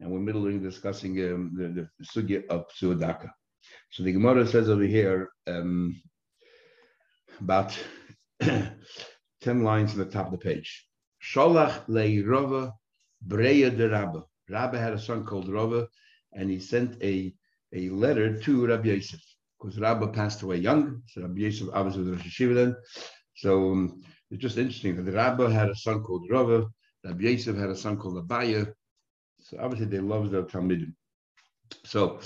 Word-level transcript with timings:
and 0.00 0.10
we're 0.10 0.18
middle 0.18 0.58
discussing 0.58 1.12
um, 1.32 1.52
the, 1.56 1.68
the 1.68 2.04
sugya 2.04 2.46
of 2.48 2.64
suadaka. 2.80 3.28
So 3.90 4.02
the 4.02 4.12
Gemara 4.12 4.46
says 4.46 4.68
over 4.70 4.82
here 4.82 5.28
um, 5.46 6.00
about 7.40 7.78
ten 8.40 9.62
lines 9.62 9.92
on 9.92 9.98
the 9.98 10.06
top 10.06 10.26
of 10.26 10.32
the 10.32 10.38
page. 10.38 10.86
Sholach 11.22 11.86
le 11.88 12.24
Rava 12.24 12.72
Breya 13.26 13.76
de 13.76 13.88
Rabba. 13.88 14.24
Rabba 14.48 14.78
had 14.78 14.94
a 14.94 14.98
son 14.98 15.24
called 15.24 15.52
Rava, 15.52 15.86
and 16.32 16.50
he 16.50 16.58
sent 16.58 17.00
a, 17.02 17.34
a 17.74 17.90
letter 17.90 18.40
to 18.40 18.66
Rabbi 18.66 18.88
Yosef 18.88 19.20
because 19.60 19.78
Rabba 19.78 20.08
passed 20.08 20.42
away 20.42 20.56
young. 20.56 21.02
So 21.08 21.22
Rabbi 21.22 21.40
Yosef 21.40 21.68
obviously 21.74 22.04
was 22.04 22.12
Rosh 22.12 22.26
Hayeshiva 22.26 22.54
then. 22.54 22.76
So 23.36 23.72
um, 23.72 24.02
it's 24.30 24.40
just 24.40 24.56
interesting 24.58 25.04
that 25.04 25.12
Rabba 25.12 25.50
had 25.50 25.68
a 25.68 25.74
son 25.74 26.02
called 26.02 26.26
Rava, 26.30 26.66
Rabbi 27.04 27.22
Yosef 27.22 27.56
had 27.56 27.70
a 27.70 27.76
son 27.76 27.96
called 27.96 28.26
Abaye. 28.26 28.72
So 29.42 29.58
obviously 29.60 29.86
they 29.86 30.00
loved 30.00 30.32
their 30.32 30.42
Talmidim. 30.42 30.94
So 31.84 32.20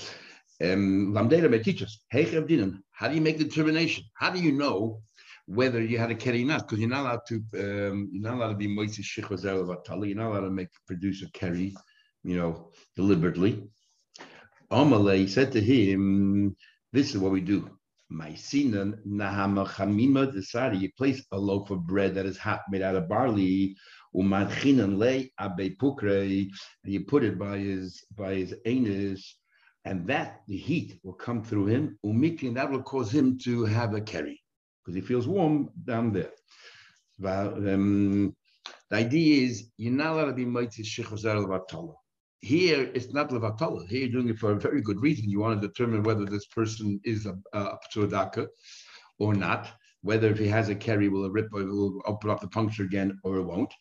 um, 0.63 1.13
may 1.13 1.59
teach 1.59 1.83
us, 1.83 1.99
how 2.11 3.09
do 3.09 3.15
you 3.15 3.21
make 3.21 3.39
the 3.39 3.45
determination? 3.45 4.05
How 4.15 4.31
do 4.31 4.41
you 4.41 4.53
know 4.53 5.03
whether 5.47 5.83
you 5.83 5.99
had 5.99 6.11
a 6.11 6.15
keri 6.15 6.45
not? 6.45 6.63
Because 6.63 6.79
you're 6.79 6.89
not 6.89 7.03
allowed 7.03 7.21
to, 7.29 7.35
um, 7.37 8.09
you're 8.13 8.23
not 8.23 8.35
allowed 8.35 8.51
to 8.51 8.57
be 8.57 8.69
moitzi 8.69 9.03
shichvazel 9.03 9.67
vatali. 9.67 10.09
You're 10.09 10.17
not 10.17 10.31
allowed 10.31 10.41
to 10.41 10.51
make 10.51 10.69
produce 10.87 11.23
a 11.23 11.31
keri, 11.33 11.75
you 12.23 12.37
know, 12.37 12.71
deliberately. 12.97 13.65
Amalei 14.71 15.29
said 15.29 15.53
to 15.53 15.61
him, 15.61 16.57
"This 16.93 17.11
is 17.15 17.19
what 17.19 17.33
we 17.33 17.41
do. 17.41 17.79
Maisinan 18.13 18.99
nahama 19.07 19.67
desari. 20.33 20.81
You 20.81 20.91
place 20.97 21.25
a 21.33 21.39
loaf 21.39 21.71
of 21.71 21.87
bread 21.87 22.15
that 22.15 22.27
is 22.27 22.39
hot, 22.39 22.63
made 22.71 22.83
out 22.83 22.97
of 22.97 23.09
barley. 23.09 23.77
Umadchinan 24.15 24.99
le 24.99 25.25
abe 25.39 25.77
pukre, 25.77 26.49
you 26.85 27.05
put 27.05 27.25
it 27.25 27.39
by 27.39 27.59
his 27.59 28.05
by 28.17 28.35
his 28.35 28.55
anus." 28.65 29.37
and 29.85 30.07
that 30.07 30.41
the 30.49 30.57
heat 30.57 30.99
will 31.03 31.13
come 31.13 31.43
through 31.43 31.67
him, 31.67 31.99
umiki, 32.05 32.49
and 32.49 32.57
that 32.57 32.71
will 32.71 32.83
cause 32.83 33.13
him 33.13 33.39
to 33.39 33.65
have 33.65 33.95
a 33.95 34.01
keri 34.01 34.41
because 34.83 34.95
he 34.95 35.01
feels 35.01 35.29
warm 35.29 35.71
down 35.85 36.13
there. 36.13 36.33
Um, 37.25 38.35
the 38.91 38.97
idea 38.97 39.47
is 39.47 39.71
you're 39.77 39.93
not 39.93 40.13
allowed 40.13 40.27
to 40.27 40.33
be 40.33 40.45
mighty 40.45 40.83
shechosar 40.83 41.37
levatala. 41.37 41.95
Here 42.41 42.91
it's 42.95 43.13
not 43.13 43.31
levatala. 43.31 43.87
Here 43.89 44.01
you're 44.01 44.13
doing 44.13 44.29
it 44.29 44.39
for 44.39 44.53
a 44.53 44.61
very 44.61 44.81
good 44.83 45.01
reason. 45.01 45.29
You 45.29 45.41
want 45.41 45.61
to 45.61 45.69
determine 45.69 46.03
whether 46.03 46.25
this 46.25 46.47
person 46.47 47.01
is 47.05 47.27
a, 47.27 47.37
a 47.53 47.77
psuadaka 47.93 48.47
or 49.19 49.35
not. 49.35 49.71
Whether 50.05 50.31
if 50.31 50.39
he 50.39 50.49
has 50.49 50.69
a 50.69 50.75
keri, 50.75 51.09
will 51.09 51.25
it 51.25 51.33
rip 51.33 51.49
or 51.55 51.65
will 51.65 52.03
open 52.05 52.29
up 52.29 52.41
the 52.43 52.49
puncture 52.49 52.85
again 52.85 53.19
or 53.25 53.37
it 53.37 53.43
won't. 53.43 53.73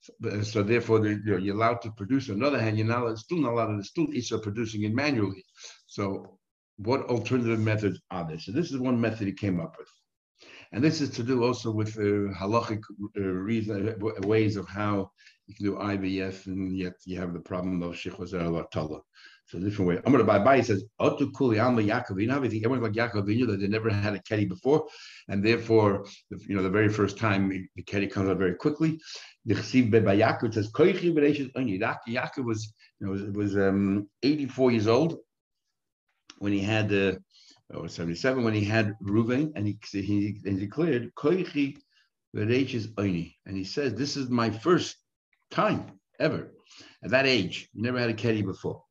So, 0.00 0.42
so 0.42 0.62
therefore, 0.64 1.06
you're, 1.06 1.38
you're, 1.38 1.54
allowed 1.54 1.80
to 1.82 1.92
produce. 1.92 2.28
On 2.28 2.40
the 2.40 2.46
other 2.46 2.60
hand, 2.60 2.76
you're 2.76 2.86
not 2.88 3.18
still 3.18 3.38
not 3.38 3.52
allowed 3.52 3.76
to 3.76 3.84
still 3.84 4.08
Isa 4.12 4.38
producing 4.38 4.82
it 4.82 4.92
manually. 4.92 5.44
So, 5.86 6.38
what 6.76 7.02
alternative 7.02 7.60
methods 7.60 8.00
are 8.10 8.26
there? 8.26 8.40
So, 8.40 8.50
this 8.50 8.72
is 8.72 8.78
one 8.78 9.00
method 9.00 9.28
he 9.28 9.32
came 9.32 9.60
up 9.60 9.76
with. 9.78 9.88
And 10.72 10.82
this 10.82 11.00
is 11.00 11.10
to 11.10 11.22
do 11.22 11.44
also 11.44 11.70
with 11.70 11.96
uh, 11.98 12.34
halachic 12.40 12.82
uh, 13.16 13.20
reason, 13.20 13.88
uh, 13.88 14.26
ways 14.26 14.56
of 14.56 14.66
how 14.68 15.12
you 15.46 15.54
can 15.54 15.66
do 15.66 15.74
IVF, 15.76 16.46
and 16.46 16.76
yet 16.76 16.94
you 17.04 17.16
have 17.18 17.32
the 17.32 17.40
problem 17.40 17.82
of 17.82 17.94
shichvazer 17.94 18.42
al 18.42 19.04
So 19.50 19.58
a 19.58 19.60
different 19.60 19.88
way. 19.88 19.96
I'm 19.96 20.12
going 20.12 20.18
to 20.18 20.24
buy 20.24 20.36
Amar 20.36 20.44
Bai 20.44 20.60
says, 20.60 20.84
Otu 21.00 21.32
kuli 21.34 21.58
alma 21.58 21.82
Yaakov. 21.82 22.20
You 22.20 22.28
know, 22.28 22.36
everyone's 22.36 22.82
like 22.82 22.92
Yaakov 22.92 23.26
that 23.48 23.56
they 23.60 23.66
never 23.66 23.90
had 23.90 24.14
a 24.14 24.22
keri 24.22 24.44
before, 24.44 24.86
and 25.28 25.44
therefore, 25.44 26.06
you 26.46 26.54
know, 26.54 26.62
the 26.62 26.70
very 26.70 26.88
first 26.88 27.18
time 27.18 27.48
the 27.74 27.82
keri 27.82 28.06
comes 28.06 28.30
out 28.30 28.38
very 28.38 28.54
quickly. 28.54 29.00
Yaakov 29.48 30.54
says. 30.54 30.70
Yaakov 30.72 32.44
was, 32.44 32.72
you 33.00 33.06
know, 33.06 33.32
was, 33.32 33.56
um, 33.56 34.08
84 34.22 34.70
years 34.70 34.86
old 34.86 35.18
when 36.38 36.52
he 36.52 36.60
had. 36.60 36.92
Uh, 36.92 37.16
or 37.72 37.88
77 37.88 38.42
when 38.42 38.52
he 38.52 38.64
had 38.64 38.96
Reuven 39.00 39.52
and 39.54 39.64
he, 39.64 39.78
he, 39.92 40.36
he 40.44 40.56
declared, 40.56 41.14
Koichi 41.14 41.76
Oini. 42.34 43.36
And 43.46 43.56
he 43.56 43.62
says, 43.62 43.94
This 43.94 44.16
is 44.16 44.28
my 44.28 44.50
first 44.50 44.96
time 45.52 46.00
ever 46.18 46.50
at 47.04 47.10
that 47.10 47.26
age. 47.26 47.68
Never 47.72 48.00
had 48.00 48.10
a 48.10 48.14
Keri 48.14 48.42
before. 48.42 48.82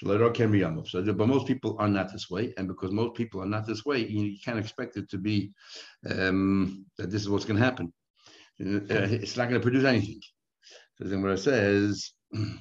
But 0.00 1.28
most 1.28 1.46
people 1.46 1.76
are 1.78 1.88
not 1.88 2.12
this 2.12 2.30
way, 2.30 2.54
and 2.56 2.66
because 2.66 2.92
most 2.92 3.14
people 3.14 3.42
are 3.42 3.46
not 3.46 3.66
this 3.66 3.84
way, 3.84 4.06
you, 4.06 4.36
can't 4.44 4.58
expect 4.58 4.96
it 4.96 5.08
to 5.10 5.18
be 5.18 5.52
um, 6.08 6.86
that 6.98 7.10
this 7.10 7.22
is 7.22 7.28
what's 7.28 7.44
going 7.44 7.58
to 7.58 7.64
happen. 7.64 7.92
Uh, 8.60 8.80
it's 8.90 9.36
not 9.36 9.48
going 9.48 9.60
to 9.60 9.64
produce 9.64 9.84
anything. 9.84 10.20
So 10.98 11.04
then, 11.04 11.22
what 11.22 11.32
it 11.32 11.38
says, 11.38 12.12
um, 12.34 12.58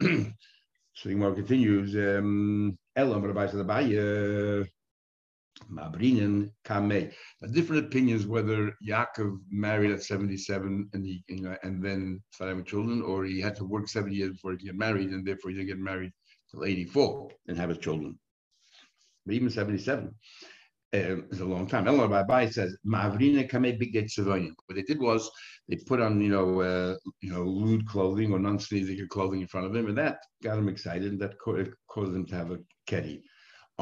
so 0.94 1.08
the 1.08 1.34
continues. 1.34 1.94
Um, 1.94 2.78
Elam 2.94 3.22
Rabbi 3.22 3.46
Abaye 3.46 4.66
Mabrinin 5.70 6.50
Kamei. 6.64 7.12
Different 7.52 7.86
opinions 7.86 8.26
whether 8.26 8.72
Yaakov 8.86 9.38
married 9.50 9.90
at 9.90 10.02
77 10.02 10.88
and 10.92 11.06
he, 11.06 11.22
you 11.28 11.42
know, 11.42 11.56
and 11.62 11.82
then 11.82 12.22
started 12.30 12.52
having 12.52 12.64
children, 12.64 13.02
or 13.02 13.24
he 13.24 13.40
had 13.40 13.56
to 13.56 13.64
work 13.64 13.88
seven 13.88 14.12
years 14.12 14.32
before 14.32 14.52
he 14.52 14.66
get 14.66 14.76
married, 14.76 15.10
and 15.10 15.26
therefore 15.26 15.50
he 15.50 15.56
didn't 15.56 15.68
get 15.68 15.78
married 15.78 16.12
till 16.50 16.64
84 16.64 17.30
and 17.48 17.56
have 17.56 17.70
his 17.70 17.78
children. 17.78 18.18
But 19.26 19.34
even 19.34 19.50
77 19.50 20.14
um, 20.94 21.24
is 21.30 21.40
a 21.40 21.44
long 21.44 21.66
time. 21.66 21.88
Elam 21.88 22.10
Rabbi 22.10 22.50
says 22.50 22.76
Mavrina 22.86 23.48
Kamei 23.48 23.78
Biget 23.80 24.10
Sevonim. 24.10 24.52
What 24.66 24.76
they 24.76 24.82
did 24.82 25.00
was 25.00 25.30
they 25.68 25.76
put 25.76 26.00
on, 26.00 26.20
you 26.20 26.28
know, 26.28 26.60
uh, 26.60 26.96
you 27.20 27.32
know, 27.32 27.44
lewd 27.44 27.86
clothing 27.86 28.32
or 28.32 28.38
non-sneezing 28.38 29.06
clothing 29.08 29.40
in 29.40 29.46
front 29.46 29.66
of 29.66 29.74
him, 29.74 29.86
and 29.86 29.96
that 29.98 30.18
got 30.42 30.58
him 30.58 30.68
excited, 30.68 31.12
and 31.12 31.20
that 31.20 31.38
caused 31.38 32.14
him 32.14 32.26
to 32.26 32.34
have 32.34 32.50
a 32.50 32.58
keri. 32.86 33.22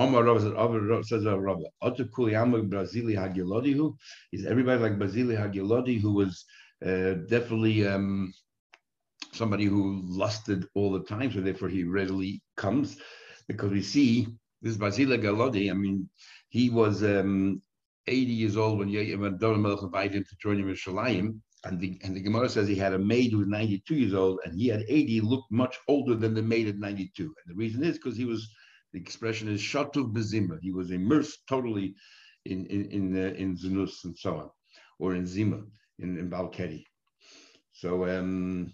Omar 0.00 0.24
says 0.40 1.24
Amag 1.24 2.70
Barzilai 2.70 3.16
Hagilodihu 3.16 3.94
is 4.32 4.46
everybody 4.46 4.80
like 4.80 4.98
Barzilai 4.98 5.36
Hagilodi 5.36 6.00
who 6.00 6.14
was 6.14 6.46
uh, 6.82 7.14
definitely 7.28 7.86
um, 7.86 8.32
somebody 9.32 9.66
who 9.66 10.00
lusted 10.04 10.66
all 10.74 10.90
the 10.90 11.04
time, 11.04 11.30
so 11.30 11.42
therefore 11.42 11.68
he 11.68 11.84
readily 11.84 12.40
comes 12.56 12.96
because 13.46 13.70
we 13.70 13.82
see 13.82 14.26
this 14.62 14.78
Barzilai 14.78 15.20
Galodi. 15.22 15.70
I 15.70 15.74
mean, 15.74 16.08
he 16.48 16.70
was 16.70 17.02
um, 17.02 17.60
80 18.06 18.32
years 18.32 18.56
old 18.56 18.78
when 18.78 18.88
when 19.20 19.36
Don 19.36 19.60
Melech 19.60 19.82
invited 19.82 20.14
him 20.14 20.24
to 20.24 20.36
join 20.42 20.58
him 20.58 20.70
in 20.70 20.76
Shalayim. 20.76 21.40
And 21.64 21.78
the, 21.78 22.00
and 22.02 22.16
the 22.16 22.22
Gemara 22.22 22.48
says 22.48 22.66
he 22.66 22.74
had 22.74 22.94
a 22.94 22.98
maid 22.98 23.32
who 23.32 23.38
was 23.40 23.48
92 23.48 23.94
years 23.94 24.14
old, 24.14 24.40
and 24.46 24.58
he 24.58 24.68
had 24.68 24.82
80, 24.88 25.20
looked 25.20 25.52
much 25.52 25.76
older 25.88 26.14
than 26.14 26.32
the 26.32 26.40
maid 26.40 26.68
at 26.68 26.78
92. 26.78 27.22
And 27.22 27.34
the 27.46 27.54
reason 27.54 27.84
is 27.84 27.98
because 27.98 28.16
he 28.16 28.24
was 28.24 28.48
the 28.92 29.00
expression 29.00 29.48
is 29.48 29.60
shatuv 29.60 30.12
bezima. 30.12 30.58
He 30.60 30.72
was 30.72 30.90
immersed 30.90 31.40
totally 31.48 31.94
in 32.44 32.66
in 32.66 32.84
in, 32.90 33.16
uh, 33.16 33.32
in 33.34 33.56
Zunus 33.56 34.04
and 34.04 34.16
so 34.16 34.36
on, 34.36 34.50
or 34.98 35.14
in 35.14 35.26
Zima 35.26 35.62
in, 35.98 36.18
in 36.18 36.30
Balkedi. 36.30 36.84
So 37.72 38.06
um, 38.08 38.72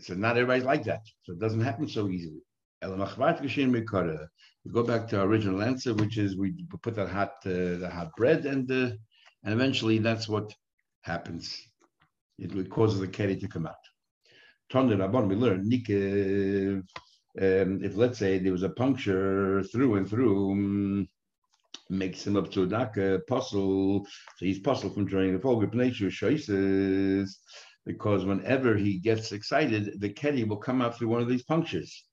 so 0.00 0.14
not 0.14 0.36
everybody's 0.36 0.64
like 0.64 0.84
that. 0.84 1.02
So 1.24 1.32
it 1.32 1.40
doesn't 1.40 1.60
happen 1.60 1.88
so 1.88 2.08
easily. 2.08 2.42
We 2.84 4.70
go 4.72 4.82
back 4.82 5.08
to 5.08 5.20
our 5.20 5.26
original 5.26 5.62
answer, 5.62 5.94
which 5.94 6.18
is 6.18 6.36
we 6.36 6.54
put 6.82 6.94
that 6.96 7.08
hot 7.08 7.34
uh, 7.46 7.78
the 7.82 7.90
hot 7.92 8.10
bread 8.16 8.44
and 8.46 8.70
uh, 8.70 8.90
and 9.44 9.54
eventually 9.54 9.98
that's 9.98 10.28
what 10.28 10.52
happens. 11.02 11.60
It 12.38 12.70
causes 12.70 13.00
the 13.00 13.08
keri 13.08 13.36
to 13.36 13.48
come 13.48 13.66
out. 13.66 13.74
Tonder 14.70 14.96
Rabban, 14.96 15.28
we 15.28 15.36
learn 15.36 15.68
Nikev 15.68 16.82
um, 17.40 17.82
if 17.82 17.96
let's 17.96 18.18
say 18.18 18.38
there 18.38 18.52
was 18.52 18.62
a 18.62 18.68
puncture 18.68 19.62
through 19.64 19.94
and 19.94 20.08
through, 20.08 20.52
um, 20.52 21.08
makes 21.88 22.26
him 22.26 22.36
up 22.36 22.50
to 22.52 22.62
a 22.62 22.66
daka 22.66 23.20
puzzle, 23.26 24.06
so 24.36 24.44
he's 24.44 24.60
puzzled 24.60 24.94
from 24.94 25.08
joining 25.08 25.32
the 25.32 25.38
Folgip 25.38 25.74
nature 25.74 26.10
choices, 26.10 27.38
because 27.86 28.24
whenever 28.24 28.76
he 28.76 28.98
gets 28.98 29.32
excited, 29.32 30.00
the 30.00 30.08
keri 30.08 30.44
will 30.44 30.56
come 30.56 30.82
out 30.82 30.96
through 30.96 31.08
one 31.08 31.22
of 31.22 31.28
these 31.28 31.42
punctures. 31.42 32.04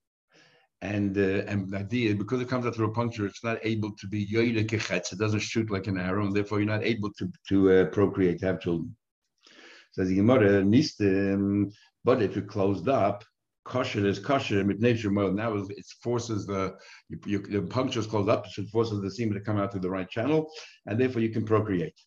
And 0.81 1.17
uh, 1.17 1.43
and 1.47 1.69
the 1.69 1.79
idea 1.79 2.15
because 2.15 2.39
it 2.39 2.47
comes 2.47 2.65
out 2.65 2.73
through 2.73 2.91
a 2.91 2.93
puncture, 2.93 3.25
it's 3.25 3.43
not 3.43 3.57
able 3.63 3.91
to 3.97 4.07
be 4.07 4.25
yoyde 4.25 4.65
kechetz. 4.65 5.11
It 5.11 5.19
doesn't 5.19 5.41
shoot 5.41 5.69
like 5.69 5.87
an 5.87 5.99
arrow, 5.99 6.25
and 6.25 6.33
therefore 6.33 6.59
you're 6.59 6.69
not 6.69 6.85
able 6.85 7.11
to 7.17 7.29
to 7.49 7.71
uh, 7.71 7.85
procreate, 7.87 8.39
to 8.39 8.45
have 8.45 8.61
children. 8.61 8.95
Says 9.91 10.07
the 10.07 10.15
Gemara, 10.15 10.63
but 12.05 12.21
if 12.21 12.37
it 12.37 12.47
closed 12.47 12.87
up, 12.87 13.25
kosher 13.69 14.05
is 14.05 14.19
kosher 14.19 14.63
with 14.65 14.79
nature 14.79 15.11
mode. 15.11 15.35
Now 15.35 15.55
it 15.55 15.85
forces 16.03 16.45
the 16.45 16.75
you, 17.09 17.19
you, 17.25 17.39
the 17.39 17.61
puncture 17.61 17.99
is 18.01 18.13
up, 18.13 18.45
it 18.57 18.69
forces 18.69 19.01
the 19.01 19.11
semen 19.11 19.35
to 19.35 19.41
come 19.41 19.57
out 19.57 19.71
through 19.71 19.81
the 19.81 19.89
right 19.89 20.09
channel, 20.09 20.49
and 20.87 20.99
therefore 20.99 21.21
you 21.21 21.29
can 21.29 21.45
procreate. 21.45 21.99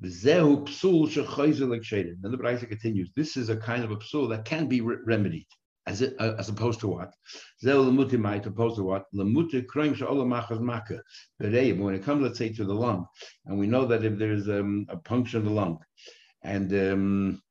Then 0.00 0.12
the 0.60 2.38
Braisa 2.42 2.68
continues. 2.68 3.10
This 3.14 3.36
is 3.36 3.48
a 3.48 3.56
kind 3.56 3.84
of 3.84 3.92
a 3.92 3.96
psul 3.96 4.28
that 4.30 4.44
can 4.44 4.66
be 4.66 4.80
re- 4.80 4.96
remedied. 5.06 5.46
As, 5.86 6.00
it, 6.00 6.14
uh, 6.18 6.34
as 6.38 6.48
opposed 6.48 6.80
to 6.80 6.88
what? 6.88 7.10
Opposed 7.62 8.76
to 8.76 8.82
what? 8.82 9.04
When 9.12 9.54
it 11.94 12.04
comes, 12.06 12.22
let's 12.22 12.38
say, 12.38 12.48
to 12.48 12.64
the 12.64 12.74
lung, 12.74 13.06
and 13.46 13.58
we 13.58 13.66
know 13.66 13.84
that 13.84 14.02
if 14.02 14.18
there's 14.18 14.48
um, 14.48 14.86
a 14.88 14.96
puncture 14.96 15.38
in 15.38 15.44
the 15.44 15.50
lung, 15.50 15.78
and 16.42 16.72
um, 16.72 17.42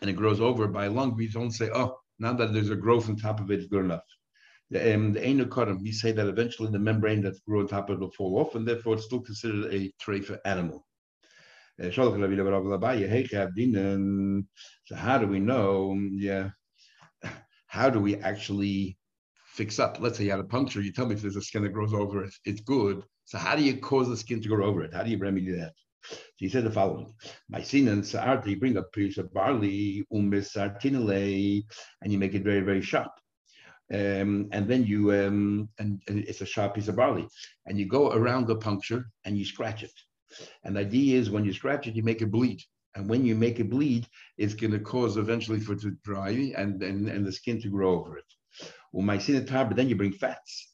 and 0.00 0.08
it 0.08 0.14
grows 0.14 0.40
over 0.40 0.66
by 0.68 0.86
lung, 0.86 1.16
we 1.16 1.28
don't 1.28 1.50
say, 1.50 1.68
oh, 1.74 1.99
now 2.20 2.34
that 2.34 2.52
there's 2.52 2.70
a 2.70 2.76
growth 2.76 3.08
on 3.08 3.16
top 3.16 3.40
of 3.40 3.50
it, 3.50 3.58
it's 3.60 3.68
good 3.68 3.84
enough. 3.84 4.04
The 4.70 4.94
um, 4.94 5.12
the 5.14 5.20
enocotum, 5.20 5.82
we 5.82 5.90
say 5.90 6.12
that 6.12 6.28
eventually 6.28 6.70
the 6.70 6.78
membrane 6.78 7.22
that 7.22 7.42
grew 7.44 7.60
on 7.60 7.66
top 7.66 7.90
of 7.90 7.96
it 7.96 8.00
will 8.00 8.12
fall 8.12 8.38
off, 8.38 8.54
and 8.54 8.68
therefore 8.68 8.94
it's 8.94 9.06
still 9.06 9.20
considered 9.20 9.74
a 9.74 9.90
treifa 10.00 10.38
animal. 10.44 10.86
Uh, 11.82 11.90
so 11.90 12.02
how 14.94 15.18
do 15.18 15.26
we 15.26 15.40
know? 15.40 15.98
Yeah, 16.12 16.50
how 17.66 17.90
do 17.90 17.98
we 17.98 18.16
actually 18.16 18.98
fix 19.46 19.78
up? 19.78 19.98
Let's 19.98 20.18
say 20.18 20.24
you 20.24 20.30
had 20.30 20.40
a 20.40 20.44
puncture. 20.44 20.82
You 20.82 20.92
tell 20.92 21.06
me 21.06 21.14
if 21.14 21.22
there's 21.22 21.36
a 21.36 21.42
skin 21.42 21.62
that 21.62 21.72
grows 21.72 21.94
over 21.94 22.24
it, 22.24 22.34
it's 22.44 22.60
good. 22.60 23.02
So 23.24 23.38
how 23.38 23.56
do 23.56 23.62
you 23.62 23.78
cause 23.78 24.08
the 24.08 24.16
skin 24.16 24.42
to 24.42 24.48
grow 24.48 24.66
over 24.66 24.82
it? 24.82 24.94
How 24.94 25.02
do 25.02 25.10
you 25.10 25.18
remedy 25.18 25.52
that? 25.52 25.72
He 26.36 26.48
said 26.48 26.64
the 26.64 26.70
following: 26.70 27.14
My 27.48 27.62
sin 27.62 27.88
and 27.88 28.06
sa'art, 28.06 28.46
you 28.46 28.58
bring 28.58 28.76
a 28.76 28.82
piece 28.82 29.18
of 29.18 29.32
barley, 29.32 30.06
umis 30.12 30.52
sartinale, 30.52 31.64
and 32.00 32.12
you 32.12 32.18
make 32.18 32.34
it 32.34 32.44
very, 32.44 32.60
very 32.60 32.82
sharp. 32.82 33.12
Um, 33.92 34.48
and 34.52 34.68
then 34.68 34.84
you 34.84 35.12
um, 35.12 35.68
and, 35.78 36.00
and, 36.08 36.20
it's 36.20 36.40
a 36.40 36.46
sharp 36.46 36.74
piece 36.74 36.88
of 36.88 36.96
barley, 36.96 37.28
and 37.66 37.78
you 37.78 37.86
go 37.86 38.12
around 38.12 38.46
the 38.46 38.56
puncture 38.56 39.10
and 39.24 39.36
you 39.36 39.44
scratch 39.44 39.82
it. 39.82 39.92
And 40.64 40.76
the 40.76 40.80
idea 40.80 41.18
is 41.18 41.30
when 41.30 41.44
you 41.44 41.52
scratch 41.52 41.86
it, 41.86 41.96
you 41.96 42.02
make 42.02 42.22
it 42.22 42.30
bleed. 42.30 42.62
And 42.94 43.08
when 43.08 43.24
you 43.24 43.34
make 43.34 43.60
it 43.60 43.70
bleed, 43.70 44.06
it's 44.38 44.54
going 44.54 44.72
to 44.72 44.80
cause 44.80 45.16
eventually 45.16 45.60
for 45.60 45.74
it 45.74 45.80
to 45.82 45.96
dry 46.02 46.52
and, 46.56 46.82
and, 46.82 47.08
and 47.08 47.26
the 47.26 47.32
skin 47.32 47.60
to 47.62 47.68
grow 47.68 48.00
over 48.00 48.16
it. 48.18 48.24
Well, 48.92 49.04
my 49.04 49.18
but 49.18 49.76
then 49.76 49.88
you 49.88 49.96
bring 49.96 50.12
fats, 50.12 50.72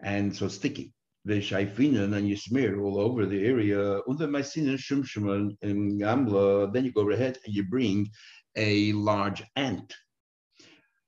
and 0.00 0.34
so 0.34 0.48
sticky 0.48 0.92
the 1.24 1.40
shaifinen 1.40 2.16
and 2.16 2.28
you 2.28 2.36
smear 2.36 2.80
all 2.80 2.98
over 2.98 3.26
the 3.26 3.46
area. 3.46 4.00
Under 4.08 4.26
mycinin 4.26 4.76
shumshuma 4.76 5.56
and 5.62 6.00
gamla, 6.00 6.72
then 6.72 6.84
you 6.84 6.92
go 6.92 7.08
ahead 7.10 7.38
and 7.44 7.54
you 7.54 7.64
bring 7.64 8.10
a 8.56 8.92
large 8.92 9.42
ant, 9.56 9.94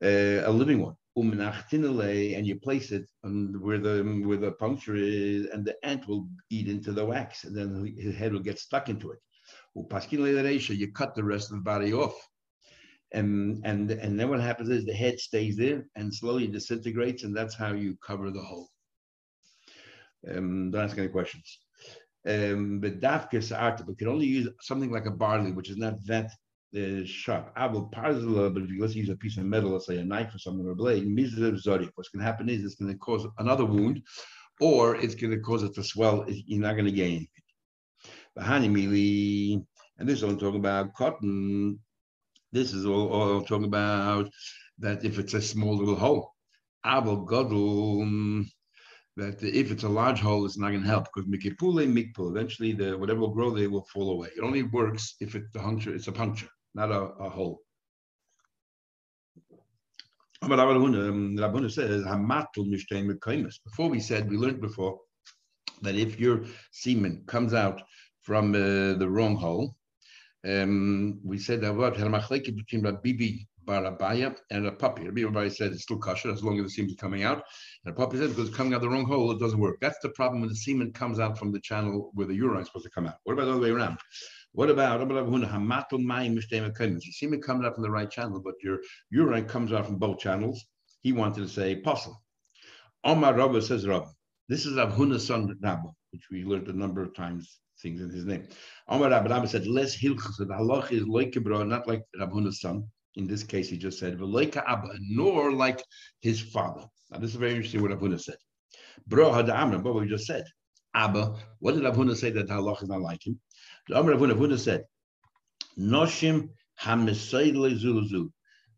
uh, 0.03 0.43
a 0.45 0.51
living 0.51 0.81
one. 0.81 0.97
And 1.17 2.47
you 2.47 2.59
place 2.59 2.91
it 2.91 3.09
where 3.23 3.79
the 3.79 4.03
where 4.25 4.37
the 4.37 4.53
puncture 4.53 4.97
is, 4.97 5.47
and 5.47 5.65
the 5.65 5.77
ant 5.85 6.09
will 6.09 6.29
eat 6.51 6.67
into 6.69 6.93
the 6.93 7.05
wax, 7.05 7.45
and 7.45 7.57
then 7.57 7.95
his 7.97 8.17
head 8.17 8.33
will 8.33 8.41
get 8.41 8.59
stuck 8.59 8.89
into 8.89 9.13
it. 9.13 9.21
You 9.77 10.93
cut 10.93 11.15
the 11.15 11.23
rest 11.25 11.51
of 11.51 11.57
the 11.59 11.63
body 11.63 11.93
off. 11.93 12.17
And, 13.13 13.61
and 13.65 13.91
and 13.93 14.19
then 14.19 14.29
what 14.29 14.41
happens 14.41 14.71
is 14.71 14.85
the 14.85 14.93
head 14.93 15.21
stays 15.21 15.57
there 15.57 15.87
and 15.95 16.13
slowly 16.13 16.49
disintegrates, 16.49 17.23
and 17.23 17.37
that's 17.37 17.55
how 17.55 17.73
you 17.73 17.97
cover 18.05 18.33
the 18.33 18.43
hole. 18.43 18.69
Um, 20.31 20.71
don't 20.71 20.85
ask 20.85 20.99
any 20.99 21.09
questions. 21.09 21.59
Um, 22.27 22.81
but 22.81 23.01
dafka 23.01 23.43
sa'arta, 23.43 23.85
but 23.85 23.99
can 23.99 24.09
only 24.09 24.27
use 24.27 24.49
something 24.61 24.91
like 24.91 25.07
a 25.07 25.11
barley, 25.11 25.53
which 25.53 25.69
is 25.71 25.77
not 25.77 26.03
that 26.07 26.31
uh, 26.77 27.05
sharp. 27.05 27.53
Abel 27.57 27.91
parzala, 27.95 28.53
but 28.53 28.63
if 28.63 28.71
you 28.71 28.81
let's 28.81 28.95
use 28.95 29.11
a 29.11 29.17
piece 29.17 29.37
of 29.37 29.45
metal, 29.45 29.71
let's 29.71 29.87
say 29.87 29.99
a 29.99 30.05
knife 30.05 30.35
or 30.35 30.39
something 30.39 30.67
or 30.67 30.73
a 30.73 30.75
blade, 30.75 31.07
mizrav 31.07 31.59
zori. 31.59 31.89
What's 31.95 32.09
going 32.09 32.25
to 32.25 32.31
happen 32.31 32.49
is 32.49 32.65
it's 32.65 32.77
going 32.77 32.93
to 32.93 32.99
cause 32.99 33.27
another 33.39 33.65
wound, 33.65 34.03
or 34.61 34.97
it's 34.97 35.15
going 35.15 35.33
to 35.33 35.41
cause 35.41 35.63
it 35.63 35.75
to 35.75 35.85
swell. 35.85 36.25
You're 36.29 36.63
not 36.63 36.75
going 36.75 36.87
to 36.87 36.93
gain 36.93 37.17
anything. 37.17 37.29
Bahani 38.39 38.71
mili, 38.71 39.65
and 39.99 40.09
this 40.09 40.19
is 40.19 40.25
all 40.25 40.37
talking 40.37 40.61
about 40.61 40.95
cotton. 40.95 41.79
This 42.53 42.73
is 42.73 42.87
all, 42.87 43.09
all 43.09 43.43
talking 43.43 43.67
about 43.67 44.31
that 44.79 45.05
if 45.05 45.19
it's 45.19 45.35
a 45.35 45.43
small 45.43 45.77
little 45.77 45.97
hole. 45.97 46.33
Abel 46.87 47.27
godul 47.27 48.47
that 49.17 49.43
if 49.43 49.71
it's 49.71 49.85
a 49.85 49.89
large 49.89 50.21
hole, 50.21 50.45
it's 50.45 50.59
not 50.59 50.71
going 50.71 50.83
to 50.83 50.89
help 50.89 51.07
because 51.15 51.29
mikipule 51.29 51.87
mikpul. 51.87 52.31
Eventually, 52.31 52.73
the 52.73 52.99
whatever 52.99 53.21
will 53.21 53.35
grow 53.35 53.51
there 53.51 53.71
will 53.71 53.87
fall 53.93 54.11
away. 54.11 54.29
It 54.37 54.43
only 54.43 54.65
works 54.65 55.15
if 55.21 55.35
it's 55.35 55.55
a 55.55 55.59
puncture. 55.59 55.95
It's 55.95 56.09
a 56.09 56.13
puncture, 56.13 56.49
not 56.75 56.91
a, 56.91 57.01
a 57.01 57.29
hole. 57.29 57.61
Rav 60.43 60.59
Huna 60.59 61.71
says 61.71 63.59
Before 63.65 63.89
we 63.89 64.01
said 64.01 64.29
we 64.29 64.37
learned 64.37 64.61
before 64.61 64.99
that 65.83 65.95
if 65.95 66.21
your 66.21 66.45
semen 66.73 67.25
comes 67.27 67.55
out 67.55 67.83
from 68.23 68.55
uh, 68.55 68.95
the 68.99 69.09
wrong 69.09 69.37
hole, 69.37 69.77
um, 70.47 71.21
we 71.25 71.39
said 71.39 71.61
that 71.63 71.75
what 71.75 71.97
between 71.97 73.01
Bibi 73.03 73.49
bar 73.65 73.83
Abaye 73.83 74.35
and 74.51 74.67
a 74.67 74.73
puppy. 74.73 75.05
Rabbi 75.05 75.23
Rabbi 75.23 75.49
said 75.49 75.73
it's 75.73 75.83
still 75.83 75.99
kosher 75.99 76.31
as 76.31 76.43
long 76.43 76.59
as 76.59 76.65
the 76.65 76.71
semen 76.71 76.91
is 76.91 76.97
coming 76.97 77.23
out. 77.23 77.43
And 77.85 77.95
a 77.95 77.97
puppy 77.97 78.19
said 78.19 78.31
because 78.31 78.49
it's 78.49 78.57
coming 78.57 78.75
out 78.75 78.81
the 78.81 78.89
wrong 78.89 79.07
hole, 79.07 79.31
it 79.33 79.41
doesn't 79.41 79.59
work. 79.59 79.79
That's 79.81 79.99
the 80.03 80.11
problem 80.11 80.41
when 80.41 80.51
the 80.51 80.57
semen 80.57 80.93
comes 80.93 81.19
out 81.19 81.39
from 81.39 81.53
the 81.53 81.61
channel 81.61 82.11
where 82.15 82.27
the 82.27 82.35
urine 82.35 82.63
is 82.63 82.69
supposed 82.69 82.85
to 82.85 82.91
come 82.91 83.07
out. 83.07 83.17
What 83.25 83.35
about 83.35 83.47
the 83.47 83.53
other 83.53 83.61
way 83.61 83.71
around? 83.71 83.99
What 84.53 84.71
about 84.71 85.01
Rabbi 85.01 85.15
the 85.15 87.13
semen 87.13 87.41
comes 87.41 87.65
out 87.65 87.75
from 87.75 87.83
the 87.83 87.91
right 87.91 88.11
channel, 88.11 88.41
but 88.45 88.55
your 88.63 88.79
urine 89.11 89.47
comes 89.47 89.73
out 89.73 89.87
from 89.87 89.97
both 89.97 90.19
channels? 90.19 90.65
He 91.01 91.13
wanted 91.13 91.43
to 91.43 91.49
say 91.49 91.73
apostle. 91.73 92.23
Omar 93.05 93.35
Rabba 93.35 93.61
says 93.63 93.87
Rabba. 93.87 94.11
This 94.49 94.65
is 94.67 94.77
Abhuna's 94.77 95.27
son 95.27 95.57
Rabba, 95.61 95.89
which 96.13 96.29
we 96.31 96.45
learned 96.45 96.69
a 96.69 96.73
number 96.73 97.03
of 97.03 97.15
times 97.15 97.59
things 97.81 98.01
in 98.01 98.11
his 98.11 98.25
name. 98.25 98.47
Omar 98.89 99.11
Rabba, 99.11 99.29
Rabba 99.29 99.49
said, 99.49 99.67
less 99.67 99.97
hilchus, 99.97 100.37
the 100.39 100.47
halach 100.47 100.93
is 100.93 101.07
like 101.07 101.37
not 101.67 101.87
like 101.87 102.03
Rav 102.19 102.31
Huna's 102.31 102.61
son 102.61 102.85
in 103.17 103.27
this 103.27 103.43
case, 103.43 103.69
he 103.69 103.77
just 103.77 103.99
said, 103.99 104.15
Abba, 104.21 104.89
nor 105.01 105.53
like 105.53 105.83
his 106.21 106.41
father. 106.41 106.85
Now, 107.11 107.19
this 107.19 107.31
is 107.31 107.37
very 107.37 107.53
interesting 107.53 107.83
what 107.83 107.93
Abuna 107.93 108.19
said. 108.19 108.37
Bro 109.07 109.33
had 109.33 109.51
Amr, 109.51 109.79
what 109.79 109.95
we 109.95 110.09
just 110.09 110.27
said. 110.27 110.45
Abba, 110.95 111.37
what 111.61 111.75
did 111.75 111.85
Abuna 111.85 112.17
say 112.17 112.31
that 112.31 112.51
Allah 112.51 112.75
is 112.81 112.89
not 112.89 113.01
like 113.01 113.25
him? 113.27 113.41
The 113.89 113.97
Amr 113.97 114.13
Abuna, 114.13 114.35
Abuna 114.35 114.59
said, 114.59 114.85
Noshim 115.79 116.49
hamisayle 116.81 117.79
zuluzu, 117.81 118.31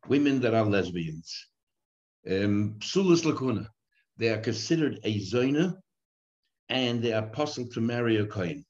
women 0.08 0.40
that 0.40 0.54
are 0.54 0.64
lesbians. 0.64 1.46
Um, 2.28 2.76
Psulis 2.80 3.22
lakuna, 3.22 3.68
they 4.16 4.30
are 4.30 4.38
considered 4.38 4.98
a 5.04 5.20
zoina 5.20 5.76
and 6.68 7.02
they 7.02 7.12
are 7.12 7.24
apostle 7.24 7.68
to 7.68 7.80
marry 7.80 8.16
a 8.16 8.26
kohen. 8.26 8.64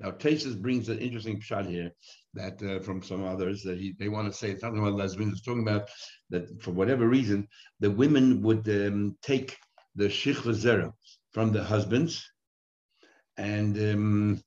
Now, 0.00 0.12
Tesis 0.12 0.60
brings 0.60 0.88
an 0.88 0.98
interesting 0.98 1.40
shot 1.40 1.66
here 1.66 1.90
that 2.34 2.62
uh, 2.62 2.80
from 2.80 3.02
some 3.02 3.24
others 3.24 3.62
that 3.64 3.78
he, 3.78 3.94
they 3.98 4.08
want 4.08 4.30
to 4.30 4.38
say 4.38 4.50
it's 4.50 4.62
not 4.62 4.76
about 4.76 4.94
lesbians. 4.94 5.42
Talking 5.42 5.62
about 5.62 5.88
that 6.30 6.62
for 6.62 6.70
whatever 6.70 7.08
reason 7.08 7.48
the 7.80 7.90
women 7.90 8.40
would 8.42 8.68
um, 8.68 9.16
take 9.22 9.56
the 9.96 10.04
shichva 10.04 10.54
zera 10.54 10.92
from 11.32 11.52
the 11.52 11.64
husbands 11.64 12.24
and 13.36 13.76
um, 13.78 14.42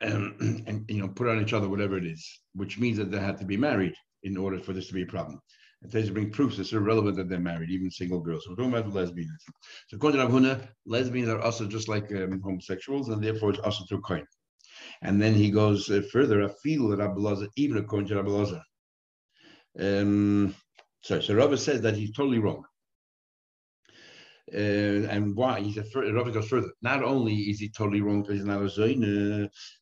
and, 0.00 0.64
and 0.66 0.84
you 0.88 1.00
know 1.00 1.08
put 1.08 1.28
on 1.28 1.40
each 1.40 1.52
other 1.52 1.68
whatever 1.68 1.96
it 1.96 2.06
is, 2.06 2.40
which 2.54 2.78
means 2.78 2.98
that 2.98 3.10
they 3.10 3.20
had 3.20 3.38
to 3.38 3.44
be 3.44 3.56
married 3.56 3.94
in 4.24 4.36
order 4.36 4.58
for 4.58 4.72
this 4.72 4.88
to 4.88 4.94
be 4.94 5.02
a 5.02 5.06
problem. 5.06 5.40
And 5.84 5.92
they 5.92 6.08
bring 6.10 6.30
proofs 6.30 6.58
it's 6.58 6.72
irrelevant 6.72 7.16
that 7.16 7.28
they're 7.28 7.38
married, 7.38 7.70
even 7.70 7.90
single 7.90 8.20
girls. 8.20 8.44
So 8.44 8.50
we're 8.50 8.56
talking 8.56 8.72
about 8.72 8.94
lesbians. 8.94 9.44
So 9.88 9.96
according 9.96 10.18
to 10.18 10.26
Rav 10.26 10.34
Huna, 10.34 10.68
lesbians 10.86 11.28
are 11.28 11.40
also 11.40 11.66
just 11.66 11.88
like 11.88 12.10
um, 12.12 12.40
homosexuals, 12.42 13.10
and 13.10 13.22
therefore 13.22 13.50
it's 13.50 13.58
also 13.58 13.84
through 13.84 14.00
coin. 14.00 14.26
And 15.02 15.20
then 15.20 15.34
he 15.34 15.50
goes 15.50 15.90
uh, 15.90 16.02
further, 16.10 16.42
I 16.42 16.48
feel 16.62 16.88
that 16.88 17.00
Abelazar, 17.00 17.48
even 17.56 17.76
according 17.76 18.08
to 18.08 18.14
Abelazar. 18.14 18.62
Um, 19.78 20.54
sorry, 21.02 21.22
so 21.22 21.34
Rabbi 21.34 21.56
says 21.56 21.82
that 21.82 21.96
he's 21.96 22.12
totally 22.12 22.38
wrong. 22.38 22.64
Uh, 24.52 25.08
and 25.08 25.34
why? 25.34 25.60
He 25.60 25.72
said, 25.72 25.86
Rabbi 25.94 26.30
goes 26.30 26.48
further. 26.48 26.70
Not 26.82 27.02
only 27.02 27.34
is 27.34 27.58
he 27.58 27.70
totally 27.70 28.02
wrong 28.02 28.22
because 28.22 28.38
he's 28.38 28.44
not 28.44 28.62
a 28.62 28.68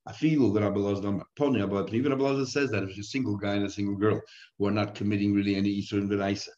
I 0.07 0.13
feel 0.13 0.53
that 0.53 0.63
Abelazar, 0.63 1.25
but 1.69 1.93
even 1.93 2.13
Abelazar 2.13 2.47
says 2.47 2.71
that 2.71 2.85
if 2.85 2.91
it's 2.91 2.99
a 2.99 3.03
single 3.03 3.37
guy 3.37 3.55
and 3.55 3.67
a 3.67 3.71
single 3.71 3.97
girl 3.97 4.21
who 4.59 4.67
are 4.67 4.71
not 4.71 4.95
committing 4.95 5.35
really 5.35 5.57
any 5.57 5.69
Eastern 5.69 6.09
Isur 6.09 6.49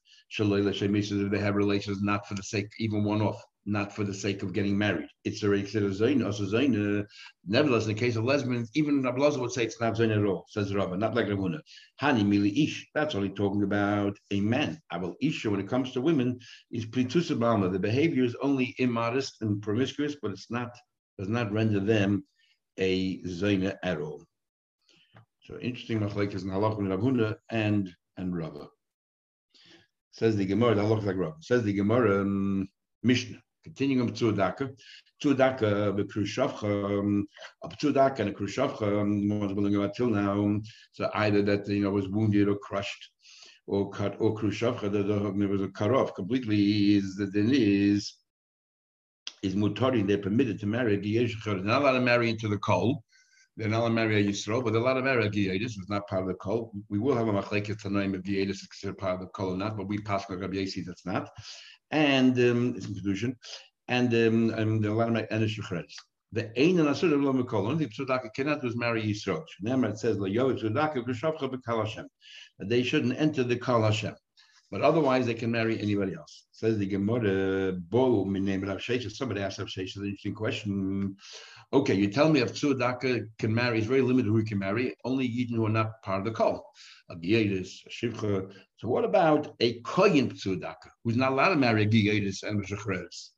and 1.13 1.25
if 1.27 1.31
they 1.31 1.39
have 1.39 1.55
relations 1.55 2.03
not 2.03 2.27
for 2.27 2.35
the 2.35 2.43
sake, 2.43 2.69
even 2.79 3.05
one 3.05 3.23
off 3.23 3.43
not 3.67 3.95
for 3.95 4.05
the 4.05 4.13
sake 4.13 4.43
of 4.43 4.53
getting 4.53 4.77
married. 4.77 5.09
It's 5.25 5.43
already 5.43 5.63
considered 5.63 5.93
zaina, 5.93 6.27
also 6.27 6.45
zaina. 6.45 7.05
Nevertheless, 7.47 7.87
in 7.87 7.95
the 7.95 8.01
case 8.01 8.17
of 8.17 8.25
lesbians, 8.25 8.71
even 8.75 9.03
Rablaza 9.03 9.39
would 9.39 9.53
say 9.53 9.65
it's 9.65 9.81
not 9.81 9.95
zaina 9.95 10.19
at 10.19 10.27
all, 10.27 10.47
says 10.49 10.75
Rabba, 10.75 10.97
not 10.97 11.15
like 11.15 11.29
Rav 11.29 11.39
Huna. 11.39 11.61
Hani 12.01 12.25
mili 12.25 12.65
ish, 12.65 12.87
that's 12.95 13.15
only 13.15 13.31
talking 13.31 13.63
about 13.63 14.17
a 14.31 14.41
man. 14.41 14.81
Abel 14.93 15.15
isha, 15.23 15.51
when 15.51 15.61
it 15.61 15.69
comes 15.69 15.93
to 15.93 16.01
women, 16.01 16.39
is 16.71 16.87
plitusa 16.87 17.73
The 17.73 17.79
behavior 17.79 18.25
is 18.25 18.37
only 18.43 18.75
immodest 18.79 19.41
and 19.41 19.63
promiscuous, 19.63 20.17
but 20.21 20.31
it's 20.31 20.51
not, 20.51 20.71
does 21.19 21.29
not 21.29 21.53
render 21.53 21.81
them 21.81 22.25
a 22.79 23.23
zaina 23.23 23.77
at 23.83 24.01
all. 24.01 24.25
So 25.45 25.59
interesting 25.61 26.01
machlekes 26.01 26.43
in 26.43 26.51
halach 26.51 26.79
and 26.79 26.89
Rabhuna 26.89 27.37
and 27.51 27.91
and 28.17 28.37
Rabba. 28.37 28.69
Says 30.13 30.37
the 30.37 30.47
Gemara, 30.47 30.77
that 30.77 30.85
looks 30.85 31.05
like 31.05 31.17
Rabba. 31.17 31.37
Says 31.41 31.65
the 31.65 31.73
Gemara 31.73 32.23
um, 32.23 32.69
Mishnah. 33.03 33.43
Continuing 33.65 34.13
to 34.13 34.33
Daka, 34.33 34.71
to 35.23 35.35
Daka, 35.35 35.95
the 35.97 36.05
krus 36.05 36.29
shofcha, 36.29 37.01
um, 37.01 37.27
up 37.65 37.79
to 37.79 37.93
Daka 37.93 38.23
and 38.23 38.37
krus 38.37 38.55
shofcha, 38.55 39.01
um, 39.01 39.41
was 39.41 39.53
going 39.55 39.75
until 39.75 40.09
now. 40.09 40.61
So 40.93 41.11
either 41.15 41.41
that 41.43 41.67
you 41.67 41.83
know 41.85 41.91
was 41.91 42.09
wounded 42.09 42.49
or 42.49 42.57
crushed, 42.57 43.11
or 43.67 43.91
cut, 43.91 44.17
or 44.19 44.35
krus 44.35 44.57
shofcha, 44.57 44.93
there 44.93 45.49
was 45.49 45.63
a 45.63 45.69
cut 45.69 45.93
off 45.93 46.15
completely. 46.15 46.97
Is 46.97 47.17
the 47.17 47.31
is 47.35 48.17
is 49.43 49.55
mutari. 49.55 50.07
They're 50.07 50.19
permitted 50.19 50.61
to 50.61 50.67
marry. 50.67 50.97
They're 50.97 51.55
not 51.57 51.81
allowed 51.81 51.93
to 51.93 52.01
marry 52.01 52.29
into 52.29 52.49
the 52.49 52.59
coal. 52.59 53.03
They're 53.57 53.69
not 53.69 53.89
marry 53.91 54.27
a 54.27 54.31
Yisrael, 54.31 54.65
but 54.65 54.73
they're 54.73 54.83
allowed 54.83 54.95
to 54.95 55.03
marry 55.03 55.27
a 55.27 55.31
Giyatis, 55.31 55.75
who's 55.77 55.89
not 55.89 56.09
part 56.09 56.23
of 56.23 56.29
the 56.29 56.35
kol. 56.35 56.73
We 56.89 56.99
will 56.99 57.17
have 57.17 57.29
a 57.29 57.33
machlekes 57.33 57.83
tanoim 57.83 58.15
if 58.15 58.23
Giyatis 58.23 58.51
is 58.51 58.67
considered 58.67 58.99
part 58.99 59.15
of 59.15 59.21
the 59.21 59.27
kol 59.29 59.55
or 59.55 59.57
not, 59.57 59.77
but 59.77 59.87
we 59.87 59.99
pass 59.99 60.25
Rabbi 60.29 60.57
Yasi 60.57 60.83
that's 60.83 61.07
not. 61.07 61.31
And 61.91 62.37
um, 62.39 62.75
it's 62.77 62.87
in 62.87 62.95
conclusion. 62.95 63.37
And 63.87 64.13
um, 64.15 64.51
and 64.59 64.83
they're 64.83 64.91
allowed 64.91 65.07
to 65.07 65.13
marry 65.13 65.27
Enish 65.29 65.61
The 66.33 66.51
Ein 66.61 66.81
and 66.81 66.89
Asur 66.89 67.13
of 67.13 67.21
Lom 67.21 67.45
Kol, 67.45 67.69
only 67.69 67.87
Tzedakah 67.87 68.35
cannot 68.35 68.65
is 68.65 68.77
marry 68.77 69.03
Yisrael. 69.03 69.45
Remember, 69.63 69.89
it 69.89 69.99
says, 69.99 70.17
Yov 70.17 70.61
Tzedakah 70.61 71.07
B'Shavcha 71.07 71.53
B'Kal 71.53 71.85
Hashem. 71.85 72.07
That 72.59 72.69
they 72.69 72.83
shouldn't 72.83 73.21
enter 73.21 73.45
the 73.45 73.57
Kal 73.57 73.83
Hashem. 73.83 74.15
But 74.71 74.81
otherwise, 74.81 75.27
they 75.27 75.35
can 75.35 75.53
marry 75.53 75.79
anybody 75.81 76.15
else. 76.15 76.47
Says 76.51 76.79
the 76.79 76.87
Gemara, 76.87 77.73
Bo. 77.73 78.25
Somebody 78.25 79.41
asked 79.41 79.59
Rav 79.59 79.69
an 79.77 79.83
interesting 79.85 80.35
question. 80.35 81.17
Okay, 81.75 81.95
you 81.95 82.07
tell 82.07 82.29
me 82.29 82.39
if 82.39 82.53
Tzedakah 82.53 83.27
can 83.41 83.53
marry, 83.53 83.79
it's 83.79 83.89
very 83.89 84.01
limited 84.01 84.29
who 84.29 84.37
he 84.37 84.45
can 84.45 84.61
marry, 84.61 84.95
only 85.05 85.29
Yidden 85.29 85.57
who 85.57 85.67
are 85.67 85.71
not 85.71 86.01
part 86.05 86.21
of 86.21 86.25
the 86.25 86.31
call. 86.31 86.73
A 87.11 87.17
Giyadis, 87.17 87.85
a 87.85 87.91
Shivcha. 87.91 88.49
So 88.77 88.87
what 88.87 89.05
about 89.05 89.57
a 89.59 89.81
Koyin 89.81 90.33
Tzedakah, 90.33 90.93
who's 91.03 91.17
not 91.17 91.33
allowed 91.33 91.49
to 91.49 91.57
marry 91.57 91.83
a 91.83 91.87
Giyadis 91.89 92.45
and 92.45 92.63
a 92.63 92.65
Shechreres? 92.65 93.31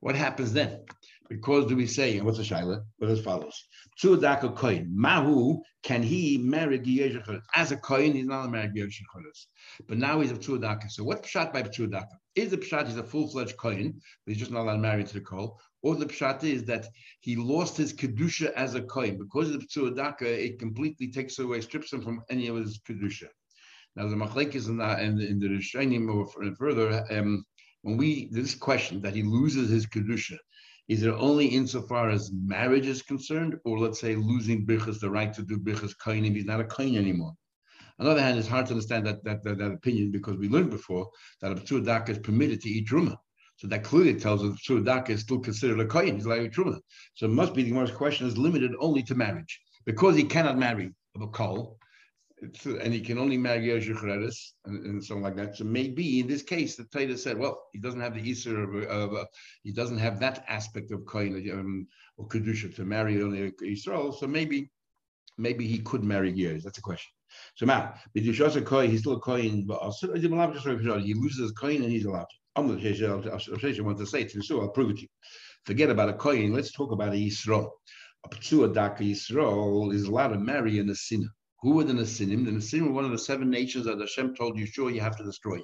What 0.00 0.16
happens 0.16 0.52
then? 0.52 0.80
Because 1.28 1.66
do 1.66 1.76
we 1.76 1.86
say, 1.86 2.16
and 2.16 2.24
what's 2.24 2.38
the 2.38 2.44
shaila? 2.44 2.82
But 2.98 3.10
as 3.10 3.20
follows: 3.20 3.66
Tzedakah 4.02 4.56
kohen. 4.56 4.92
Mahu 4.94 5.60
can 5.82 6.02
he 6.02 6.38
marry 6.38 6.78
Giyeshachol? 6.78 7.40
As 7.54 7.72
a 7.72 7.76
kohen, 7.76 8.12
he's 8.12 8.26
not 8.26 8.50
married 8.50 8.74
Giyeshachol. 8.74 9.22
But 9.88 9.98
now 9.98 10.20
he's 10.20 10.32
a 10.32 10.34
Tzedakah. 10.34 10.90
So 10.90 11.04
what's 11.04 11.28
pshat 11.28 11.52
by 11.52 11.62
Tzedakah? 11.62 12.18
Is 12.34 12.50
the 12.50 12.58
pshat 12.58 12.86
he's 12.86 12.96
a 12.96 13.04
full-fledged 13.04 13.56
kohen, 13.56 14.00
but 14.24 14.32
he's 14.32 14.38
just 14.38 14.50
not 14.50 14.62
allowed 14.62 14.74
to 14.74 14.78
marry 14.80 15.04
to 15.04 15.14
the 15.14 15.20
kol? 15.20 15.60
Or 15.82 15.94
the 15.94 16.06
pshat 16.06 16.44
is 16.44 16.64
that 16.64 16.86
he 17.20 17.36
lost 17.36 17.76
his 17.76 17.92
kedusha 17.92 18.52
as 18.52 18.74
a 18.74 18.82
kohen 18.82 19.18
because 19.18 19.50
of 19.50 19.60
the 19.60 19.66
Tzedakah. 19.66 20.22
It 20.22 20.58
completely 20.58 21.12
takes 21.12 21.38
away, 21.38 21.60
strips 21.60 21.92
him 21.92 22.02
from 22.02 22.22
any 22.30 22.48
of 22.48 22.56
his 22.56 22.80
kedusha. 22.80 23.28
Now 23.94 24.08
the 24.08 24.16
machlekes 24.16 24.68
in 24.68 24.76
the 24.76 25.02
in 25.02 25.16
the, 25.16 25.26
in 25.26 25.38
the 25.38 25.48
Rishonim 25.48 26.12
or 26.12 26.26
further. 26.56 27.04
Um, 27.10 27.44
when 27.82 27.96
we 27.96 28.28
this 28.32 28.54
question 28.54 29.00
that 29.02 29.14
he 29.14 29.22
loses 29.22 29.70
his 29.70 29.86
kedusha, 29.86 30.36
is 30.88 31.02
it 31.02 31.10
only 31.10 31.46
insofar 31.46 32.10
as 32.10 32.30
marriage 32.32 32.86
is 32.86 33.02
concerned, 33.02 33.56
or 33.64 33.78
let's 33.78 34.00
say 34.00 34.14
losing 34.14 34.64
birchas, 34.66 35.00
the 35.00 35.10
right 35.10 35.32
to 35.34 35.42
do 35.42 35.58
birchas 35.58 35.94
kainim, 35.96 36.34
he's 36.34 36.44
not 36.44 36.60
a 36.60 36.64
kain 36.64 36.96
anymore. 36.96 37.34
On 37.98 38.04
the 38.04 38.12
other 38.12 38.22
hand, 38.22 38.38
it's 38.38 38.48
hard 38.48 38.66
to 38.66 38.72
understand 38.72 39.06
that 39.06 39.24
that, 39.24 39.42
that, 39.44 39.58
that 39.58 39.72
opinion 39.72 40.10
because 40.10 40.36
we 40.36 40.48
learned 40.48 40.70
before 40.70 41.10
that 41.40 41.52
a 41.52 41.54
p'tur 41.54 42.08
is 42.08 42.18
permitted 42.18 42.60
to 42.60 42.68
eat 42.68 42.88
truma. 42.88 43.16
So 43.56 43.66
that 43.68 43.84
clearly 43.84 44.14
tells 44.14 44.44
us 44.44 44.60
p'tur 44.68 45.08
is 45.08 45.22
still 45.22 45.40
considered 45.40 45.80
a 45.80 45.88
kain. 45.88 46.14
He's 46.14 46.26
like 46.26 46.52
truma. 46.52 46.78
So 47.14 47.26
it 47.26 47.32
must 47.32 47.54
be 47.54 47.62
the 47.62 47.70
Gemara's 47.70 47.90
question 47.90 48.26
is 48.26 48.36
limited 48.36 48.72
only 48.78 49.02
to 49.04 49.14
marriage 49.14 49.60
because 49.86 50.14
he 50.14 50.24
cannot 50.24 50.58
marry 50.58 50.92
a 51.20 51.26
kol 51.28 51.78
and 52.42 52.92
he 52.92 53.00
can 53.00 53.18
only 53.18 53.38
marry 53.38 53.68
Yoshichredis 53.68 54.52
and, 54.66 54.84
and 54.84 55.04
something 55.04 55.22
like 55.22 55.36
that. 55.36 55.56
So 55.56 55.64
maybe 55.64 56.20
in 56.20 56.26
this 56.26 56.42
case, 56.42 56.76
the 56.76 56.84
Taita 56.84 57.18
said, 57.18 57.38
well, 57.38 57.62
he 57.72 57.78
doesn't 57.78 58.00
have 58.00 58.14
the 58.14 58.20
Isser 58.20 58.62
of, 58.62 58.90
of 58.90 59.14
uh, 59.14 59.24
he 59.62 59.72
doesn't 59.72 59.98
have 59.98 60.20
that 60.20 60.44
aspect 60.48 60.90
of 60.90 61.06
Kohen 61.06 61.48
um, 61.52 61.86
or 62.18 62.28
Kedusha 62.28 62.74
to 62.76 62.84
marry 62.84 63.22
only 63.22 63.52
Israel. 63.62 64.12
So 64.12 64.26
maybe, 64.26 64.70
maybe 65.38 65.66
he 65.66 65.78
could 65.78 66.04
marry 66.04 66.32
Gears. 66.32 66.62
That's 66.62 66.78
a 66.78 66.82
question. 66.82 67.10
So 67.54 67.66
now, 67.66 67.94
Kohen, 68.64 68.90
he's 68.90 69.00
still 69.00 69.14
a 69.14 69.20
Kohen, 69.20 69.66
but 69.66 69.80
he 70.02 71.14
loses 71.14 71.52
Kohen 71.52 71.82
and 71.82 71.90
he's 71.90 72.04
allowed. 72.04 72.26
I'm 72.54 72.66
going 72.66 72.80
to 72.80 73.82
want 73.82 73.98
to 73.98 74.06
say 74.06 74.22
it, 74.22 74.44
so 74.44 74.60
I'll 74.60 74.68
prove 74.68 74.90
it 74.90 74.96
to 74.96 75.02
you. 75.02 75.08
Forget 75.64 75.90
about 75.90 76.08
a 76.08 76.14
Kohen, 76.14 76.54
let's 76.54 76.72
talk 76.72 76.92
about 76.92 77.12
a 77.12 77.16
Yisrael. 77.16 77.70
A 78.24 78.28
Ptsua 78.28 78.72
Daka 78.72 79.02
Yisrael 79.02 79.92
is 79.92 80.04
allowed 80.04 80.28
to 80.28 80.38
marry 80.38 80.78
in 80.78 80.88
a 80.90 80.94
sinner. 80.94 81.28
Who 81.60 81.72
were 81.74 81.84
the 81.84 81.94
Nasinim? 81.94 82.44
The 82.44 82.50
Nasinim 82.50 82.88
were 82.88 82.92
one 82.92 83.04
of 83.04 83.10
the 83.10 83.18
seven 83.18 83.50
nations 83.50 83.86
that 83.86 83.98
Hashem 83.98 84.34
told 84.34 84.58
Yeshua 84.58 84.94
you 84.94 85.00
have 85.00 85.16
to 85.16 85.24
destroy. 85.24 85.58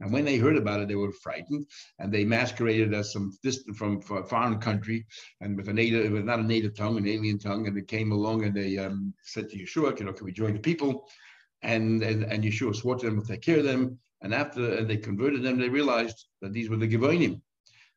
And 0.00 0.12
when 0.12 0.24
they 0.24 0.36
heard 0.36 0.56
about 0.56 0.80
it, 0.80 0.88
they 0.88 0.94
were 0.94 1.12
frightened, 1.12 1.66
and 1.98 2.12
they 2.12 2.24
masqueraded 2.24 2.92
as 2.94 3.12
some 3.12 3.32
distant 3.42 3.76
from, 3.76 4.00
from 4.00 4.18
a 4.18 4.26
foreign 4.26 4.58
country, 4.58 5.06
and 5.40 5.56
with 5.56 5.68
a 5.68 5.72
native, 5.72 6.12
with 6.12 6.24
not 6.24 6.40
a 6.40 6.44
native 6.44 6.74
tongue, 6.76 6.96
an 6.96 7.06
alien 7.06 7.38
tongue, 7.38 7.66
and 7.66 7.76
they 7.76 7.82
came 7.82 8.12
along 8.12 8.44
and 8.44 8.54
they 8.54 8.78
um, 8.78 9.14
said 9.22 9.48
to 9.50 9.58
Yeshua, 9.58 9.98
you 9.98 10.06
know, 10.06 10.12
can 10.12 10.24
we 10.24 10.32
join 10.32 10.54
the 10.54 10.60
people? 10.60 11.08
And, 11.62 12.02
and 12.02 12.24
and 12.24 12.42
Yeshua 12.42 12.74
swore 12.74 12.96
to 12.96 13.06
them 13.06 13.20
to 13.20 13.26
take 13.26 13.42
care 13.42 13.58
of 13.58 13.64
them. 13.64 13.98
And 14.22 14.32
after 14.34 14.74
and 14.74 14.88
they 14.88 14.96
converted 14.96 15.42
them, 15.42 15.58
they 15.58 15.68
realized 15.68 16.26
that 16.40 16.52
these 16.52 16.68
were 16.68 16.76
the 16.76 16.88
Givonim. 16.88 17.40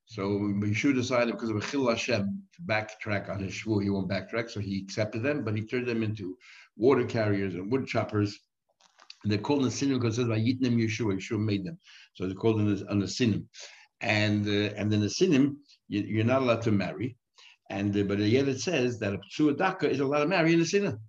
So 0.06 0.40
Yeshua 0.40 0.94
decided 0.94 1.34
because 1.34 1.50
of 1.50 1.56
a 1.56 1.62
Chil 1.62 1.90
Hashem 1.90 2.44
to 2.56 2.62
backtrack 2.62 3.30
on 3.30 3.40
his 3.40 3.54
shvur. 3.54 3.82
He 3.82 3.90
won't 3.90 4.10
backtrack, 4.10 4.50
so 4.50 4.60
he 4.60 4.80
accepted 4.80 5.24
them, 5.24 5.44
but 5.44 5.56
he 5.56 5.66
turned 5.66 5.88
them 5.88 6.04
into 6.04 6.38
water 6.78 7.06
carriers 7.06 7.56
and 7.56 7.72
wood 7.72 7.88
choppers. 7.88 8.40
And 9.24 9.32
they're 9.32 9.40
called 9.40 9.64
Nasinim 9.64 9.96
because 10.00 10.20
it 10.20 10.22
says 10.22 10.30
by 10.30 10.40
Yitnem 10.40 10.78
Yeshua, 10.78 11.16
Yeshua 11.16 11.40
made 11.40 11.66
them. 11.66 11.80
So 12.14 12.26
they're 12.26 12.36
called 12.36 12.60
an 12.60 12.76
Nasinim. 12.76 13.46
And 14.02 14.48
uh, 14.48 14.76
and 14.76 14.92
then 14.92 15.00
the 15.00 15.08
sinim, 15.08 15.56
you, 15.88 16.22
are 16.22 16.26
not 16.26 16.44
allowed 16.44 16.62
to 16.64 16.72
marry. 16.72 17.18
And 17.72 17.98
uh, 17.98 18.04
but 18.04 18.20
yet 18.20 18.48
it 18.48 18.60
says 18.60 19.00
that 19.00 19.16
a 19.16 19.18
Ptsua 19.18 19.58
Daka 19.58 19.90
is 19.90 20.00
allowed 20.00 20.20
to 20.20 20.28
marry 20.28 20.54
in 20.54 20.60
a 20.60 20.64
Nasinim. 20.64 21.00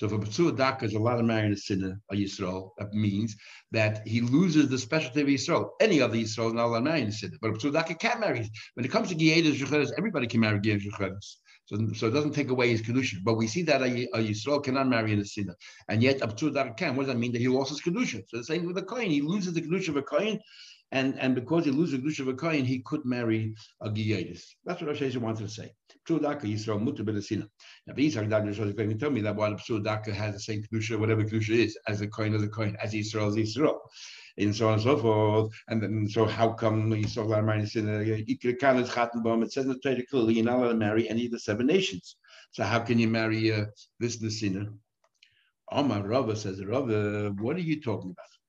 So 0.00 0.06
if 0.06 0.12
a 0.12 0.18
Ptsua 0.18 0.56
Daka 0.56 0.86
is 0.86 0.94
allowed 0.94 1.16
to 1.16 1.22
marry 1.22 1.52
a 1.52 1.56
sinner, 1.56 2.00
a 2.10 2.14
uh, 2.14 2.16
Yisrael, 2.16 2.70
that 2.78 2.90
means 2.94 3.36
that 3.70 4.08
he 4.08 4.22
loses 4.22 4.70
the 4.70 4.78
specialty 4.78 5.20
of 5.20 5.26
Yisrael. 5.26 5.72
Any 5.78 6.00
other 6.00 6.16
Yisrael 6.16 6.46
is 6.46 6.54
not 6.54 6.68
allowed 6.68 6.78
to 6.78 6.84
marry 6.84 7.02
a 7.02 7.12
sinner. 7.12 7.36
But 7.42 7.50
a 7.50 7.52
Ptsua 7.52 7.74
Daka 7.74 7.94
can't 7.96 8.18
marry. 8.18 8.50
When 8.72 8.86
it 8.86 8.90
comes 8.90 9.10
to 9.10 9.14
Giyedas 9.14 9.92
everybody 9.98 10.26
can 10.26 10.40
marry 10.40 10.58
Giyedas 10.58 10.86
so, 11.70 11.76
so 11.94 12.08
it 12.08 12.10
doesn't 12.10 12.32
take 12.32 12.48
away 12.48 12.70
his 12.70 12.82
kedusha. 12.82 13.22
But 13.22 13.34
we 13.34 13.46
see 13.46 13.62
that 13.62 13.82
a, 13.82 14.08
a 14.14 14.18
Yisrael 14.18 14.64
cannot 14.64 14.88
marry 14.88 15.12
in 15.12 15.20
a 15.20 15.24
sinner, 15.24 15.54
and 15.88 16.02
yet 16.02 16.18
to 16.38 16.50
that 16.50 16.76
can. 16.76 16.96
What 16.96 17.04
does 17.04 17.14
that 17.14 17.18
mean? 17.18 17.32
That 17.32 17.40
he 17.40 17.48
lost 17.48 17.70
his 17.70 17.80
kedusha. 17.80 18.22
So 18.26 18.38
the 18.38 18.44
same 18.44 18.66
with 18.66 18.78
a 18.78 18.82
coin, 18.82 19.08
he 19.08 19.20
loses 19.20 19.52
the 19.52 19.60
kedusha 19.60 19.90
of 19.90 19.96
a 19.96 20.02
coin, 20.02 20.40
and 20.92 21.18
and 21.18 21.34
because 21.34 21.64
he 21.64 21.70
loses 21.70 22.00
the 22.00 22.06
kedusha 22.06 22.20
of 22.20 22.28
a 22.28 22.34
coin, 22.34 22.64
he 22.64 22.80
could 22.80 23.04
marry 23.04 23.54
a 23.80 23.90
giyadis. 23.90 24.42
That's 24.64 24.80
what 24.80 24.88
Rosh 24.88 25.16
wanted 25.16 25.46
to 25.46 25.48
say. 25.48 25.72
Psudaka 26.08 26.42
Yisrael 26.42 26.82
mutu 26.82 27.00
b'nesina. 27.00 27.46
Now, 27.86 27.94
Yitzhak 27.94 28.48
is 28.48 28.58
going 28.58 28.90
to 28.90 28.94
tell 28.96 29.10
me 29.10 29.20
that 29.20 29.36
while 29.36 29.54
Psudaka 29.54 30.12
has 30.12 30.34
the 30.34 30.40
same 30.40 30.62
kedusha, 30.62 30.98
whatever 30.98 31.22
kedusha 31.24 31.50
is, 31.50 31.78
as 31.86 32.00
a 32.00 32.08
coin 32.08 32.34
as 32.34 32.42
a 32.42 32.48
coin, 32.48 32.76
as 32.82 32.92
Yisrael 32.92 33.28
as 33.28 33.36
Yisrael 33.36 33.78
and 34.38 34.56
so 34.56 34.68
on 34.68 34.74
and 34.74 34.82
so 34.82 34.96
forth. 34.96 35.52
And 35.68 35.82
then, 35.82 36.08
so 36.08 36.24
how 36.24 36.52
come 36.52 37.04
saw 37.04 37.30
a 37.32 37.42
marriage 37.42 37.76
in 37.76 37.88
It 37.88 39.52
says 39.52 39.64
in 39.64 39.72
the 39.72 39.78
Torah 39.82 40.06
clearly 40.10 40.34
you're 40.34 40.44
not 40.44 40.58
allowed 40.58 40.68
to 40.68 40.74
marry 40.74 41.08
any 41.08 41.26
of 41.26 41.32
the 41.32 41.38
seven 41.38 41.66
nations. 41.66 42.16
So 42.52 42.64
how 42.64 42.80
can 42.80 42.98
you 42.98 43.08
marry 43.08 43.52
uh, 43.52 43.66
this 43.98 44.18
Nesina? 44.18 44.72
Omar 45.70 46.02
Rava 46.02 46.34
says, 46.34 46.64
Rava, 46.64 47.32
what 47.38 47.56
are 47.56 47.60
you 47.60 47.80
talking 47.80 48.10
about? 48.10 48.39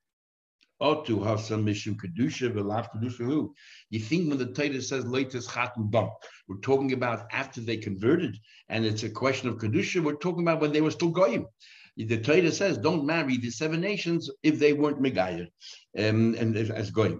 Or 0.81 1.05
to 1.05 1.23
have 1.23 1.39
some 1.39 1.63
mission 1.63 1.95
kedusha, 1.95 2.51
v'lav 2.51 2.89
kedusha 2.91 3.23
who? 3.23 3.53
You 3.91 3.99
think 3.99 4.27
when 4.27 4.39
the 4.39 4.47
Torah 4.47 4.81
says 4.81 5.05
latest 5.05 5.47
chatan 5.49 5.91
bum, 5.91 6.09
we're 6.47 6.57
talking 6.57 6.91
about 6.93 7.27
after 7.31 7.61
they 7.61 7.77
converted, 7.77 8.35
and 8.67 8.83
it's 8.83 9.03
a 9.03 9.09
question 9.09 9.47
of 9.49 9.57
kedusha. 9.57 10.03
We're 10.03 10.15
talking 10.15 10.41
about 10.41 10.59
when 10.59 10.73
they 10.73 10.81
were 10.81 10.89
still 10.89 11.11
goyim. 11.11 11.45
The 11.97 12.17
Torah 12.17 12.51
says, 12.51 12.79
don't 12.79 13.05
marry 13.05 13.37
the 13.37 13.51
seven 13.51 13.79
nations 13.79 14.29
if 14.41 14.57
they 14.57 14.73
weren't 14.73 15.01
Megayer 15.01 15.47
um, 15.99 16.35
and 16.39 16.57
as 16.57 16.89
going. 16.89 17.19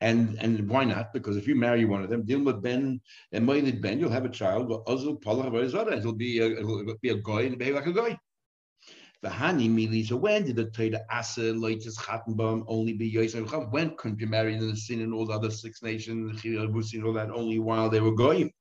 And 0.00 0.38
and 0.40 0.68
why 0.68 0.84
not? 0.84 1.12
Because 1.12 1.36
if 1.36 1.46
you 1.46 1.54
marry 1.54 1.84
one 1.84 2.02
of 2.02 2.08
them, 2.08 2.24
deal 2.24 2.42
with 2.42 2.62
Ben 2.62 3.00
and 3.32 3.46
Moilid 3.46 3.82
Ben, 3.82 4.00
you'll 4.00 4.10
have 4.10 4.24
a 4.24 4.30
child. 4.30 4.72
It'll 4.88 6.12
be 6.14 6.38
a, 6.38 6.46
it'll 6.58 6.96
be 7.02 7.10
a 7.10 7.22
guy 7.30 7.42
and 7.42 7.58
behave 7.58 7.74
like 7.74 7.86
a 7.86 7.92
guy. 7.92 8.18
The 9.22 9.30
Mili. 9.68 10.04
So 10.04 10.16
when 10.16 10.44
did 10.44 10.56
the 10.56 10.64
Torah 10.70 11.04
Asa 11.08 11.52
Loitis 11.52 11.96
Chattenbaum 11.96 12.64
only 12.66 12.92
be 12.92 13.06
Yosef? 13.06 13.52
When 13.70 13.96
couldn't 13.96 14.18
you 14.18 14.26
marry 14.26 14.54
in 14.54 14.68
the 14.68 14.76
sin 14.76 15.00
and 15.00 15.14
all 15.14 15.26
the 15.26 15.34
other 15.34 15.50
six 15.50 15.80
nations, 15.80 16.42
and 16.98 17.06
all 17.06 17.12
that, 17.12 17.30
only 17.30 17.60
while 17.60 17.88
they 17.88 18.00
were 18.00 18.16
going? 18.16 18.52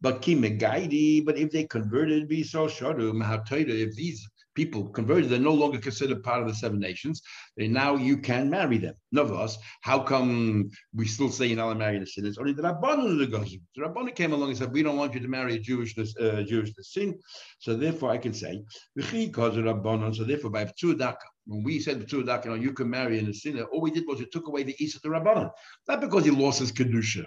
But 0.00 0.22
Kimegaidi, 0.22 1.24
but 1.24 1.36
if 1.36 1.50
they 1.50 1.64
converted, 1.64 2.28
be 2.28 2.44
so 2.44 2.68
Shodum, 2.68 3.20
how 3.24 3.38
if 3.80 3.96
these 3.96 4.24
people 4.56 4.88
converted, 4.88 5.28
they're 5.30 5.38
no 5.38 5.54
longer 5.54 5.78
considered 5.78 6.24
part 6.24 6.42
of 6.42 6.48
the 6.48 6.54
seven 6.54 6.80
nations. 6.80 7.22
They 7.56 7.68
now 7.68 7.94
you 7.94 8.16
can 8.16 8.50
marry 8.50 8.78
them. 8.78 8.94
Navas, 9.12 9.58
how 9.82 10.00
come 10.00 10.70
we 10.94 11.06
still 11.06 11.30
say 11.30 11.46
you're 11.46 11.58
not 11.58 11.76
marry 11.76 11.98
the 12.00 12.06
sinners? 12.06 12.38
Only 12.38 12.54
the 12.54 12.62
Rabbanon 12.62 13.18
the 13.18 13.26
Gazim. 13.26 13.60
The 13.76 14.12
came 14.12 14.32
along 14.32 14.48
and 14.48 14.58
said, 14.58 14.72
we 14.72 14.82
don't 14.82 14.96
want 14.96 15.14
you 15.14 15.20
to 15.20 15.28
marry 15.28 15.54
a 15.54 15.58
Jewish 15.58 15.96
uh, 15.98 16.42
Jewish 16.42 16.72
sin. 16.80 17.18
So 17.60 17.76
therefore 17.76 18.10
I 18.10 18.18
can 18.18 18.34
say, 18.34 18.64
so 18.98 20.24
therefore 20.24 20.50
by 20.50 20.64
Ptudaka, 20.64 21.26
when 21.46 21.62
we 21.62 21.78
said 21.78 22.00
Ptudaka, 22.08 22.44
you 22.46 22.50
know, 22.50 22.56
you 22.56 22.72
can 22.72 22.90
marry 22.90 23.18
in 23.18 23.28
a 23.28 23.34
sinner, 23.34 23.64
all 23.64 23.80
we 23.80 23.92
did 23.92 24.04
was 24.08 24.18
we 24.18 24.26
took 24.26 24.48
away 24.48 24.64
the 24.64 24.74
East 24.82 24.96
of 24.96 25.02
the 25.02 25.08
Rabbanon. 25.08 25.50
Not 25.86 26.00
because 26.00 26.24
he 26.24 26.30
lost 26.32 26.58
his 26.58 26.72
Kedusha. 26.72 27.24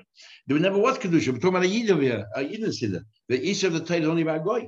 There 0.48 0.60
never 0.60 0.78
was 0.78 0.98
Kedusha. 0.98 1.32
We're 1.32 1.40
talking 1.40 1.50
about 1.50 1.64
a 1.64 1.68
Yid 1.68 1.92
over 1.92 2.02
here, 2.02 2.28
a 2.36 2.42
Yid 2.44 2.74
sinner. 2.74 3.06
The 3.30 3.42
East 3.42 3.64
of 3.64 3.74
the 3.74 3.80
Torah 3.80 4.00
is 4.02 4.08
only 4.08 4.24
about 4.24 4.44
Goy. 4.44 4.68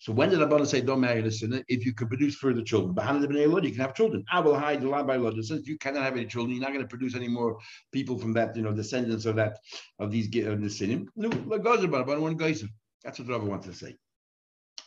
So 0.00 0.12
when 0.14 0.30
did 0.30 0.38
Rabbanan 0.40 0.66
say 0.66 0.80
don't 0.80 1.00
marry 1.00 1.20
the 1.20 1.30
sinner 1.30 1.62
if 1.68 1.84
you 1.84 1.92
can 1.92 2.08
produce 2.08 2.34
further 2.34 2.62
children? 2.62 2.96
You 2.96 3.70
can 3.70 3.80
have 3.80 3.94
children. 3.94 4.24
I 4.32 4.40
will 4.40 4.58
hide 4.58 4.80
the 4.80 4.88
by 4.88 5.16
law. 5.16 5.30
Says 5.42 5.68
you 5.68 5.76
cannot 5.76 6.04
have 6.04 6.16
any 6.16 6.24
children. 6.24 6.56
You're 6.56 6.62
not 6.62 6.72
going 6.72 6.80
to 6.80 6.88
produce 6.88 7.14
any 7.14 7.28
more 7.28 7.58
people 7.92 8.18
from 8.18 8.32
that, 8.32 8.56
you 8.56 8.62
know, 8.62 8.72
descendants 8.72 9.26
of 9.26 9.36
that 9.36 9.58
of 9.98 10.10
these 10.10 10.26
of 10.46 10.62
the 10.62 10.70
sinner. 10.70 11.04
No, 11.16 11.28
That's 11.28 11.62
what 11.62 11.82
the 11.82 13.32
Rabbi 13.32 13.44
wants 13.44 13.66
to 13.66 13.74
say. 13.74 13.94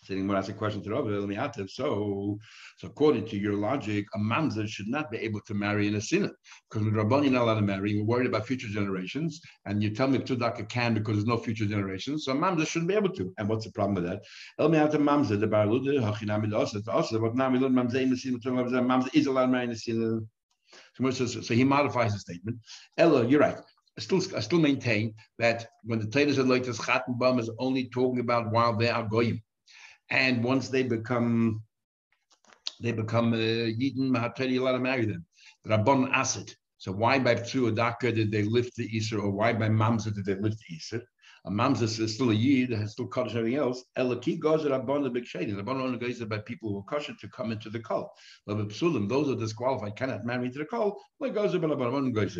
Sitting 0.03 0.27
when 0.27 0.35
I 0.35 0.41
a 0.41 0.51
question 0.51 0.83
to 0.83 0.89
Rabbi 0.89 1.11
oh, 1.11 1.65
so, 1.67 2.37
so 2.77 2.87
according 2.87 3.25
to 3.27 3.37
your 3.37 3.53
logic, 3.53 4.05
a 4.13 4.19
mamzer 4.19 4.67
should 4.67 4.89
not 4.89 5.09
be 5.09 5.17
able 5.17 5.39
to 5.47 5.53
marry 5.53 5.87
in 5.87 5.95
a 5.95 6.01
sinner 6.01 6.31
because 6.69 6.85
when 6.85 6.93
Rabbani 6.93 7.29
not 7.29 7.43
allowed 7.43 7.55
to 7.55 7.61
marry, 7.61 7.95
we're 7.95 8.03
worried 8.03 8.27
about 8.27 8.45
future 8.45 8.67
generations, 8.67 9.39
and 9.65 9.81
you 9.81 9.91
tell 9.91 10.09
me 10.09 10.17
Tzedakah 10.17 10.67
can 10.67 10.93
because 10.93 11.15
there's 11.15 11.25
no 11.25 11.37
future 11.37 11.65
generations, 11.65 12.25
so 12.25 12.33
mamzer 12.33 12.67
shouldn't 12.67 12.89
be 12.89 12.95
able 12.95 13.13
to. 13.13 13.33
And 13.37 13.47
what's 13.47 13.65
the 13.65 13.71
problem 13.71 13.95
with 13.95 14.03
that? 14.03 14.23
El 14.59 14.67
mi'ata 14.67 14.97
mamzer 14.97 15.39
the 15.39 15.47
barude 15.47 16.01
hachinami 16.01 16.53
also 16.53 16.81
also 16.91 17.21
what 17.21 17.35
nami 17.35 17.59
lud 17.59 17.71
mamzer 17.71 18.01
in 18.01 18.09
the 18.09 18.17
sinner 18.17 18.39
mamzer 18.39 19.09
is 19.15 19.27
allowed 19.27 19.45
to 19.45 19.51
marry 19.53 19.63
in 19.63 19.71
a 19.71 19.75
sinner. 19.75 20.19
So, 20.95 21.11
so 21.11 21.53
he 21.53 21.63
modifies 21.63 22.11
the 22.11 22.19
statement. 22.19 22.57
Ella, 22.97 23.25
you're 23.25 23.39
right. 23.39 23.57
I 23.97 24.01
still, 24.01 24.21
I 24.35 24.39
still 24.41 24.59
maintain 24.59 25.13
that 25.37 25.67
when 25.83 25.99
the 25.99 26.07
Torah 26.07 26.33
said 26.33 26.47
like 26.47 26.65
this, 26.65 26.79
Chatan 26.79 27.17
Bam 27.19 27.39
is 27.39 27.49
only 27.59 27.89
talking 27.89 28.19
about 28.19 28.51
while 28.51 28.75
they 28.75 28.89
are 28.89 29.03
goyim 29.03 29.41
and 30.09 30.43
once 30.43 30.69
they 30.69 30.83
become 30.83 31.63
they 32.81 32.91
become 32.91 33.33
uh, 33.33 33.37
Yidden 33.37 34.09
Mahatari, 34.09 34.51
you 34.51 34.63
allowed 34.63 34.73
to 34.73 34.79
marry 34.79 35.05
them. 35.05 35.25
The 35.63 35.77
Rabban 35.77 36.11
Asid. 36.13 36.53
So 36.77 36.91
why 36.91 37.17
by 37.19 37.35
Psuadaka 37.35 38.13
did 38.13 38.29
they 38.31 38.43
lift 38.43 38.75
the 38.75 38.89
Isser, 38.89 39.21
or 39.23 39.31
why 39.31 39.53
by 39.53 39.69
Mamza 39.69 40.13
did 40.13 40.25
they 40.25 40.35
lift 40.35 40.57
the 40.67 40.75
Isser? 40.75 41.01
A 41.45 41.51
Mamza 41.51 41.83
is 41.83 42.13
still 42.13 42.31
a 42.31 42.33
Yid, 42.33 42.71
has 42.71 42.91
still 42.91 43.07
cut 43.07 43.33
everything 43.33 43.59
else. 43.59 43.83
Elaki 43.97 44.37
goes 44.39 44.63
Rabban 44.63 45.03
the 45.03 45.09
big 45.09 45.25
shady. 45.25 45.51
The 45.51 45.63
Rabban 45.63 45.81
only 45.81 45.97
goes 45.97 46.19
by 46.25 46.39
people 46.39 46.69
who 46.71 46.79
are 46.79 46.83
kosher 46.83 47.13
to 47.19 47.27
come 47.29 47.51
into 47.51 47.69
the 47.69 47.79
cult. 47.79 48.09
But 48.45 48.57
Psulim, 48.69 49.07
those 49.07 49.29
are 49.29 49.39
disqualified, 49.39 49.95
cannot 49.95 50.25
marry 50.25 50.47
into 50.47 50.59
the 50.59 50.65
cult. 50.65 51.01
Like 51.19 51.33
goes 51.33 51.53
Rabban 51.53 52.13
goes 52.13 52.37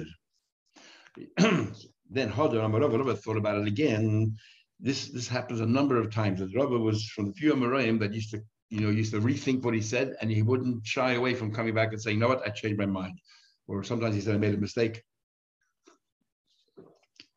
Then 2.10 2.32
Hodor 2.32 2.62
Amarava 2.62 3.18
thought 3.18 3.38
about 3.38 3.58
it 3.58 3.68
again 3.68 4.36
this 4.80 5.10
this 5.10 5.28
happens 5.28 5.60
a 5.62 5.66
number 5.66 5.98
of 5.98 6.12
times. 6.12 6.40
The 6.40 6.48
Rabbi 6.56 6.76
was 6.76 7.06
from 7.10 7.28
the 7.28 7.34
few 7.34 7.54
Amoraim 7.54 8.00
that 8.00 8.14
used 8.14 8.32
to, 8.32 8.42
you 8.70 8.82
know, 8.82 8.90
used 8.90 9.14
to 9.14 9.22
rethink 9.22 9.64
what 9.64 9.74
he 9.74 9.82
said, 9.82 10.16
and 10.22 10.32
he 10.32 10.42
wouldn't 10.42 10.86
shy 10.86 11.14
away 11.14 11.34
from 11.36 11.54
coming 11.54 11.74
back 11.74 11.92
and 11.92 12.02
saying, 12.02 12.18
"You 12.18 12.22
know 12.22 12.30
what? 12.30 12.46
I 12.46 12.50
changed 12.50 12.78
my 12.78 12.86
mind." 12.86 13.20
Or 13.68 13.84
sometimes 13.84 14.16
he 14.16 14.22
said, 14.22 14.36
"I 14.36 14.40
made 14.40 14.54
a 14.54 14.58
mistake." 14.58 15.04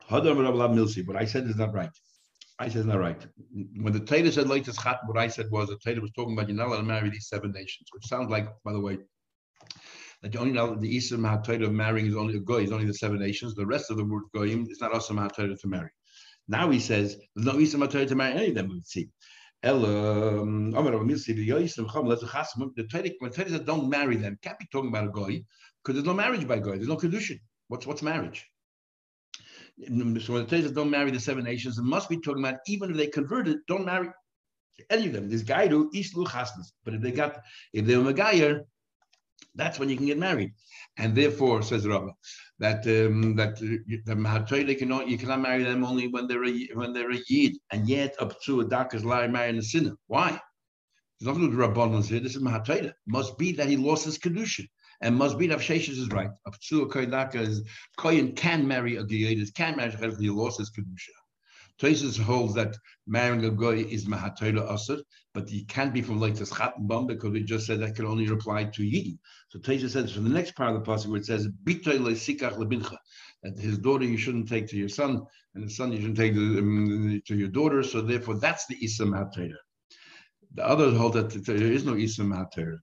What 0.08 0.26
I 1.16 1.24
said 1.24 1.44
is 1.46 1.56
not 1.56 1.74
right. 1.74 1.90
I 2.58 2.68
said 2.68 2.78
it's 2.78 2.86
not 2.86 3.00
right. 3.00 3.26
When 3.80 3.92
the 3.92 4.00
Taylor 4.00 4.30
said 4.30 4.46
chat, 4.48 5.00
what 5.06 5.18
I 5.18 5.28
said 5.28 5.50
was 5.50 5.68
the 5.68 5.78
Taylor 5.78 6.00
was 6.00 6.12
talking 6.12 6.32
about 6.32 6.48
you're 6.48 6.56
not 6.56 6.68
allowed 6.68 6.78
to 6.78 6.84
marry 6.84 7.10
these 7.10 7.28
seven 7.28 7.52
nations, 7.52 7.88
which 7.92 8.06
sounds 8.06 8.30
like, 8.30 8.48
by 8.64 8.72
the 8.72 8.80
way, 8.80 8.98
that 10.22 10.32
the 10.32 10.38
only 10.38 10.52
the 10.80 10.96
Eastern 10.96 11.20
Mahatayr 11.20 11.64
of 11.64 11.72
marrying 11.72 12.06
is 12.06 12.16
only 12.16 12.36
a 12.36 12.40
goy, 12.40 12.62
is 12.62 12.72
only 12.72 12.86
the 12.86 12.94
seven 12.94 13.18
nations. 13.18 13.54
The 13.54 13.66
rest 13.66 13.90
of 13.90 13.98
the 13.98 14.04
word 14.04 14.22
goyim 14.34 14.66
is 14.70 14.80
not 14.80 14.92
also 14.92 15.12
Mahatayr 15.12 15.60
to 15.60 15.68
marry. 15.68 15.90
Now 16.48 16.70
he 16.70 16.78
says 16.78 17.16
there's 17.34 17.74
no 17.74 17.86
Torah 17.86 18.06
to 18.06 18.14
marry 18.14 18.34
any 18.34 18.48
of 18.48 18.54
them. 18.54 18.68
We 18.68 18.82
see. 18.84 19.08
Um, 19.62 20.70
the 20.70 20.78
Torah, 22.90 23.32
says 23.32 23.60
don't 23.60 23.88
marry 23.88 24.16
them, 24.16 24.38
can't 24.42 24.58
be 24.58 24.66
talking 24.70 24.90
about 24.90 25.06
a 25.06 25.10
goy 25.10 25.42
because 25.82 25.94
there's 25.94 26.04
no 26.06 26.14
marriage 26.14 26.46
by 26.46 26.58
goy. 26.58 26.76
There's 26.76 26.88
no 26.88 26.96
kedushin. 26.96 27.40
What's 27.68 27.86
what's 27.86 28.02
marriage? 28.02 28.46
So 29.78 29.92
when 29.92 30.14
the 30.14 30.20
Torah 30.20 30.48
says 30.48 30.72
don't 30.72 30.90
marry 30.90 31.10
the 31.10 31.20
seven 31.20 31.44
nations, 31.44 31.78
it 31.78 31.82
must 31.82 32.08
be 32.08 32.20
talking 32.20 32.44
about 32.44 32.60
even 32.66 32.90
if 32.90 32.96
they 32.96 33.08
converted, 33.08 33.58
don't 33.66 33.84
marry 33.84 34.08
any 34.90 35.06
of 35.06 35.12
them. 35.14 35.28
This 35.28 35.42
guy 35.42 35.66
do 35.68 35.90
islu 35.94 36.26
chasnas. 36.26 36.72
But 36.84 36.94
if 36.94 37.00
they 37.00 37.10
got 37.10 37.40
if 37.72 37.86
they 37.86 37.96
were 37.96 38.12
magayer, 38.12 38.60
that's 39.54 39.78
when 39.78 39.88
you 39.88 39.96
can 39.96 40.06
get 40.06 40.18
married. 40.18 40.52
And 40.98 41.14
therefore, 41.14 41.62
says 41.62 41.86
Rabbi, 41.86 42.10
that 42.58 42.86
um, 42.86 43.36
that 43.36 43.56
the 43.58 44.14
Mahatoyle 44.14 44.78
cannot 44.78 45.08
you 45.08 45.18
cannot 45.18 45.40
marry 45.40 45.62
them 45.62 45.84
only 45.84 46.08
when 46.08 46.26
they're 46.26 46.44
a 46.44 46.68
when 46.74 46.92
they're 46.92 47.12
a 47.12 47.18
yid, 47.28 47.56
and 47.72 47.88
yet 47.88 48.14
up 48.18 48.40
to 48.42 48.60
a 48.60 48.64
darkest 48.64 49.04
lie 49.04 49.26
marrying 49.26 49.58
a 49.58 49.62
sinner. 49.62 49.96
Why? 50.06 50.40
There's 51.18 51.28
nothing 51.28 51.50
to 51.50 51.56
do 51.56 51.56
with 51.56 51.76
Rabbanans 51.76 52.08
here. 52.08 52.20
This 52.20 52.36
is 52.36 52.42
Mahatoyle. 52.42 52.92
Must 53.06 53.36
be 53.38 53.52
that 53.52 53.68
he 53.68 53.76
lost 53.76 54.04
his 54.04 54.18
kedusha, 54.18 54.66
and 55.00 55.16
must 55.16 55.38
be 55.38 55.46
that 55.48 55.58
Sheshes 55.58 55.98
is 55.98 56.08
right. 56.08 56.30
Up 56.46 56.58
to 56.68 56.82
a 56.82 56.88
Koydaka 56.88 57.36
is 57.36 57.62
Koyin 57.98 58.36
can 58.36 58.66
marry 58.66 58.96
a 58.96 59.04
Giyadis, 59.04 59.54
can 59.54 59.76
marry 59.76 59.92
a 59.92 60.16
he 60.16 60.30
lost 60.30 60.58
his 60.58 60.70
kedusha. 60.70 61.16
Tosis 61.78 62.18
holds 62.18 62.54
that 62.54 62.74
marrying 63.06 63.44
a 63.44 63.50
goy 63.50 63.80
is 63.80 64.06
mahatayla 64.06 64.70
asr, 64.70 65.02
but 65.34 65.48
he 65.48 65.62
can't 65.64 65.92
be 65.92 66.00
from 66.00 66.18
latest 66.18 66.54
chatbam 66.54 67.06
because 67.06 67.30
we 67.30 67.42
just 67.42 67.66
said 67.66 67.80
that 67.80 67.94
can 67.94 68.06
only 68.06 68.26
reply 68.28 68.64
to 68.64 68.82
yidden. 68.82 69.18
So 69.56 69.62
Tosis 69.62 69.90
says 69.90 70.12
from 70.12 70.24
the 70.24 70.30
next 70.30 70.54
part 70.54 70.74
of 70.74 70.84
the 70.84 70.90
passage 70.90 71.08
where 71.08 71.18
it 71.18 71.24
says 71.24 71.48
bitoy 71.64 71.98
sikach 71.98 72.58
lebincha, 72.58 72.96
that 73.42 73.58
his 73.58 73.78
daughter 73.78 74.04
you 74.04 74.18
shouldn't 74.18 74.48
take 74.48 74.68
to 74.68 74.76
your 74.76 74.88
son, 74.88 75.22
and 75.54 75.64
the 75.64 75.70
son 75.70 75.92
you 75.92 76.00
shouldn't 76.00 76.18
take 76.18 76.34
to, 76.34 76.58
um, 76.58 77.22
to 77.26 77.34
your 77.34 77.48
daughter. 77.48 77.82
So 77.82 78.02
therefore, 78.02 78.38
that's 78.38 78.66
the 78.66 78.76
isa 78.84 79.04
mahatayla. 79.04 79.54
The 80.54 80.66
others 80.66 80.96
hold 80.96 81.14
that 81.14 81.30
there 81.30 81.56
is 81.56 81.84
no 81.86 81.96
isa 81.96 82.22
mahatayla. 82.22 82.78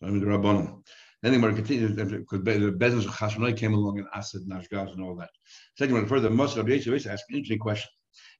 So 0.00 0.06
I 0.06 0.10
mean 0.10 0.20
the 0.20 0.26
rabbanon. 0.26 0.82
Then 1.22 1.32
they 1.32 1.38
want 1.38 1.56
to 1.56 1.62
continue 1.62 1.88
because 1.88 2.44
the 2.44 2.72
business 2.72 3.06
of 3.06 3.12
Chashmonai 3.12 3.56
came 3.56 3.72
along 3.72 3.98
and 3.98 4.06
Asad, 4.14 4.42
Nashgaz, 4.42 4.92
and 4.92 5.02
all 5.02 5.16
that. 5.16 5.30
Second 5.78 5.94
one, 5.94 6.06
further, 6.06 6.28
Moshe 6.28 6.56
Rabbi 6.56 6.72
Yisrael 6.72 7.06
asked 7.06 7.24
an 7.30 7.36
interesting 7.36 7.58
question. 7.58 7.88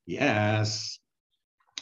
Yes. 0.05 0.99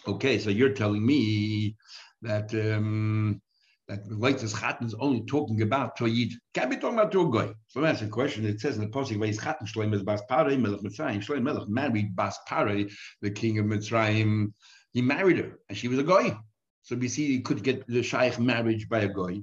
Okay, 0.07 0.39
so 0.39 0.51
you're 0.51 0.73
telling 0.73 1.05
me 1.05 1.77
that 2.23 2.55
um, 2.55 3.43
that 3.89 4.01
latest 4.11 4.57
chatan 4.57 4.87
is 4.87 4.95
only 4.95 5.25
talking 5.27 5.63
about 5.63 5.97
to 5.97 6.07
yid. 6.07 6.33
Can't 6.55 6.71
be 6.71 6.77
talking 6.77 6.99
about 6.99 7.13
to 7.13 7.21
a 7.23 7.29
goy. 7.29 7.53
So 7.69 7.81
that's 7.81 8.03
a 8.03 8.09
question. 8.09 8.47
It 8.47 8.61
says 8.61 8.77
in 8.77 8.83
the 8.83 8.89
posting 8.89 9.19
where 9.19 9.27
he's 9.27 9.39
chatan 9.39 9.67
shloim 9.67 9.95
is 9.95 10.03
bas 10.03 10.23
parei 10.31 10.59
melech 10.59 10.81
Mitzrayim. 10.81 11.25
Shloim 11.25 11.43
melech 11.43 11.69
married 11.69 12.17
bas 12.17 12.39
parei, 12.49 12.91
the 13.21 13.31
king 13.31 13.59
of 13.59 13.67
Mitzrayim. 13.67 14.53
He 14.93 15.03
married 15.03 15.39
her, 15.39 15.59
and 15.69 15.77
she 15.77 15.89
was 15.89 15.99
a 15.99 16.03
goy. 16.03 16.37
So 16.83 16.97
we 16.97 17.09
see 17.09 17.27
he 17.27 17.41
could 17.41 17.63
get 17.63 17.87
the 17.87 18.03
shaykh 18.03 18.39
marriage 18.39 18.89
by 18.89 19.01
a 19.01 19.09
goy. 19.09 19.43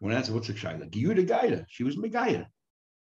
When 0.00 0.12
I 0.12 0.16
answer, 0.16 0.32
what's 0.32 0.48
a 0.48 0.56
shaykh? 0.56 0.80
Yehuda 0.80 1.26
Gaida. 1.28 1.64
She 1.68 1.84
was 1.84 1.96
Megaya. 1.96 2.46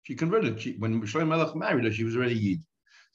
She 0.04 0.16
converted. 0.16 0.62
She, 0.62 0.76
when 0.78 1.02
Shloim 1.02 1.30
melech 1.30 1.56
married 1.56 1.86
her, 1.86 1.92
she 1.92 2.04
was 2.04 2.16
already 2.16 2.36
yid. 2.36 2.64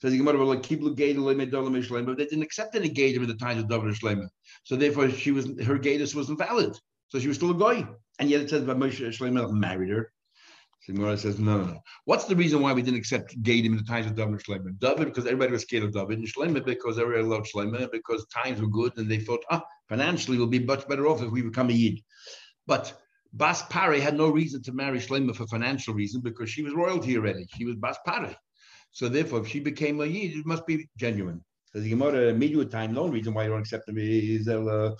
Says 0.01 0.11
the 0.11 0.17
Gemara, 0.17 0.43
like 0.43 0.61
Kiblu 0.61 2.05
but 2.05 2.17
they 2.17 2.25
didn't 2.25 2.43
accept 2.43 2.75
any 2.75 2.89
Gator 2.89 3.21
in 3.21 3.27
the 3.27 3.35
times 3.35 3.61
of 3.61 3.69
David 3.69 3.95
Shleima. 3.95 4.27
So 4.63 4.75
therefore, 4.75 5.09
she 5.09 5.31
was 5.31 5.47
her 5.61 5.77
Gatus 5.77 6.13
wasn't 6.13 6.39
valid. 6.39 6.77
So 7.15 7.21
she 7.21 7.29
was 7.29 7.37
still 7.37 7.51
a 7.51 7.53
guy. 7.55 7.87
And 8.19 8.29
yet 8.29 8.41
it 8.41 8.49
says 8.49 8.65
that 8.65 8.75
Moshe 8.75 8.99
Shleima 8.99 9.49
married 9.49 9.89
her. 9.89 10.11
So 10.81 10.91
Gemara 10.91 11.17
says, 11.17 11.39
no, 11.39 11.59
no, 11.59 11.65
no. 11.67 11.79
What's 12.03 12.25
the 12.25 12.35
reason 12.35 12.61
why 12.61 12.73
we 12.73 12.81
didn't 12.81 12.99
accept 12.99 13.41
Gadim 13.41 13.67
in 13.67 13.77
the 13.77 13.83
times 13.83 14.05
of 14.05 14.15
David 14.15 14.33
and 14.33 14.43
Shleima? 14.43 14.77
David, 14.79 15.05
because 15.05 15.25
everybody 15.25 15.53
was 15.53 15.61
scared 15.61 15.83
of 15.83 15.93
David, 15.93 16.19
and 16.19 16.65
because 16.65 16.99
everybody 16.99 17.23
loved 17.23 17.49
Shleima, 17.49 17.89
because 17.89 18.25
times 18.27 18.59
were 18.59 18.67
good, 18.67 18.97
and 18.97 19.09
they 19.09 19.19
thought, 19.19 19.45
ah, 19.49 19.63
financially 19.87 20.37
we'll 20.37 20.47
be 20.47 20.59
much 20.59 20.85
better 20.89 21.07
off 21.07 21.21
if 21.21 21.31
we 21.31 21.41
become 21.41 21.69
a 21.69 21.73
Yid. 21.73 22.01
But 22.67 23.01
Bas 23.31 23.63
Pare 23.69 24.01
had 24.01 24.17
no 24.17 24.27
reason 24.27 24.61
to 24.63 24.73
marry 24.73 24.99
Shleima 24.99 25.37
for 25.37 25.47
financial 25.47 25.93
reason 25.93 26.19
because 26.19 26.49
she 26.49 26.63
was 26.63 26.73
royalty 26.73 27.15
already. 27.15 27.47
She 27.55 27.63
was 27.63 27.75
Bas 27.77 27.97
Pare. 28.05 28.35
So 28.91 29.07
therefore, 29.07 29.39
if 29.39 29.47
she 29.47 29.61
became 29.61 30.01
a 30.01 30.05
yid, 30.05 30.35
it 30.35 30.45
must 30.45 30.67
be 30.67 30.89
genuine. 30.97 31.41
The 31.73 31.89
Gemara 31.89 32.29
immediate 32.29 32.71
time, 32.71 32.97
only 32.97 33.11
reason 33.19 33.33
why 33.33 33.43
you 33.43 33.49
don't 33.51 33.59
accept 33.59 33.85
them 33.85 33.97
is 33.97 34.47
uh, 34.47 34.95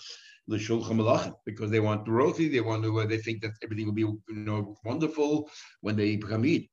because 0.48 1.72
they 1.72 1.80
want 1.80 2.08
royalty, 2.08 2.48
they 2.48 2.62
want 2.62 2.84
to, 2.84 3.00
uh, 3.00 3.06
they 3.06 3.18
think 3.18 3.42
that 3.42 3.52
everything 3.64 3.86
will 3.86 3.94
be 3.94 4.02
you 4.02 4.22
know 4.30 4.76
wonderful 4.86 5.50
when 5.82 5.96
they 5.96 6.16
become 6.16 6.46
yid. 6.46 6.64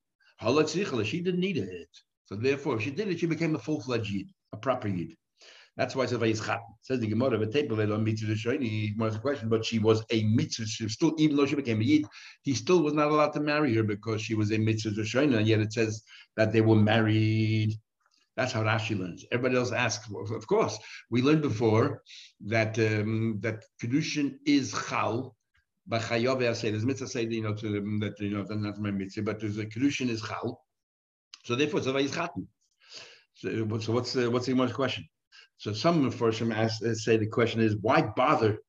She 0.41 1.21
didn't 1.21 1.39
need 1.39 1.57
it. 1.57 1.89
So 2.25 2.35
therefore, 2.35 2.77
if 2.77 2.83
she 2.83 2.91
did 2.91 3.09
it, 3.09 3.19
she 3.19 3.25
became 3.25 3.55
a 3.55 3.59
full-fledged 3.59 4.09
yid, 4.09 4.27
a 4.51 4.57
proper 4.57 4.87
yid. 4.87 5.15
That's 5.75 5.95
why 5.95 6.03
it 6.03 6.09
says 6.09 6.19
Vayizchat. 6.19 6.59
Says 6.81 6.99
the 6.99 7.07
Gemara, 7.07 7.39
a 7.39 7.93
on 7.93 8.03
mitzvah 8.03 8.35
the 8.35 9.19
question, 9.19 9.49
but 9.49 9.65
she 9.65 9.79
was 9.79 10.03
a 10.11 10.23
mitzvah. 10.23 10.67
She 10.67 10.87
still, 10.87 11.15
even 11.17 11.35
though 11.35 11.47
she 11.47 11.55
became 11.55 11.81
a 11.81 11.83
yid, 11.83 12.05
he 12.43 12.53
still 12.53 12.83
was 12.83 12.93
not 12.93 13.07
allowed 13.09 13.33
to 13.33 13.39
marry 13.39 13.73
her 13.73 13.83
because 13.83 14.21
she 14.21 14.35
was 14.35 14.51
a 14.51 14.57
mitzvah 14.57 14.91
shayni. 15.01 15.35
And 15.37 15.47
yet 15.47 15.61
it 15.61 15.73
says 15.73 16.03
that 16.37 16.51
they 16.53 16.61
were 16.61 16.75
married. 16.75 17.73
That's 18.35 18.51
how 18.51 18.63
Rashi 18.63 18.97
learns. 18.97 19.25
Everybody 19.31 19.57
else 19.57 19.71
asks, 19.71 20.09
of 20.09 20.47
course. 20.47 20.77
We 21.11 21.21
learned 21.21 21.43
before 21.43 22.01
that 22.47 22.79
um, 22.79 23.39
that 23.41 23.63
kedushin 23.81 24.37
is 24.45 24.73
chal. 24.89 25.35
By 25.85 25.99
chayav, 25.99 26.47
I 26.47 26.53
say 26.53 26.71
there's 26.71 26.85
mitzvah 26.85 27.07
say 27.07 27.25
you 27.25 27.43
know 27.43 27.53
to 27.53 27.69
them 27.69 27.99
that 27.99 28.19
you 28.19 28.31
know 28.31 28.43
that's 28.43 28.59
not 28.59 28.79
my 28.79 28.91
mitzvah, 28.91 29.23
but 29.23 29.39
there's 29.39 29.57
a 29.57 29.65
kedushin 29.65 30.09
is 30.09 30.21
chal. 30.21 30.63
So 31.43 31.55
therefore, 31.55 31.79
it's 31.79 31.87
a 31.87 31.93
vayizchatin. 31.93 32.47
So, 33.35 33.79
so 33.79 33.93
what's 33.93 34.13
the, 34.13 34.29
what's 34.29 34.45
the 34.45 34.53
most 34.53 34.73
question? 34.73 35.07
So 35.57 35.73
some 35.73 36.09
Mepharshim 36.09 36.55
ask, 36.55 36.83
uh, 36.83 36.93
say 36.93 37.17
the 37.17 37.27
question 37.27 37.61
is, 37.61 37.75
why 37.81 38.01
bother 38.01 38.59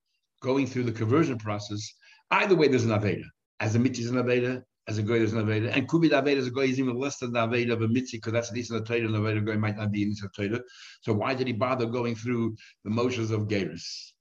going 0.43 0.67
through 0.67 0.85
the 0.85 0.93
conversion 0.93 1.39
process? 1.39 1.95
Either 2.31 2.55
way, 2.55 2.69
there's 2.69 2.85
an 2.85 2.91
Aveda. 2.91 3.25
As 3.61 3.75
a 3.75 3.79
mitzvah 3.79 4.05
is 4.05 4.11
an 4.11 4.17
Aveda, 4.17 4.63
as 4.87 4.99
a 4.99 5.03
goy 5.03 5.19
there's 5.19 5.33
an 5.33 5.47
Aveda. 5.47 5.75
And 5.75 5.89
could 5.89 6.03
be 6.03 6.09
the 6.09 6.21
Aveda 6.21 6.39
as 6.39 6.47
a 6.47 6.51
goy 6.51 6.67
is 6.67 6.79
even 6.79 6.99
less 6.99 7.19
than 7.19 7.33
the 7.33 7.41
Aveda 7.41 7.73
of 7.73 7.83
a 7.83 7.89
mitzvah, 7.89 8.19
because 8.19 8.33
that's 8.33 8.51
at 8.51 8.55
least 8.55 8.71
in 8.71 8.77
the 8.77 8.85
Torah, 8.85 9.01
and 9.01 9.15
the 9.15 9.19
Aveda 9.19 9.45
goy 9.45 9.57
might 9.57 9.77
not 9.77 9.91
be 9.91 10.03
in 10.03 10.11
the 10.11 10.29
Torah. 10.35 10.63
So 11.03 11.13
why 11.13 11.35
did 11.35 11.47
he 11.47 11.53
bother 11.53 11.87
going 11.87 12.15
through 12.15 12.57
the 12.85 12.91
motions 12.91 13.31
of 13.31 13.49
Geras? 13.49 14.13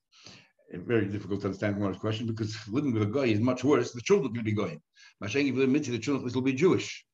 Very 0.71 1.05
difficult 1.05 1.41
to 1.41 1.47
understand 1.47 1.79
one 1.79 1.93
question 1.95 2.25
because 2.25 2.57
living 2.67 2.93
with 2.93 3.03
a 3.03 3.05
guy 3.05 3.25
is 3.25 3.39
much 3.39 3.63
worse. 3.63 3.91
The 3.91 4.01
children 4.01 4.33
will 4.33 4.43
be 4.43 4.53
going. 4.53 4.81
Mashengi 5.23 5.53
for 5.53 5.59
the 5.59 5.67
mitzvah, 5.67 5.91
the 5.91 5.99
children 5.99 6.31
will 6.33 6.41
be 6.41 6.53
Jewish. 6.53 7.05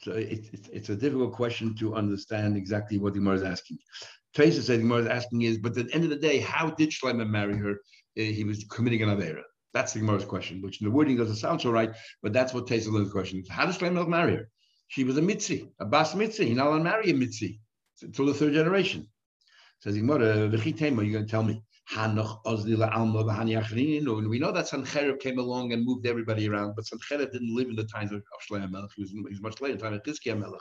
So 0.00 0.12
it, 0.12 0.48
it, 0.52 0.68
it's 0.72 0.88
a 0.88 0.96
difficult 0.96 1.32
question 1.32 1.76
to 1.76 1.94
understand 1.94 2.56
exactly 2.56 2.98
what 2.98 3.12
the 3.12 3.20
Gemara 3.20 3.36
is 3.36 3.42
asking. 3.42 3.78
Teresa 4.34 4.62
said, 4.62 4.80
Gemara 4.80 5.02
is 5.02 5.06
asking 5.06 5.42
is, 5.42 5.58
but 5.58 5.76
at 5.76 5.88
the 5.88 5.94
end 5.94 6.04
of 6.04 6.10
the 6.10 6.16
day, 6.16 6.38
how 6.40 6.70
did 6.70 6.90
Shlomo 6.90 7.28
marry 7.28 7.56
her? 7.56 7.72
Uh, 7.72 8.22
he 8.22 8.44
was 8.44 8.64
committing 8.64 9.02
an 9.02 9.10
Avera. 9.10 9.42
That's 9.74 9.92
the 9.92 10.00
Gemara's 10.00 10.24
question, 10.24 10.60
which 10.60 10.80
in 10.80 10.86
the 10.86 10.90
wording 10.90 11.16
doesn't 11.16 11.36
sound 11.36 11.62
so 11.62 11.70
right, 11.70 11.94
but 12.22 12.32
that's 12.32 12.52
what 12.52 12.70
learned 12.70 13.06
the 13.06 13.10
question. 13.10 13.42
How 13.48 13.66
does 13.66 13.78
Shlomo 13.78 14.06
marry 14.06 14.36
her? 14.36 14.48
She 14.88 15.04
was 15.04 15.16
a 15.16 15.22
mitzi, 15.22 15.70
a 15.80 15.86
bas 15.86 16.14
mitzi. 16.14 16.46
You're 16.46 16.56
not 16.56 16.66
allowed 16.66 16.78
to 16.78 16.84
marry 16.84 17.10
a 17.10 17.14
mitzi 17.14 17.60
until 18.02 18.26
the 18.26 18.34
third 18.34 18.52
generation. 18.52 19.08
Says 19.80 19.96
Gemara, 19.96 20.36
you're 20.36 20.48
going 20.48 20.62
to 20.62 21.24
tell 21.26 21.42
me. 21.42 21.62
We 21.94 21.98
know 21.98 22.12
that 24.52 24.70
Sancherib 24.70 25.20
came 25.20 25.38
along 25.38 25.72
and 25.72 25.84
moved 25.84 26.06
everybody 26.06 26.48
around, 26.48 26.74
but 26.76 26.84
Sancherib 26.84 27.32
didn't 27.32 27.56
live 27.56 27.68
in 27.68 27.74
the 27.74 27.84
times 27.84 28.12
of 28.12 28.22
Shlomo 28.48 28.70
Melech. 28.70 28.90
He 28.94 29.02
was, 29.02 29.10
he 29.10 29.20
was 29.20 29.40
much 29.40 29.60
later, 29.60 29.72
in 29.72 29.78
the 29.78 29.84
time 29.84 29.94
of 29.94 30.02
Chizkiah 30.02 30.38
Melech. 30.38 30.60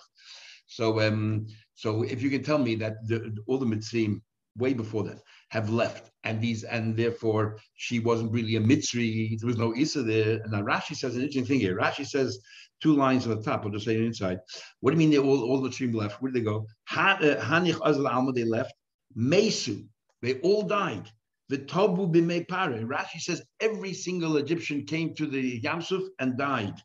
So, 0.65 1.01
um, 1.01 1.47
so 1.75 2.03
if 2.03 2.23
you 2.23 2.29
can 2.29 2.43
tell 2.43 2.57
me 2.57 2.75
that 2.75 3.05
the, 3.05 3.35
all 3.47 3.59
the 3.59 3.65
mitzvim 3.65 4.21
way 4.57 4.73
before 4.73 5.03
that 5.03 5.21
have 5.49 5.69
left, 5.69 6.11
and 6.23 6.41
these, 6.41 6.63
and 6.63 6.95
therefore 6.95 7.57
she 7.75 7.99
wasn't 7.99 8.31
really 8.31 8.55
a 8.55 8.59
mitzri. 8.59 9.37
There 9.39 9.47
was 9.47 9.57
no 9.57 9.73
isa 9.75 10.03
there. 10.03 10.41
And 10.41 10.51
now 10.51 10.61
Rashi 10.61 10.95
says 10.95 11.15
an 11.15 11.21
interesting 11.21 11.45
thing 11.45 11.59
here. 11.59 11.77
Rashi 11.77 12.05
says 12.05 12.39
two 12.81 12.95
lines 12.95 13.27
on 13.27 13.35
the 13.35 13.43
top. 13.43 13.65
I'll 13.65 13.71
just 13.71 13.85
say 13.85 13.95
it 13.95 14.01
inside. 14.01 14.39
What 14.79 14.91
do 14.91 14.95
you 14.95 14.99
mean 14.99 15.11
they 15.11 15.17
all 15.17 15.43
all 15.43 15.61
the 15.61 15.69
mitzrim 15.69 15.93
left? 15.93 16.21
Where 16.21 16.31
did 16.31 16.41
they 16.41 16.45
go? 16.45 16.67
Uh, 16.95 17.17
Hanich 17.17 17.79
Azal 17.79 18.11
Alma 18.11 18.31
they 18.31 18.43
left. 18.43 18.73
Mesu 19.15 19.83
they 20.21 20.39
all 20.41 20.63
died. 20.63 21.09
The 21.49 21.57
Tobu 21.57 22.13
b'mei 22.13 22.47
pare. 22.47 22.85
Rashi 22.85 23.19
says 23.19 23.41
every 23.59 23.93
single 23.93 24.37
Egyptian 24.37 24.85
came 24.85 25.13
to 25.15 25.25
the 25.25 25.59
Yamsuf 25.61 26.07
and 26.19 26.37
died. 26.37 26.75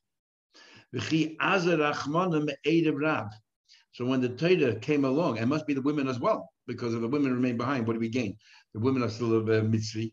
So 0.92 1.00
when 4.04 4.20
the 4.20 4.28
Torah 4.28 4.76
came 4.76 5.04
along, 5.04 5.38
it 5.38 5.46
must 5.46 5.66
be 5.66 5.74
the 5.74 5.82
women 5.82 6.08
as 6.08 6.18
well, 6.18 6.50
because 6.66 6.94
if 6.94 7.00
the 7.00 7.08
women 7.08 7.32
remain 7.32 7.56
behind, 7.56 7.86
what 7.86 7.94
do 7.94 8.00
we 8.00 8.08
gain? 8.08 8.36
The 8.74 8.80
women 8.80 9.02
are 9.02 9.08
still 9.08 9.48
a 9.48 9.60
uh. 9.60 10.06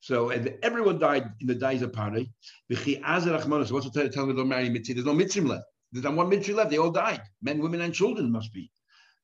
So 0.00 0.30
everyone 0.62 0.98
died 0.98 1.30
in 1.40 1.46
the 1.46 1.54
days 1.54 1.82
of 1.82 1.92
Pari. 1.92 2.32
So 2.72 2.98
what's 3.04 3.90
the 3.90 4.10
telling 4.12 4.30
me 4.30 4.36
don't 4.36 4.48
marry 4.48 4.70
mitzvah? 4.70 4.94
There's 4.94 5.06
no 5.06 5.12
mitzvah 5.12 5.46
left. 5.46 5.64
There's 5.92 6.04
not 6.04 6.14
one 6.14 6.28
mitzvah 6.30 6.54
left. 6.54 6.70
They 6.70 6.78
all 6.78 6.90
died. 6.90 7.20
Men, 7.42 7.60
women, 7.60 7.82
and 7.82 7.92
children 7.92 8.32
must 8.32 8.52
be. 8.54 8.70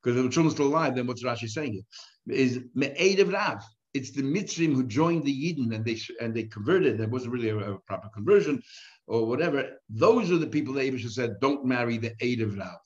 Because 0.03 0.19
if 0.19 0.25
the 0.25 0.31
children 0.31 0.53
are 0.53 0.55
still 0.55 0.69
alive, 0.69 0.95
then 0.95 1.07
what's 1.07 1.25
Rashi 1.25 1.49
saying 1.49 1.73
here? 1.73 2.37
Is 2.37 2.61
Me'ed 2.75 3.21
of 3.21 3.33
Rav. 3.33 3.62
It's 3.95 4.11
the 4.11 4.23
Mitzrim 4.23 4.75
who 4.75 4.85
joined 4.85 5.25
the 5.25 5.33
Yidden 5.33 5.75
and 5.75 5.83
they 5.83 5.99
and 6.21 6.35
they 6.35 6.45
converted. 6.45 6.99
There 6.99 7.09
wasn't 7.09 7.33
really 7.33 7.49
a, 7.49 7.57
a, 7.57 7.79
proper 7.87 8.11
conversion 8.12 8.62
or 9.07 9.27
whatever. 9.27 9.71
Those 9.89 10.31
are 10.31 10.37
the 10.37 10.47
people 10.47 10.75
that 10.75 10.85
Abish 10.85 11.09
said, 11.11 11.41
don't 11.41 11.65
marry 11.65 11.97
the 11.97 12.12
Eid 12.23 12.43
of 12.43 12.59
Rav. 12.59 12.79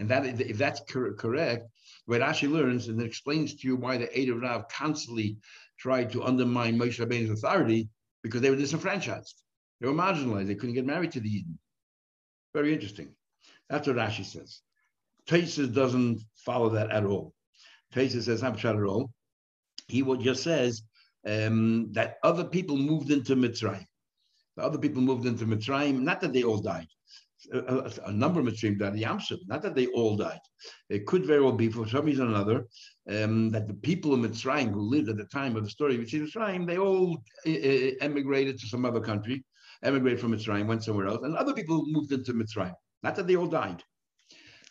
And 0.00 0.10
that 0.10 0.26
if 0.26 0.58
that's 0.58 0.80
correct, 0.88 1.64
what 2.08 2.22
Rashi 2.22 2.50
learns 2.50 2.88
and 2.88 2.98
it 3.02 3.04
explains 3.04 3.54
to 3.54 3.68
you 3.68 3.76
why 3.76 3.98
the 3.98 4.18
Eid 4.18 4.30
of 4.30 4.40
Rav 4.40 4.66
constantly 4.70 5.36
tried 5.78 6.10
to 6.12 6.24
undermine 6.24 6.78
Moshe 6.78 6.98
Rabbeinu's 6.98 7.28
authority 7.28 7.90
because 8.22 8.40
they 8.40 8.48
were 8.48 8.56
disenfranchised. 8.56 9.42
They 9.78 9.88
were 9.88 9.92
marginalized. 9.92 10.46
They 10.46 10.54
couldn't 10.54 10.74
get 10.74 10.86
married 10.86 11.12
to 11.12 11.20
the 11.20 11.28
Eden. 11.28 11.58
Very 12.54 12.72
interesting. 12.72 13.14
That's 13.68 13.86
what 13.86 13.96
Rashi 13.96 14.24
says. 14.24 14.62
Taisus 15.28 15.74
doesn't 15.74 16.22
follow 16.34 16.70
that 16.70 16.90
at 16.90 17.04
all. 17.04 17.34
Taisus 17.94 18.22
says, 18.22 18.42
not 18.42 18.64
at 18.64 18.74
all. 18.76 19.12
He 19.86 20.00
just 20.22 20.42
says 20.42 20.82
um, 21.26 21.92
that 21.92 22.16
other 22.22 22.44
people 22.44 22.78
moved 22.78 23.10
into 23.10 23.36
Mitzrayim. 23.36 23.84
The 24.56 24.62
other 24.62 24.78
people 24.78 25.02
moved 25.02 25.26
into 25.26 25.44
Mitzrayim, 25.44 26.00
not 26.00 26.22
that 26.22 26.32
they 26.32 26.42
all 26.42 26.62
died 26.62 26.88
a, 27.52 27.92
a, 28.06 28.12
number 28.12 28.40
of 28.40 28.46
Mitzrayim 28.46 28.78
died 28.78 28.94
Yamsuf, 28.94 29.38
not 29.46 29.62
that 29.62 29.74
they 29.74 29.86
all 29.88 30.16
died. 30.16 30.40
It 30.88 31.06
could 31.06 31.24
very 31.24 31.42
well 31.42 31.52
be, 31.52 31.70
for 31.70 31.86
some 31.88 32.06
reason 32.06 32.26
or 32.26 32.30
another, 32.30 32.66
um, 33.08 33.50
that 33.50 33.68
the 33.68 33.74
people 33.74 34.12
of 34.12 34.20
Mitzrayim 34.20 34.72
who 34.72 34.80
lived 34.80 35.08
at 35.08 35.16
the 35.16 35.24
time 35.24 35.56
of 35.56 35.64
the 35.64 35.70
story 35.70 35.94
of 35.94 36.00
Mitzrayim, 36.02 36.66
they 36.66 36.78
all 36.78 37.16
uh, 37.46 37.50
emigrated 38.00 38.58
to 38.58 38.66
some 38.66 38.84
other 38.84 39.00
country, 39.00 39.44
emigrated 39.82 40.20
from 40.20 40.32
Mitzrayim, 40.32 40.66
went 40.66 40.84
somewhere 40.84 41.06
else, 41.06 41.22
and 41.22 41.36
other 41.36 41.54
people 41.54 41.84
moved 41.86 42.12
into 42.12 42.34
Mitzrayim. 42.34 42.74
Not 43.02 43.16
that 43.16 43.26
they 43.26 43.36
all 43.36 43.46
died. 43.46 43.82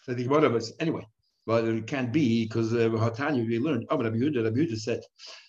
So 0.04 0.14
the 0.14 0.28
one 0.28 0.44
of 0.44 0.56
us, 0.56 0.72
anyway, 0.80 1.06
well, 1.46 1.66
it 1.66 1.88
can't 1.88 2.12
be 2.12 2.46
because 2.46 2.74
uh, 2.74 2.90
Hatanya, 2.90 3.48
we 3.48 3.60
learned, 3.60 3.86
oh, 3.90 3.98
but 3.98 4.06
Rabbi 4.06 4.18
Yehuda, 4.18 4.44
Rabbi 4.44 4.58
Yehuda 4.58 4.78
said, 4.78 5.02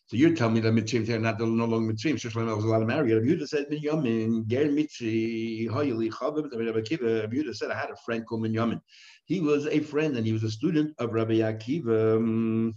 so 0.09 0.17
you're 0.17 0.35
telling 0.35 0.55
me 0.55 0.61
that 0.61 0.73
mitzvim 0.73 1.07
are 1.11 1.19
not 1.19 1.39
no 1.39 1.67
longer 1.67 1.93
mitzvim. 1.93 2.15
Shlomo 2.15 2.57
was 2.57 2.65
allowed 2.65 2.79
to 2.79 2.87
marry. 2.87 3.13
Rabbi 3.13 3.27
Yehuda 3.27 3.47
said 3.47 3.67
Binyamin 3.71 4.47
ger 4.47 4.65
mitzri 4.65 5.69
hoyli 5.69 6.11
chavim. 6.11 6.51
Rabbi 6.51 6.81
Akiva. 6.81 7.21
Rabbi 7.21 7.37
Yehuda 7.37 7.55
said 7.55 7.71
I 7.71 7.79
had 7.79 7.91
a 7.91 7.97
friend 7.97 8.27
called 8.27 8.45
Binyamin. 8.45 8.81
He 9.27 9.41
was 9.41 9.67
a 9.67 9.81
friend 9.81 10.17
and 10.17 10.27
he 10.27 10.33
was 10.33 10.45
a 10.45 10.51
student 10.51 10.95
of 10.99 11.13
Rabbi 11.13 11.41
Akiva. 11.41 12.73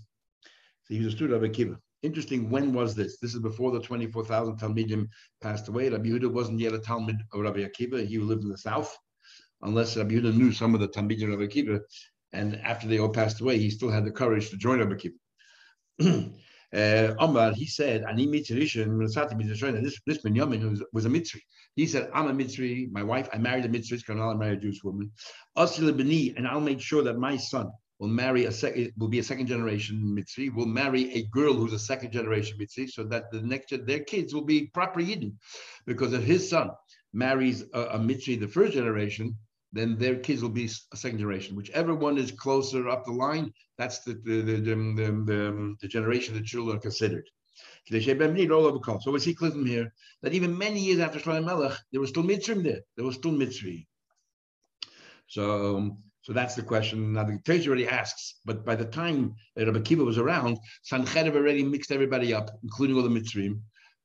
So 0.83 0.93
he 0.93 0.97
was 0.97 1.13
a 1.13 1.15
student 1.15 1.41
of 1.41 1.49
Akiva. 1.49 1.77
Interesting. 2.03 2.49
When 2.49 2.73
was 2.73 2.95
this? 2.95 3.17
This 3.19 3.33
is 3.33 3.39
before 3.39 3.71
the 3.71 3.79
twenty-four 3.79 4.25
thousand 4.25 4.57
Talmidim 4.57 5.07
passed 5.39 5.69
away. 5.69 5.87
Rabbi 5.87 6.09
Yehuda 6.09 6.29
wasn't 6.29 6.59
yet 6.59 6.73
a 6.73 6.79
Talmud 6.79 7.15
of 7.31 7.39
Rabbi 7.39 7.59
Akiva. 7.59 8.05
He 8.05 8.17
lived 8.17 8.43
in 8.43 8.49
the 8.49 8.57
south, 8.57 8.93
unless 9.61 9.95
Rabbi 9.95 10.15
Yehuda 10.15 10.35
knew 10.35 10.51
some 10.51 10.75
of 10.75 10.81
the 10.81 10.89
Talmidim 10.89 11.31
of 11.31 11.39
Rabbi 11.39 11.45
Akiva. 11.45 11.79
And 12.33 12.57
after 12.57 12.89
they 12.89 12.99
all 12.99 13.07
passed 13.07 13.39
away, 13.39 13.57
he 13.57 13.69
still 13.69 13.89
had 13.89 14.03
the 14.03 14.11
courage 14.11 14.49
to 14.49 14.57
join 14.57 14.79
Rabbi 14.79 14.95
Akiva. 16.01 16.33
Uh, 16.73 17.13
Omar, 17.19 17.51
he 17.53 17.65
said, 17.65 18.03
Ani 18.07 18.27
Mitzrishan, 18.27 19.83
this, 19.83 19.99
this 20.05 20.23
Binyamin 20.23 20.81
was, 20.93 21.05
a 21.05 21.09
Mitzri. 21.09 21.41
He 21.75 21.85
said, 21.85 22.09
I'm 22.13 22.27
a 22.27 22.33
Mitzri, 22.33 22.89
my 22.91 23.03
wife, 23.03 23.27
I 23.33 23.37
married 23.37 23.65
a 23.65 23.69
Mitzri, 23.69 24.01
I 24.09 24.33
married 24.35 24.59
a 24.59 24.61
Jewish 24.61 24.83
woman. 24.83 25.11
B'ni, 25.57 26.37
and 26.37 26.47
I'll 26.47 26.61
make 26.61 26.79
sure 26.79 27.03
that 27.03 27.17
my 27.17 27.35
son 27.35 27.71
will 27.99 28.07
marry 28.07 28.45
a 28.45 28.51
second, 28.51 28.93
will 28.97 29.09
be 29.09 29.19
a 29.19 29.23
second 29.23 29.47
generation 29.47 29.97
Mitzri, 30.17 30.53
will 30.53 30.65
marry 30.65 31.13
a 31.13 31.23
girl 31.25 31.53
who's 31.53 31.73
a 31.73 31.79
second 31.79 32.11
generation 32.11 32.57
Mitzri, 32.57 32.89
so 32.89 33.03
that 33.03 33.31
the 33.31 33.41
next, 33.41 33.73
their 33.85 33.99
kids 33.99 34.33
will 34.33 34.45
be 34.45 34.67
proper 34.67 35.01
Yidden. 35.01 35.33
Because 35.85 36.13
if 36.13 36.23
his 36.23 36.49
son 36.49 36.71
marries 37.13 37.65
a, 37.73 37.81
a 37.81 37.99
Mitzri, 37.99 38.39
the 38.39 38.47
first 38.47 38.73
generation, 38.73 39.35
then 39.73 39.97
their 39.97 40.15
kids 40.15 40.41
will 40.41 40.49
be 40.49 40.69
a 40.93 40.97
second 40.97 41.19
generation. 41.19 41.55
Whichever 41.55 41.95
one 41.95 42.17
is 42.17 42.31
closer 42.31 42.89
up 42.89 43.05
the 43.05 43.11
line, 43.11 43.53
that's 43.81 43.99
the 43.99 44.13
the 44.13 44.41
the, 44.41 44.75
the, 44.99 45.75
the, 45.81 45.87
generation 45.87 46.35
the 46.35 46.41
children 46.41 46.77
are 46.77 46.79
considered. 46.79 47.27
So 47.89 49.11
we 49.11 49.19
see 49.19 49.33
clear 49.33 49.65
here 49.65 49.93
that 50.21 50.33
even 50.33 50.55
many 50.55 50.79
years 50.79 50.99
after 50.99 51.19
Shlomo 51.19 51.45
Melech, 51.45 51.77
there 51.91 51.99
was 51.99 52.11
still 52.11 52.23
mitzvim 52.23 52.63
there. 52.63 52.81
There 52.95 53.05
was 53.05 53.15
still 53.15 53.31
mitzvah. 53.31 53.79
So, 55.27 55.97
so 56.21 56.33
that's 56.33 56.55
the 56.55 56.61
question. 56.61 57.13
Now 57.13 57.23
the 57.23 57.39
Torah 57.43 57.65
already 57.65 57.87
asks, 57.87 58.35
but 58.45 58.63
by 58.63 58.75
the 58.75 58.85
time 58.85 59.33
Rabbi 59.57 59.79
Kiva 59.79 60.03
was 60.03 60.19
around, 60.19 60.59
Sancherib 60.89 61.35
already 61.35 61.63
mixed 61.63 61.91
everybody 61.91 62.33
up, 62.35 62.51
including 62.61 62.95
all 62.95 63.03
the 63.03 63.09
mitzvim. 63.19 63.61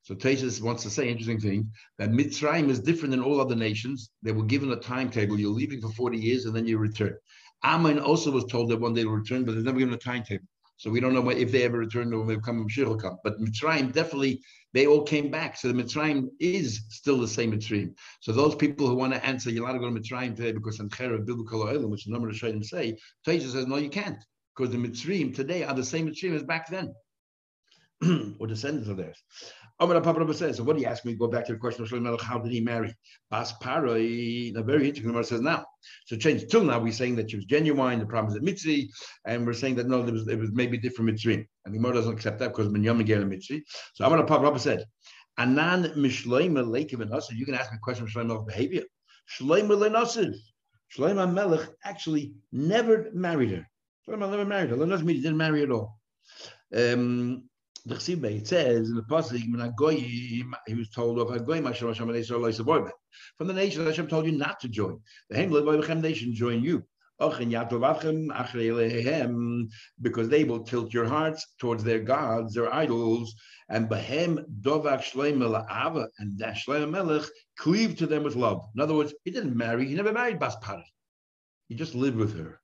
So 0.06 0.14
Tesis 0.14 0.62
wants 0.62 0.84
to 0.84 0.90
say 0.90 1.08
interesting 1.08 1.40
thing 1.40 1.72
that 1.98 2.12
Mitzrayim 2.12 2.68
is 2.70 2.78
different 2.78 3.10
than 3.10 3.24
all 3.24 3.40
other 3.40 3.56
nations. 3.56 4.10
They 4.22 4.30
were 4.30 4.44
given 4.44 4.70
a 4.70 4.76
timetable. 4.76 5.38
You're 5.38 5.50
leaving 5.50 5.80
for 5.80 5.90
40 5.90 6.16
years 6.16 6.44
and 6.44 6.54
then 6.54 6.64
you 6.64 6.78
return. 6.78 7.16
Ammon 7.62 7.98
also 7.98 8.30
was 8.30 8.44
told 8.44 8.70
that 8.70 8.80
one 8.80 8.94
day 8.94 9.02
they'll 9.02 9.10
return, 9.10 9.44
but 9.44 9.54
they're 9.54 9.62
never 9.62 9.78
given 9.78 9.94
a 9.94 9.98
timetable. 9.98 10.46
So 10.78 10.90
we 10.90 11.00
don't 11.00 11.14
know 11.14 11.28
if 11.30 11.50
they 11.50 11.62
ever 11.62 11.78
return 11.78 12.12
or 12.12 12.30
if 12.30 12.42
come 12.42 12.66
Mashiach 12.68 12.86
will 12.86 12.98
come. 12.98 13.18
But 13.24 13.40
Mitzrayim 13.40 13.92
definitely 13.92 14.42
they 14.74 14.86
all 14.86 15.02
came 15.02 15.30
back. 15.30 15.56
So 15.56 15.68
the 15.68 15.82
Mitzrayim 15.82 16.28
is 16.38 16.84
still 16.90 17.18
the 17.18 17.28
same 17.28 17.52
Mitzrayim. 17.52 17.94
So 18.20 18.32
those 18.32 18.54
people 18.54 18.86
who 18.86 18.94
want 18.94 19.14
to 19.14 19.24
answer, 19.24 19.50
you're 19.50 19.66
allowed 19.66 19.78
to 19.78 19.90
to 19.90 20.00
Mitzrayim 20.00 20.36
today 20.36 20.52
because 20.52 20.78
Sanchera 20.78 21.24
Biblical 21.24 21.64
Oilim, 21.64 21.88
which 21.88 22.06
a 22.06 22.10
number 22.10 22.28
of 22.28 22.34
Shaitim 22.34 22.62
say, 22.62 22.98
Tesis 23.26 23.52
says, 23.52 23.66
no, 23.66 23.76
you 23.76 23.88
can't. 23.88 24.22
Because 24.54 24.72
the 24.72 24.78
Mitzrayim 24.78 25.34
today 25.34 25.64
are 25.64 25.74
the 25.74 25.84
same 25.84 26.08
Mitzrayim 26.08 26.34
as 26.34 26.42
back 26.42 26.68
then. 26.68 26.94
or 28.38 28.46
descendants 28.46 28.88
of 28.88 28.96
theirs. 28.96 29.22
Omar 29.78 30.00
Papa 30.00 30.32
says, 30.32 30.56
so 30.56 30.64
what 30.64 30.76
do 30.76 30.82
you 30.82 30.88
ask 30.88 31.04
me? 31.04 31.14
Go 31.14 31.28
back 31.28 31.46
to 31.46 31.52
the 31.52 31.58
question 31.58 31.82
of 31.82 31.90
Shlomo 31.90 32.20
how 32.20 32.38
did 32.38 32.52
he 32.52 32.60
marry? 32.60 32.94
Bas 33.30 33.52
Paroi, 33.62 34.56
a 34.56 34.62
very 34.62 34.88
interesting 34.88 35.08
Gemara 35.08 35.24
says 35.24 35.40
now. 35.40 35.64
So 36.06 36.16
change 36.16 36.46
till 36.50 36.64
now 36.64 36.78
we're 36.78 36.92
saying 36.92 37.16
that 37.16 37.30
she 37.30 37.36
was 37.36 37.44
genuine, 37.44 37.98
the 37.98 38.06
problem 38.06 38.28
is 38.28 38.34
that 38.34 38.42
Mitzi, 38.42 38.90
and 39.26 39.46
we're 39.46 39.52
saying 39.52 39.76
that 39.76 39.86
no, 39.86 40.02
there 40.02 40.14
was 40.14 40.26
it 40.28 40.38
was 40.38 40.50
maybe 40.52 40.78
different 40.78 41.10
Mitzri. 41.10 41.46
And 41.64 41.74
the 41.74 41.78
Gemara 41.78 41.94
doesn't 41.94 42.12
accept 42.12 42.38
that 42.38 42.48
because 42.48 42.68
Binyamin 42.68 43.06
gave 43.06 43.20
a 43.20 43.26
Mitzi. 43.26 43.64
So 43.94 44.04
Omar 44.04 44.24
Papa 44.24 44.58
said, 44.58 44.84
Anan 45.38 45.84
Mishloima 45.96 46.64
Leikim 46.64 47.02
and 47.02 47.38
You 47.38 47.44
can 47.44 47.54
ask 47.54 47.70
me 47.70 47.76
a 47.76 47.80
question 47.80 48.04
of 48.04 48.10
Shlomo's 48.10 48.46
behavior. 48.46 48.82
Shloima 49.38 49.76
Lenasiv. 49.76 50.34
Shlomo 50.96 51.30
Melech 51.30 51.68
actually 51.84 52.32
never 52.52 53.10
married 53.12 53.50
her. 53.50 53.68
Shlomo 54.08 54.30
never 54.30 54.44
married 54.44 54.70
her. 54.70 54.76
Lenasiv 54.76 55.10
he 55.10 55.20
didn't 55.20 55.36
marry 55.36 55.62
at 55.62 55.70
all. 55.70 55.98
Um, 56.74 57.48
the 57.86 57.94
it 57.94 58.48
says 58.48 58.88
in 58.88 58.96
the 58.96 59.02
Pasuk, 59.02 59.38
he 60.66 60.74
was 60.74 60.88
told 60.90 61.20
of 61.20 61.28
From 63.38 63.46
the 63.46 63.54
nation, 63.54 63.86
Hashem 63.86 64.08
told 64.08 64.26
you 64.26 64.32
not 64.32 64.58
to 64.60 64.68
join. 64.68 65.00
The 65.30 65.36
Hem 65.36 66.00
nation 66.00 66.34
join 66.34 66.62
you. 66.62 66.84
Because 67.18 67.48
they 70.28 70.44
will 70.44 70.64
tilt 70.64 70.92
your 70.92 71.06
hearts 71.06 71.46
towards 71.58 71.82
their 71.82 72.00
gods, 72.00 72.52
their 72.52 72.74
idols, 72.74 73.34
and 73.70 73.88
Behem 73.88 74.44
Dovak 74.60 75.00
Shleim 75.00 75.40
and 76.18 76.38
Shleim 76.38 76.90
Melech 76.90 77.22
cleave 77.56 77.96
to 77.96 78.06
them 78.06 78.22
with 78.24 78.36
love. 78.36 78.68
In 78.74 78.82
other 78.82 78.94
words, 78.94 79.14
he 79.24 79.30
didn't 79.30 79.56
marry, 79.56 79.86
he 79.88 79.94
never 79.94 80.12
married 80.12 80.38
Baspara. 80.38 80.84
He 81.68 81.74
just 81.74 81.94
lived 81.94 82.16
with 82.16 82.36
her. 82.36 82.60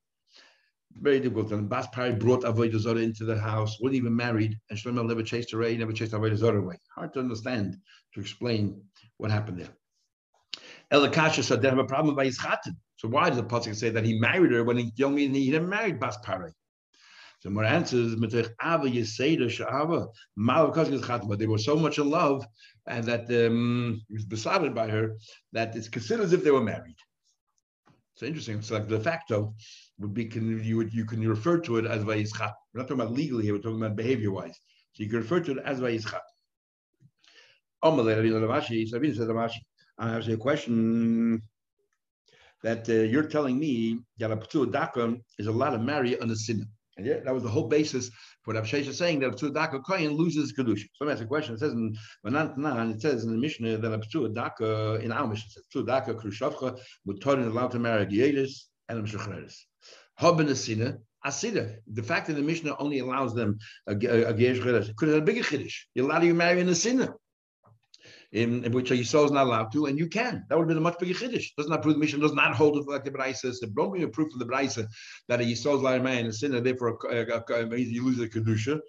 Very 1.01 1.21
difficult. 1.21 1.53
And 1.53 1.69
Bas 1.69 1.87
Pari 1.93 2.13
brought 2.13 2.43
Avodah 2.43 2.79
Zorah 2.79 3.01
into 3.01 3.25
the 3.25 3.39
house, 3.39 3.81
wasn't 3.81 3.97
even 3.97 4.15
married, 4.15 4.59
and 4.71 4.79
Shlomo 4.79 5.07
never 5.07 5.23
chased 5.23 5.53
her 5.53 5.59
away, 5.59 5.77
never 5.77 5.93
chased 5.93 6.13
Avodah 6.13 6.37
Zorah 6.37 6.61
away. 6.61 6.79
Hard 6.95 7.13
to 7.15 7.21
understand, 7.21 7.77
to 8.15 8.21
explain 8.21 8.83
what 9.17 9.31
happened 9.31 9.59
there. 9.59 9.69
Elakasha 10.93 11.43
said 11.43 11.63
they 11.63 11.69
have 11.69 11.79
a 11.79 11.85
problem 11.85 12.15
by 12.15 12.27
his 12.27 12.39
chatin. 12.39 12.77
So 12.97 13.09
why 13.09 13.29
does 13.29 13.39
the 13.39 13.45
pasuk 13.45 13.75
say 13.75 13.91
that 13.91 14.05
he 14.05 14.19
married 14.19 14.53
her 14.53 14.63
when 14.63 14.77
he 14.77 14.93
young 14.97 15.19
and 15.21 15.35
he 15.35 15.51
didn't 15.51 15.69
marry 15.69 15.93
Bas 15.93 16.19
Pari? 16.23 16.53
So 17.41 17.51
more 17.51 17.65
answers, 17.65 18.13
Ava 18.13 18.89
Yeseda 18.89 19.49
Sha'ava, 19.49 20.07
but 21.29 21.39
they 21.39 21.47
were 21.47 21.59
so 21.59 21.75
much 21.75 21.99
in 21.99 22.09
love 22.09 22.47
and 22.87 23.05
that 23.05 23.23
um, 23.31 24.01
he 24.07 24.15
was 24.15 24.25
besotted 24.25 24.75
by 24.75 24.89
her 24.89 25.17
that 25.53 25.75
it's 25.75 25.89
considered 25.89 26.25
as 26.25 26.33
if 26.33 26.45
they 26.45 26.53
were 26.53 26.63
married. 26.63 26.97
So 28.15 28.27
interesting. 28.27 28.59
It's 28.59 28.71
like 28.71 28.87
de 28.87 29.01
facto 29.01 29.55
would 30.03 30.15
be 30.15 30.27
can 30.27 30.63
you 30.63 30.77
would 30.77 30.93
you 30.93 31.05
can 31.05 31.27
refer 31.27 31.59
to 31.61 31.79
it 31.79 31.87
as 31.87 32.05
vayischat. 32.05 32.53
We're 32.73 32.81
not 32.81 32.89
talking 32.89 33.01
about 33.01 33.13
legally 33.13 33.45
here. 33.45 33.55
We're 33.55 33.63
talking 33.63 33.83
about 33.83 33.97
behavior 33.97 34.33
wise. 34.33 34.61
So 34.93 35.03
you 35.03 35.09
can 35.09 35.19
refer 35.19 35.41
to 35.41 35.53
it 35.53 35.59
as 35.65 35.81
vayischat. 35.81 36.21
I 39.99 40.09
have 40.09 40.29
a 40.29 40.37
question 40.37 41.43
that 42.63 42.89
uh, 42.89 42.93
you're 42.93 43.25
telling 43.25 43.59
me 43.59 43.99
that 44.19 45.21
is 45.39 45.47
allowed 45.47 45.71
to 45.71 45.79
marry 45.79 46.21
on 46.21 46.31
a 46.31 46.37
sinner. 46.37 46.65
And 46.97 47.07
yeah, 47.07 47.21
that 47.25 47.35
was 47.35 47.43
the 47.43 47.49
whole 47.49 47.69
basis 47.69 48.09
for 48.43 48.53
what 48.53 48.57
Rav 48.57 48.67
Shesha 48.67 48.93
saying 48.93 49.21
that 49.21 49.29
a 49.29 49.31
p'tur 49.31 49.55
daka 49.55 49.81
kohen 49.81 50.11
loses 50.11 50.53
kedusha. 50.53 50.87
So 50.95 51.07
that's 51.07 51.23
a 51.23 51.27
question. 51.27 51.55
It 51.55 51.61
says 51.61 51.73
in 51.73 51.97
Manan, 52.23 52.91
it 52.91 53.01
says 53.01 53.25
in 53.25 53.33
the 53.33 53.39
Mishnah 53.39 53.79
that 53.79 53.93
a 53.93 53.99
p'tur 53.99 54.35
daka 54.35 55.01
in 55.03 55.11
our 55.11 55.27
Mishnah 55.27 55.51
says 55.51 55.65
p'tur 55.75 55.87
daka 55.87 56.15
krushavcha 56.15 56.79
mutar 57.09 57.45
allowed 57.47 57.71
to 57.73 57.79
marry 57.79 58.07
Gielis 58.07 58.65
and 58.89 58.99
a 58.99 59.03
a. 60.21 60.99
Asida. 61.25 61.77
The 61.87 62.03
fact 62.03 62.27
that 62.27 62.35
the 62.35 62.43
Mishnah 62.43 62.75
only 62.79 62.99
allows 62.99 63.35
them 63.35 63.59
a 63.87 63.95
gesh 63.95 64.61
could 64.61 65.09
have 65.09 65.19
a 65.19 65.21
bigger 65.21 65.43
chiddush. 65.43 65.75
You're 65.95 66.07
allowed 66.07 66.21
to 66.21 66.35
marry 66.35 66.61
in 66.61 66.69
a 66.69 66.75
sinner 66.75 67.15
in, 68.33 68.65
in 68.65 68.73
which 68.73 68.91
a 68.91 68.95
Yisrael 68.95 69.27
is 69.27 69.31
not 69.31 69.47
allowed 69.47 69.73
to, 69.73 69.87
and 69.87 69.99
you 69.99 70.09
can. 70.09 70.45
That 70.49 70.59
would 70.59 70.63
have 70.63 70.69
been 70.69 70.79
a 70.79 70.81
much 70.81 70.99
bigger 70.99 71.15
chiddush. 71.15 71.55
Does 71.57 71.69
not 71.69 71.83
prove 71.83 71.95
the 71.95 72.01
mission 72.01 72.21
does 72.21 72.35
not 72.35 72.55
hold 72.55 72.77
it 72.79 72.89
like 72.89 73.05
the 73.05 73.11
Braisa. 73.11 73.55
So 73.55 73.67
don't 73.69 73.91
bring 73.91 74.03
a 74.03 74.09
proof 74.09 74.33
of 74.33 74.39
the 74.39 74.47
Braisa 74.47 74.87
that 75.29 75.41
a 75.41 75.45
Yisrael 75.45 75.77
is 75.77 75.81
allowed 75.81 75.99
to 75.99 76.03
marry 76.03 76.21
in 76.21 76.27
a 76.27 76.33
sinner, 76.33 76.61
therefore 76.61 76.99
uh, 77.11 77.25
uh, 77.31 77.41
uh, 77.51 77.75
you 77.75 78.05
lose 78.05 78.19
the 78.19 78.29
kedusha. 78.29 78.81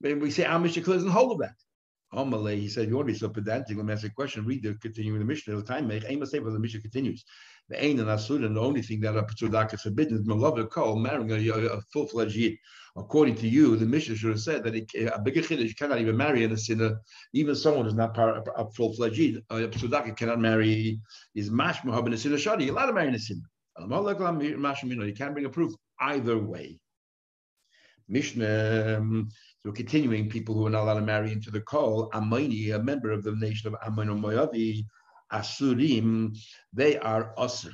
We 0.00 0.30
say 0.30 0.44
our 0.44 0.58
Mishnah 0.58 0.82
doesn't 0.82 1.08
hold 1.08 1.32
of 1.32 1.38
that. 1.38 1.54
Amalei, 2.14 2.58
he 2.58 2.68
said, 2.68 2.88
you 2.88 2.96
want 2.96 3.08
to 3.08 3.12
be 3.12 3.18
so 3.18 3.28
pedantic. 3.28 3.76
Let 3.76 3.84
me 3.84 3.92
ask 3.92 4.02
you 4.02 4.08
a 4.08 4.12
question. 4.12 4.46
Read 4.46 4.62
the 4.62 4.74
continuing 4.74 5.18
the 5.18 5.26
Mishnah. 5.26 5.56
The 5.56 5.62
time 5.62 5.88
make 5.88 6.04
aim 6.06 6.24
say, 6.24 6.38
but 6.38 6.52
the 6.52 6.58
Mishnah 6.58 6.80
continues. 6.80 7.24
The 7.68 7.84
ain 7.84 8.00
and 8.00 8.08
asur, 8.08 8.44
and 8.44 8.56
the 8.56 8.60
only 8.60 8.80
thing 8.80 9.00
that 9.00 9.16
a 9.16 9.22
Petzudak 9.22 9.74
is 9.74 9.82
forbidden 9.82 10.16
is 10.16 10.26
Malav 10.26 10.70
call 10.70 10.96
marrying 10.96 11.30
a, 11.32 11.66
a 11.66 11.80
full 11.92 12.06
fledged 12.06 12.36
yid. 12.36 12.56
According 12.96 13.34
to 13.36 13.48
you, 13.48 13.76
the 13.76 13.84
Mishnah 13.84 14.16
should 14.16 14.30
have 14.30 14.40
said 14.40 14.64
that 14.64 14.74
it, 14.74 14.90
a 14.94 15.20
bigger 15.20 15.42
chiddush 15.42 15.76
cannot 15.76 16.00
even 16.00 16.16
marry 16.16 16.44
in 16.44 16.52
a 16.52 16.56
sinner, 16.56 16.98
even 17.34 17.54
someone 17.54 17.84
who's 17.84 17.94
not 17.94 18.14
part, 18.14 18.48
a 18.56 18.70
full 18.70 18.94
fledged 18.94 19.18
yid. 19.18 19.44
A 19.50 19.68
Petzudak 19.68 20.16
cannot 20.16 20.40
marry 20.40 20.98
is 21.34 21.50
mash 21.50 21.80
mahab 21.80 22.06
in 22.06 22.14
a 22.14 22.16
sinner 22.16 22.36
shadi. 22.36 22.64
You're 22.64 22.74
allowed 22.74 22.86
to 22.86 22.92
marry 22.94 23.08
in 23.08 23.14
a 23.14 23.18
sinner. 23.18 23.44
You 23.78 25.14
can't 25.14 25.34
bring 25.34 25.44
a 25.44 25.50
proof 25.50 25.72
either 26.00 26.38
way. 26.38 26.80
Mishnah. 28.08 28.96
Um, 28.98 29.28
so 29.64 29.72
continuing, 29.72 30.30
people 30.30 30.54
who 30.54 30.66
are 30.66 30.70
not 30.70 30.84
allowed 30.84 31.00
to 31.00 31.02
marry 31.02 31.32
into 31.32 31.50
the 31.50 31.60
call, 31.60 32.08
Amoni, 32.10 32.74
a 32.74 32.78
member 32.78 33.10
of 33.10 33.22
the 33.22 33.32
nation 33.36 33.68
of 33.68 33.76
Ammon 33.84 34.08
Moavi, 34.08 34.84
Asurim, 35.32 36.36
they 36.72 36.98
are 36.98 37.34
Asr. 37.36 37.72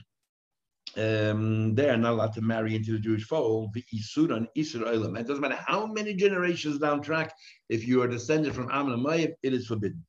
Um, 0.96 1.74
they 1.74 1.90
are 1.90 1.96
not 1.96 2.12
allowed 2.12 2.34
to 2.34 2.40
marry 2.40 2.76
into 2.76 2.92
the 2.92 2.98
Jewish 3.00 3.24
fold, 3.24 3.74
the 3.74 3.84
Isur 3.92 4.36
and 4.36 4.46
Isur 4.56 4.84
Olam. 4.84 5.18
It 5.18 5.26
doesn't 5.26 5.40
matter 5.40 5.58
how 5.66 5.86
many 5.86 6.14
generations 6.14 6.78
down 6.78 7.02
track, 7.02 7.34
if 7.68 7.86
you 7.86 8.02
are 8.02 8.08
descended 8.08 8.54
from 8.54 8.70
Ammon 8.70 9.02
Moab, 9.02 9.30
it 9.42 9.52
is 9.52 9.66
forbidden. 9.66 10.04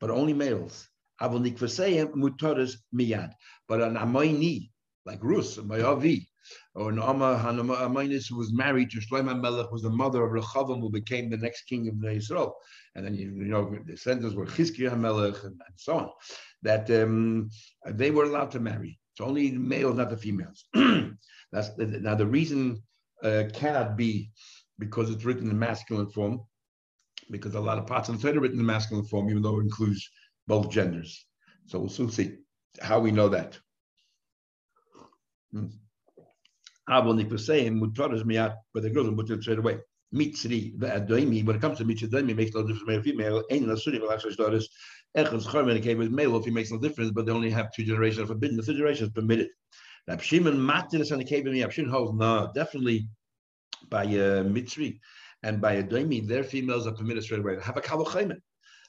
But 0.00 0.10
only 0.10 0.32
males. 0.32 0.88
Vaseyim, 1.20 2.12
Mutaris 2.14 2.76
Miyad. 2.94 3.32
But 3.68 3.82
an 3.82 3.96
Amoini, 3.96 4.70
like 5.04 5.22
Rus, 5.22 5.56
Moavi, 5.56 6.26
or 6.74 6.92
Naama 6.92 7.40
Hanamainus, 7.42 8.28
who 8.28 8.36
was 8.36 8.52
married 8.52 8.90
to 8.90 8.98
Shlomo 8.98 9.40
Melech, 9.40 9.70
was 9.70 9.82
the 9.82 9.90
mother 9.90 10.24
of 10.24 10.32
Rechavam, 10.32 10.80
who 10.80 10.90
became 10.90 11.30
the 11.30 11.36
next 11.36 11.62
king 11.62 11.88
of 11.88 12.10
Israel. 12.10 12.54
And 12.94 13.04
then, 13.04 13.14
you, 13.14 13.32
you 13.34 13.44
know, 13.44 13.70
the 13.70 13.92
descendants 13.92 14.36
were 14.36 14.46
Chizkiah 14.46 14.98
Melech 14.98 15.42
and, 15.44 15.52
and, 15.52 15.76
so 15.76 15.98
on, 15.98 16.10
that 16.62 16.90
um, 16.90 17.50
they 17.86 18.10
were 18.10 18.24
allowed 18.24 18.50
to 18.52 18.60
marry. 18.60 18.98
It's 19.12 19.20
only 19.20 19.50
the 19.50 19.58
males, 19.58 19.96
not 19.96 20.10
the 20.10 20.16
females. 20.16 20.64
That's 21.52 21.70
Now, 21.78 22.14
the 22.14 22.26
reason 22.26 22.82
uh, 23.22 23.44
cannot 23.52 23.96
be 23.96 24.30
because 24.78 25.10
it's 25.10 25.24
written 25.24 25.50
in 25.50 25.58
masculine 25.58 26.10
form, 26.10 26.40
because 27.30 27.54
a 27.54 27.60
lot 27.60 27.78
of 27.78 27.86
parts 27.86 28.08
of 28.08 28.20
the 28.20 28.22
Torah 28.22 28.38
are 28.38 28.42
written 28.42 28.60
in 28.60 28.66
masculine 28.66 29.06
form, 29.06 29.30
even 29.30 29.42
though 29.42 29.58
it 29.58 29.64
includes 29.64 30.08
both 30.46 30.70
genders. 30.70 31.26
So 31.66 31.78
we'll 31.78 31.88
soon 31.88 32.10
see 32.10 32.36
how 32.80 33.00
we 33.00 33.10
know 33.10 33.28
that. 33.30 33.58
Hmm. 35.52 35.66
Avon 36.88 37.18
Nikusayim 37.18 37.80
mutaras 37.80 38.22
miyat, 38.22 38.54
but 38.72 38.82
the 38.82 38.90
girls 38.90 39.08
are 39.08 39.12
mutar 39.12 39.40
straight 39.42 39.58
away. 39.58 39.78
Mitzri 40.14 40.76
ve'adoimi, 40.78 41.44
when 41.44 41.56
it 41.56 41.60
comes 41.60 41.78
to 41.78 41.84
mitzri 41.84 42.34
makes 42.34 42.54
no 42.54 42.62
difference 42.62 42.86
male 42.86 42.98
or 42.98 43.02
female. 43.02 43.44
Ein 43.50 43.64
nasuri 43.64 43.98
v'lachshash 44.00 44.36
daughters. 44.36 44.68
Echaz 45.16 45.46
charmen 45.46 45.82
came 45.82 45.98
with 45.98 46.10
male, 46.10 46.36
if 46.36 46.44
he 46.44 46.50
makes 46.50 46.70
no 46.70 46.78
difference, 46.78 47.10
but 47.10 47.26
they 47.26 47.32
only 47.32 47.50
have 47.50 47.72
two 47.72 47.84
generations 47.84 48.28
forbidden. 48.28 48.56
The 48.56 48.62
third 48.62 48.76
generation 48.76 49.06
is 49.06 49.12
permitted. 49.12 49.48
Rab 50.08 50.22
Shimon 50.22 50.56
matir 50.56 51.10
on 51.10 51.18
the 51.18 51.24
cave 51.24 51.44
me. 51.46 51.62
Rab 51.62 51.72
holds 51.88 52.12
no, 52.14 52.50
definitely 52.54 53.08
by 53.90 54.04
uh, 54.04 54.44
mitzri 54.44 55.00
and 55.42 55.60
by 55.60 55.74
a 55.74 55.82
doimi, 55.82 56.26
their 56.26 56.44
females 56.44 56.86
are 56.86 56.92
permitted 56.92 57.24
straight 57.24 57.40
away. 57.40 57.56
Have 57.60 57.76
a 57.76 57.80
kavuchayman. 57.80 58.38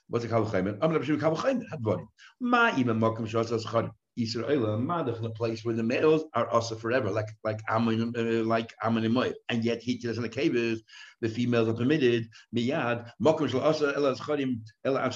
What's 0.08 0.24
a 0.24 0.28
kavuchayman? 0.28 0.78
I'm 0.80 0.92
Rab 0.92 1.04
Shimon 1.04 1.20
kavuchayman. 1.20 1.62
Hadvarim. 1.72 2.06
Ma 2.40 2.72
even 2.76 3.00
mokum 3.00 3.26
shas 3.26 3.64
charim. 3.64 3.90
Israel 4.22 4.78
Madach 4.78 5.22
a 5.24 5.30
place 5.30 5.64
where 5.64 5.74
the 5.74 5.82
males 5.82 6.24
are 6.34 6.48
also 6.48 6.74
forever, 6.74 7.10
like 7.10 7.28
like 7.44 7.60
Ammon, 7.68 8.12
uh, 8.16 8.44
like 8.44 8.74
Ammon 8.82 9.04
and 9.04 9.14
Moab. 9.14 9.34
And 9.48 9.64
yet 9.64 9.82
he 9.82 9.98
tells 9.98 10.16
in 10.16 10.22
the 10.22 10.28
caves 10.28 10.82
the 11.20 11.28
females 11.28 11.68
are 11.68 11.74
permitted. 11.74 12.28
Miyad 12.54 13.10
Mokum 13.22 13.48
Shal 13.48 13.62
Asa 13.62 13.92
Ela 13.96 14.14
Chadim 14.16 14.60
Ela 14.84 15.10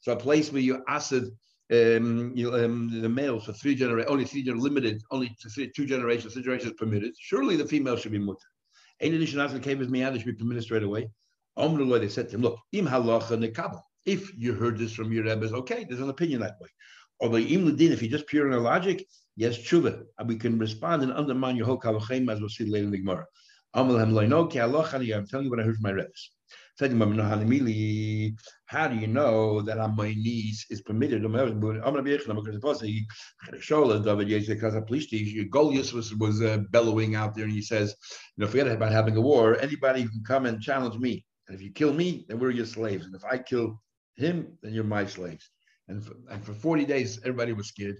So 0.00 0.12
a 0.12 0.16
place 0.16 0.52
where 0.52 0.62
you 0.62 0.82
acid 0.88 1.24
um, 1.72 2.32
you, 2.34 2.54
um, 2.54 3.00
the 3.02 3.08
males 3.08 3.44
for 3.44 3.52
three 3.52 3.74
generations, 3.74 4.10
only 4.10 4.24
three 4.24 4.42
generations, 4.42 4.62
limited, 4.62 5.02
only 5.10 5.36
three, 5.52 5.70
two 5.74 5.86
generations, 5.86 6.32
three 6.32 6.42
generations 6.42 6.74
permitted. 6.78 7.12
Surely 7.18 7.56
the 7.56 7.66
females 7.66 8.00
should 8.00 8.12
be 8.12 8.18
mutter. 8.18 8.38
In 9.00 9.14
addition, 9.14 9.40
as 9.40 9.52
the 9.52 9.60
cave 9.60 9.80
is 9.80 9.88
miyad, 9.88 10.14
should 10.16 10.26
be 10.26 10.32
permitted 10.32 10.62
straight 10.62 10.84
away. 10.84 11.08
Omrullah, 11.58 12.00
they 12.00 12.08
said 12.08 12.28
to 12.28 12.36
him, 12.36 12.42
look, 12.42 12.58
im 12.72 12.86
halacha 12.86 13.36
nekabel. 13.36 13.80
If 14.04 14.32
you 14.36 14.52
heard 14.52 14.78
this 14.78 14.92
from 14.92 15.12
your 15.12 15.24
rabbis, 15.24 15.52
okay, 15.52 15.84
there's 15.84 16.00
an 16.00 16.10
opinion 16.10 16.40
that 16.40 16.54
way. 16.60 16.68
Although 17.20 17.38
even 17.38 17.78
if 17.80 18.02
you 18.02 18.08
just 18.08 18.26
pure 18.26 18.46
in 18.46 18.52
the 18.52 18.60
logic, 18.60 19.06
yes, 19.36 19.56
tshuva, 19.58 20.04
and 20.18 20.28
we 20.28 20.36
can 20.36 20.58
respond 20.58 21.02
and 21.02 21.12
undermine 21.12 21.56
your 21.56 21.66
whole 21.66 21.80
kavachem 21.80 22.30
as 22.30 22.40
we'll 22.40 22.48
see 22.48 22.66
later 22.66 22.84
in 22.84 22.90
the 22.90 22.98
Gemara. 22.98 23.26
I'm 23.74 23.88
telling 23.88 25.44
you 25.44 25.50
what 25.50 25.60
I 25.60 25.62
heard 25.62 25.76
from 25.76 25.82
my 25.82 25.92
rabbis. 25.92 26.30
How 26.78 26.88
do 28.88 28.96
you 28.96 29.06
know 29.06 29.62
that 29.62 29.78
on 29.78 29.96
my 29.96 30.08
knees 30.08 30.66
is 30.70 30.82
permitted? 30.82 31.22
Goliath 35.50 35.92
was, 35.92 36.14
was 36.14 36.42
uh, 36.42 36.58
bellowing 36.70 37.14
out 37.14 37.34
there 37.34 37.44
and 37.44 37.52
he 37.52 37.62
says, 37.62 37.94
you 38.36 38.44
know, 38.44 38.50
forget 38.50 38.68
about 38.68 38.92
having 38.92 39.16
a 39.16 39.20
war. 39.20 39.58
Anybody 39.60 40.02
can 40.02 40.22
come 40.26 40.46
and 40.46 40.60
challenge 40.60 40.98
me. 40.98 41.24
And 41.48 41.54
if 41.56 41.62
you 41.62 41.70
kill 41.70 41.92
me, 41.92 42.24
then 42.28 42.38
we're 42.38 42.50
your 42.50 42.66
slaves. 42.66 43.06
And 43.06 43.14
if 43.14 43.24
I 43.24 43.38
kill 43.38 43.82
him, 44.16 44.58
then 44.62 44.74
you're 44.74 44.84
my 44.84 45.06
slaves. 45.06 45.50
And 45.88 46.04
for, 46.04 46.14
and 46.30 46.44
for 46.44 46.52
40 46.52 46.84
days, 46.84 47.18
everybody 47.20 47.52
was 47.52 47.68
scared. 47.68 47.96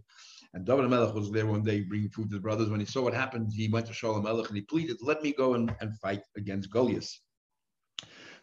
And 0.54 0.64
David 0.64 0.88
Melech 0.88 1.14
was 1.14 1.30
there 1.30 1.46
one 1.46 1.62
day 1.62 1.82
bringing 1.82 2.08
food 2.10 2.30
to 2.30 2.36
his 2.36 2.42
brothers. 2.42 2.70
When 2.70 2.80
he 2.80 2.86
saw 2.86 3.02
what 3.02 3.14
happened, 3.14 3.52
he 3.52 3.68
went 3.68 3.86
to 3.86 3.92
Shaul 3.92 4.22
Melech 4.22 4.48
and 4.48 4.56
he 4.56 4.62
pleaded, 4.62 4.96
let 5.02 5.22
me 5.22 5.32
go 5.32 5.54
and, 5.54 5.74
and 5.80 5.98
fight 5.98 6.22
against 6.36 6.70
Goliath. 6.70 7.12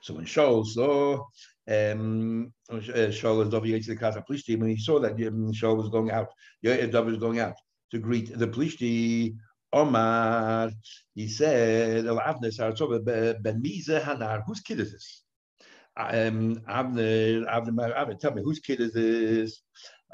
So 0.02 0.14
when 0.14 0.26
Shaul 0.26 0.66
saw 0.66 1.26
um, 1.68 2.54
uh, 2.70 2.76
Shaul 2.76 3.44
is 3.44 3.50
David 3.50 3.86
the 3.86 3.96
Casa 3.96 4.22
police 4.22 4.44
team, 4.44 4.62
and 4.62 4.72
he 4.72 4.78
saw 4.78 5.00
that 5.00 5.14
um, 5.14 5.54
Shaul 5.54 5.78
was 5.78 5.90
going 5.90 6.12
out, 6.12 6.28
David 6.62 6.94
was 6.94 7.18
going 7.18 7.40
out 7.40 7.56
to 7.92 8.00
greet 8.00 8.38
the 8.38 8.48
team. 8.48 9.40
Omar, 9.72 10.70
he 11.16 11.28
said, 11.28 12.06
Ben 12.06 13.64
Miza 13.64 14.02
Hanar, 14.04 14.44
whose 14.46 14.60
kid 14.60 14.80
is 14.80 14.92
this? 14.92 15.23
Um, 15.98 16.56
Avner, 16.68 17.46
Avner, 17.46 17.96
Avner, 17.96 18.20
tell 18.20 18.34
me 18.34 18.42
whose 18.44 18.60
kid 18.60 18.82
is 18.82 18.94
this? 18.94 19.62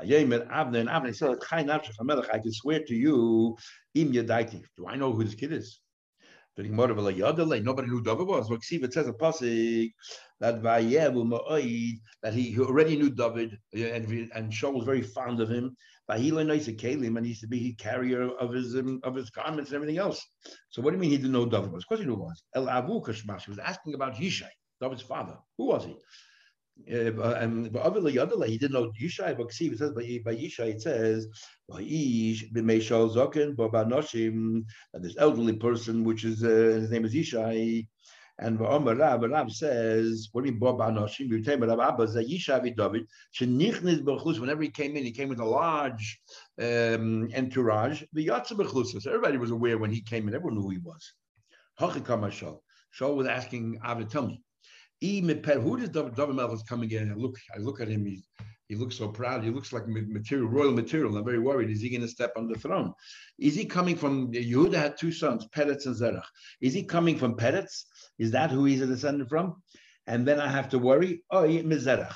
Yemen, 0.03 0.41
Avner, 0.49 0.79
and 0.79 0.89
Avner 0.89 1.15
said, 1.15 1.37
I 1.51 2.39
can 2.39 2.53
swear 2.53 2.83
to 2.85 2.95
you, 2.95 3.57
Im 3.95 4.13
Yadaiti. 4.13 4.63
Do 4.77 4.87
I 4.87 4.95
know 4.95 5.11
who 5.11 5.23
this 5.23 5.35
kid 5.35 5.53
is? 5.53 5.81
Nobody 6.57 7.87
knew 7.87 8.03
David 8.03 8.27
was. 8.27 8.51
It 8.51 8.93
says 8.93 9.07
a 9.07 9.13
pasuk, 9.13 9.93
that 10.41 10.61
that 12.21 12.33
he 12.33 12.59
already 12.59 12.97
knew 12.97 13.09
David 13.11 13.57
and, 13.73 14.31
and 14.33 14.51
Shaul 14.51 14.73
was 14.73 14.83
very 14.83 15.01
fond 15.01 15.39
of 15.39 15.49
him. 15.49 15.75
But 16.07 16.19
he 16.19 16.31
learned 16.31 16.61
to 16.65 16.73
Kalim 16.73 17.17
and 17.17 17.25
he 17.25 17.29
used 17.29 17.41
to 17.41 17.47
be 17.47 17.75
carrier 17.75 18.29
of 18.29 18.51
his 18.51 18.75
um, 18.75 18.99
of 19.03 19.15
his 19.15 19.29
garments 19.29 19.69
and 19.69 19.75
everything 19.75 19.99
else. 19.99 20.25
So 20.69 20.81
what 20.81 20.89
do 20.89 20.97
you 20.97 21.01
mean 21.01 21.11
he 21.11 21.17
didn't 21.17 21.31
know 21.31 21.45
David 21.45 21.71
was? 21.71 21.83
Of 21.83 21.87
course 21.87 21.99
he 22.01 22.07
knew 22.07 22.15
was. 22.15 22.43
El 22.55 22.65
Avu 22.65 23.05
Kashmash. 23.05 23.45
He 23.45 23.51
was 23.51 23.59
asking 23.59 23.93
about 23.93 24.15
Yishai, 24.15 24.49
David's 24.81 25.01
father. 25.01 25.37
Who 25.57 25.65
was 25.65 25.85
he? 25.85 25.95
Uh, 26.89 27.33
and 27.33 27.65
he 27.65 28.57
didn't 28.57 28.71
know 28.71 28.91
Yishai, 29.01 29.37
but 29.37 29.51
see, 29.51 29.67
it 29.67 29.77
says 29.77 29.91
by, 29.91 30.21
by 30.23 30.33
Yishai, 30.33 30.75
it 30.75 30.81
says, 30.81 31.27
that 34.93 35.01
this 35.01 35.15
elderly 35.17 35.53
person, 35.57 36.03
which 36.05 36.23
is 36.23 36.41
uh, 36.43 36.47
his 36.47 36.89
name 36.89 37.03
is 37.03 37.13
Yishai, 37.13 37.85
and 38.41 38.61
Omar 38.61 38.95
Rab, 38.95 39.23
Rab 39.23 39.51
says, 39.51 40.29
what 40.31 40.45
do 40.45 40.51
you 40.51 40.57
mean, 40.57 40.71
Abba, 40.71 41.01
Yishavi 41.01 42.73
David, 42.77 43.05
whenever 44.39 44.61
he 44.61 44.69
came 44.69 44.95
in, 44.95 45.03
he 45.03 45.11
came 45.11 45.27
with 45.27 45.41
a 45.41 45.45
large 45.45 46.21
um, 46.61 47.29
entourage, 47.35 48.03
the 48.13 48.27
Bechus. 48.27 49.01
So 49.01 49.09
everybody 49.09 49.37
was 49.37 49.51
aware 49.51 49.77
when 49.77 49.91
he 49.91 49.99
came 50.01 50.29
in, 50.29 50.33
everyone 50.33 50.55
knew 50.55 50.61
who 50.61 50.69
he 50.69 50.77
was. 50.77 51.13
Shaul 51.81 53.15
was 53.15 53.27
asking 53.27 53.79
Abba, 53.83 54.05
tell 54.05 54.25
me, 54.25 54.41
who 55.01 55.77
does 55.77 55.89
David, 55.89 56.15
Melch 56.15 56.65
coming 56.67 56.91
in? 56.91 57.11
I 57.11 57.15
look, 57.15 57.37
I 57.55 57.59
look 57.59 57.81
at 57.81 57.87
him, 57.87 58.05
he, 58.05 58.23
he 58.67 58.75
looks 58.75 58.97
so 58.97 59.07
proud. 59.07 59.43
He 59.43 59.49
looks 59.49 59.73
like 59.73 59.87
material, 59.87 60.47
royal 60.47 60.71
material. 60.71 61.17
I'm 61.17 61.25
very 61.25 61.39
worried. 61.39 61.71
Is 61.71 61.81
he 61.81 61.89
going 61.89 62.01
to 62.01 62.07
step 62.07 62.33
on 62.37 62.47
the 62.47 62.57
throne? 62.57 62.93
Is 63.39 63.55
he 63.55 63.65
coming 63.65 63.95
from 63.95 64.31
Yehuda 64.31 64.75
had 64.75 64.97
two 64.97 65.11
sons, 65.11 65.47
Peretz 65.55 65.87
and 65.87 65.95
Zerach. 65.95 66.27
Is 66.61 66.73
he 66.73 66.83
coming 66.83 67.17
from 67.17 67.35
Peretz? 67.35 67.85
Is 68.19 68.31
that 68.31 68.51
who 68.51 68.65
he's 68.65 68.81
a 68.81 68.87
descendant 68.87 69.29
from? 69.29 69.55
And 70.05 70.27
then 70.27 70.39
I 70.39 70.47
have 70.47 70.69
to 70.69 70.79
worry, 70.79 71.23
oh, 71.31 71.43
Mizerach. 71.43 72.15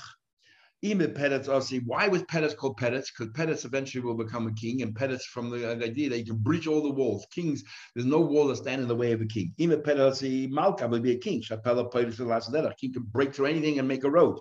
Why 0.84 2.08
was 2.10 2.24
Peretz 2.24 2.58
called 2.58 2.78
Peretz? 2.78 3.08
Because 3.18 3.32
Peretz 3.34 3.64
eventually 3.64 4.04
will 4.04 4.16
become 4.16 4.48
a 4.48 4.54
king, 4.54 4.82
and 4.82 4.94
Peretz 4.94 5.22
from 5.22 5.50
the 5.50 5.66
idea 5.82 6.10
that 6.10 6.20
you 6.20 6.26
can 6.26 6.36
breach 6.38 6.68
all 6.68 6.84
the 6.84 6.92
walls. 6.92 7.26
Kings, 7.34 7.64
there's 7.96 8.06
no 8.06 8.20
wall 8.20 8.48
that 8.48 8.58
stand 8.58 8.82
in 8.82 8.90
the 8.90 8.96
way 8.96 9.14
of 9.14 9.22
a 9.22 9.26
king. 9.26 9.54
Ime 9.62 9.82
Peretz 9.82 10.50
Malka 10.50 10.86
will 10.90 11.00
be 11.00 11.14
a 11.14 11.18
king. 11.18 11.42
Shapela 11.42 11.90
Peretz 11.90 12.18
the 12.18 12.26
last 12.26 12.52
King 12.78 12.92
can 12.92 13.04
break 13.04 13.34
through 13.34 13.46
anything 13.46 13.80
and 13.80 13.88
make 13.88 14.04
a 14.04 14.12
road. 14.12 14.38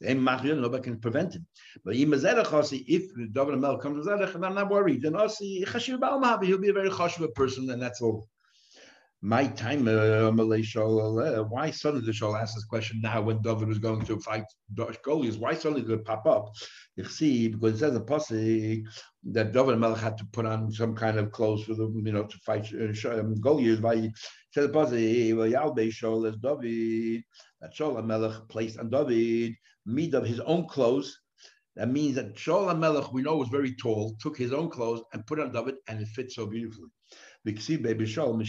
Nobody 0.00 0.82
can 0.82 0.98
prevent 0.98 1.34
him. 1.34 1.46
But 1.84 1.94
if 1.94 2.10
the 2.10 3.28
David 3.32 3.58
Mel 3.60 3.78
comes 3.78 4.04
to 4.04 4.16
then 4.16 4.44
I'm 4.44 4.54
not 4.56 4.70
worried. 4.70 5.02
Then 5.02 5.14
I 5.14 5.28
see, 5.28 5.64
Chasim 5.64 6.00
ba'olmav, 6.00 6.42
he'll 6.44 6.58
be 6.58 6.70
a 6.70 6.72
very 6.72 6.90
chashuv 6.90 7.32
person, 7.34 7.70
and 7.70 7.80
that's 7.80 8.02
all 8.02 8.28
my 9.24 9.46
time, 9.46 9.88
uh, 9.88 10.30
why 10.30 11.70
suddenly 11.70 12.04
the 12.04 12.12
Shaul 12.12 12.38
ask 12.38 12.54
this 12.54 12.64
question 12.64 13.00
now 13.00 13.22
when 13.22 13.40
David 13.40 13.68
was 13.68 13.78
going 13.78 14.04
to 14.04 14.20
fight 14.20 14.44
Goliath? 14.74 15.38
Why 15.38 15.54
suddenly 15.54 15.80
did 15.80 15.92
it 15.92 16.04
pop 16.04 16.26
up? 16.26 16.52
You 16.96 17.04
see, 17.04 17.48
because 17.48 17.76
it 17.76 17.78
says 17.78 17.96
in 17.96 18.04
Posse 18.04 18.84
that 19.32 19.52
David 19.52 19.78
Melech 19.78 19.98
had 19.98 20.18
to 20.18 20.26
put 20.30 20.44
on 20.44 20.70
some 20.70 20.94
kind 20.94 21.18
of 21.18 21.32
clothes 21.32 21.64
for 21.64 21.72
the, 21.72 21.90
you 22.04 22.12
know, 22.12 22.24
to 22.24 22.38
fight 22.44 22.70
uh, 22.74 23.18
um. 23.18 23.34
By 23.80 24.10
says 24.52 24.70
Posse, 24.70 25.32
Yalbe 25.32 25.88
Shaul 25.88 26.28
as 26.28 26.36
David, 26.36 27.22
that 27.62 27.74
Shaul 27.74 28.04
Melech 28.04 28.46
placed 28.50 28.78
on 28.78 28.90
David 28.90 29.54
meat 29.86 30.12
of 30.12 30.26
his 30.26 30.40
own 30.40 30.68
clothes. 30.68 31.18
That 31.76 31.88
means 31.88 32.16
that 32.16 32.36
Shaul 32.36 32.78
Melech, 32.78 33.10
we 33.10 33.22
know, 33.22 33.36
was 33.36 33.48
very 33.48 33.74
tall, 33.74 34.16
took 34.20 34.36
his 34.36 34.52
own 34.52 34.68
clothes 34.68 35.02
and 35.14 35.26
put 35.26 35.40
on 35.40 35.50
David, 35.50 35.76
and 35.88 36.00
it 36.02 36.08
fits 36.08 36.34
so 36.34 36.46
beautifully. 36.46 36.90
By 37.44 37.52
Shol, 37.52 38.40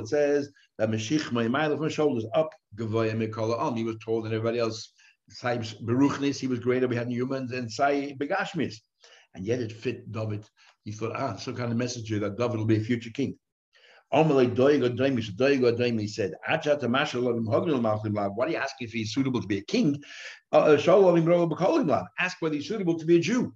it 0.00 0.08
says 0.08 0.50
that 0.78 0.90
Meshich 0.90 1.30
Ma'imai 1.30 1.78
from 1.78 1.88
shoulders 1.88 2.26
up, 2.34 2.52
Gavoya 2.76 3.12
Mikola 3.12 3.76
He 3.76 3.84
was 3.84 3.96
told 4.04 4.24
than 4.24 4.32
everybody 4.32 4.58
else. 4.58 4.92
Sai 5.28 5.58
Beruchnis, 5.58 6.40
he 6.40 6.48
was 6.48 6.58
greater. 6.58 6.88
We 6.88 6.96
had 6.96 7.08
humans 7.08 7.52
and 7.52 7.70
Sai 7.70 8.16
Begashmis. 8.18 8.74
And 9.34 9.46
yet 9.46 9.60
it 9.60 9.70
fit 9.70 10.10
David. 10.10 10.44
He 10.84 10.90
thought, 10.90 11.12
ah, 11.14 11.36
some 11.36 11.54
kind 11.54 11.70
of 11.70 11.78
messenger 11.78 12.18
that 12.18 12.36
David 12.36 12.58
will 12.58 12.66
be 12.66 12.78
a 12.78 12.80
future 12.80 13.10
king. 13.10 13.38
Amalei 14.12 14.52
Doigo 14.52 14.88
Daimish, 14.88 15.30
Doigo 15.36 15.70
Daimi 15.78 16.08
said, 16.08 16.34
Achat 16.48 16.80
Mashalovim 16.80 17.46
Hognil 17.46 17.80
Malchim 17.80 18.12
Lav. 18.16 18.32
Why 18.34 18.46
do 18.46 18.52
you 18.52 18.58
ask 18.58 18.74
if 18.80 18.90
he's 18.90 19.12
suitable 19.12 19.40
to 19.40 19.46
be 19.46 19.58
a 19.58 19.62
king? 19.62 20.02
Uh, 20.52 20.76
uh 20.76 22.04
ask 22.18 22.36
whether 22.40 22.56
he's 22.56 22.66
suitable 22.66 22.98
to 22.98 23.06
be 23.06 23.16
a 23.16 23.20
Jew. 23.20 23.54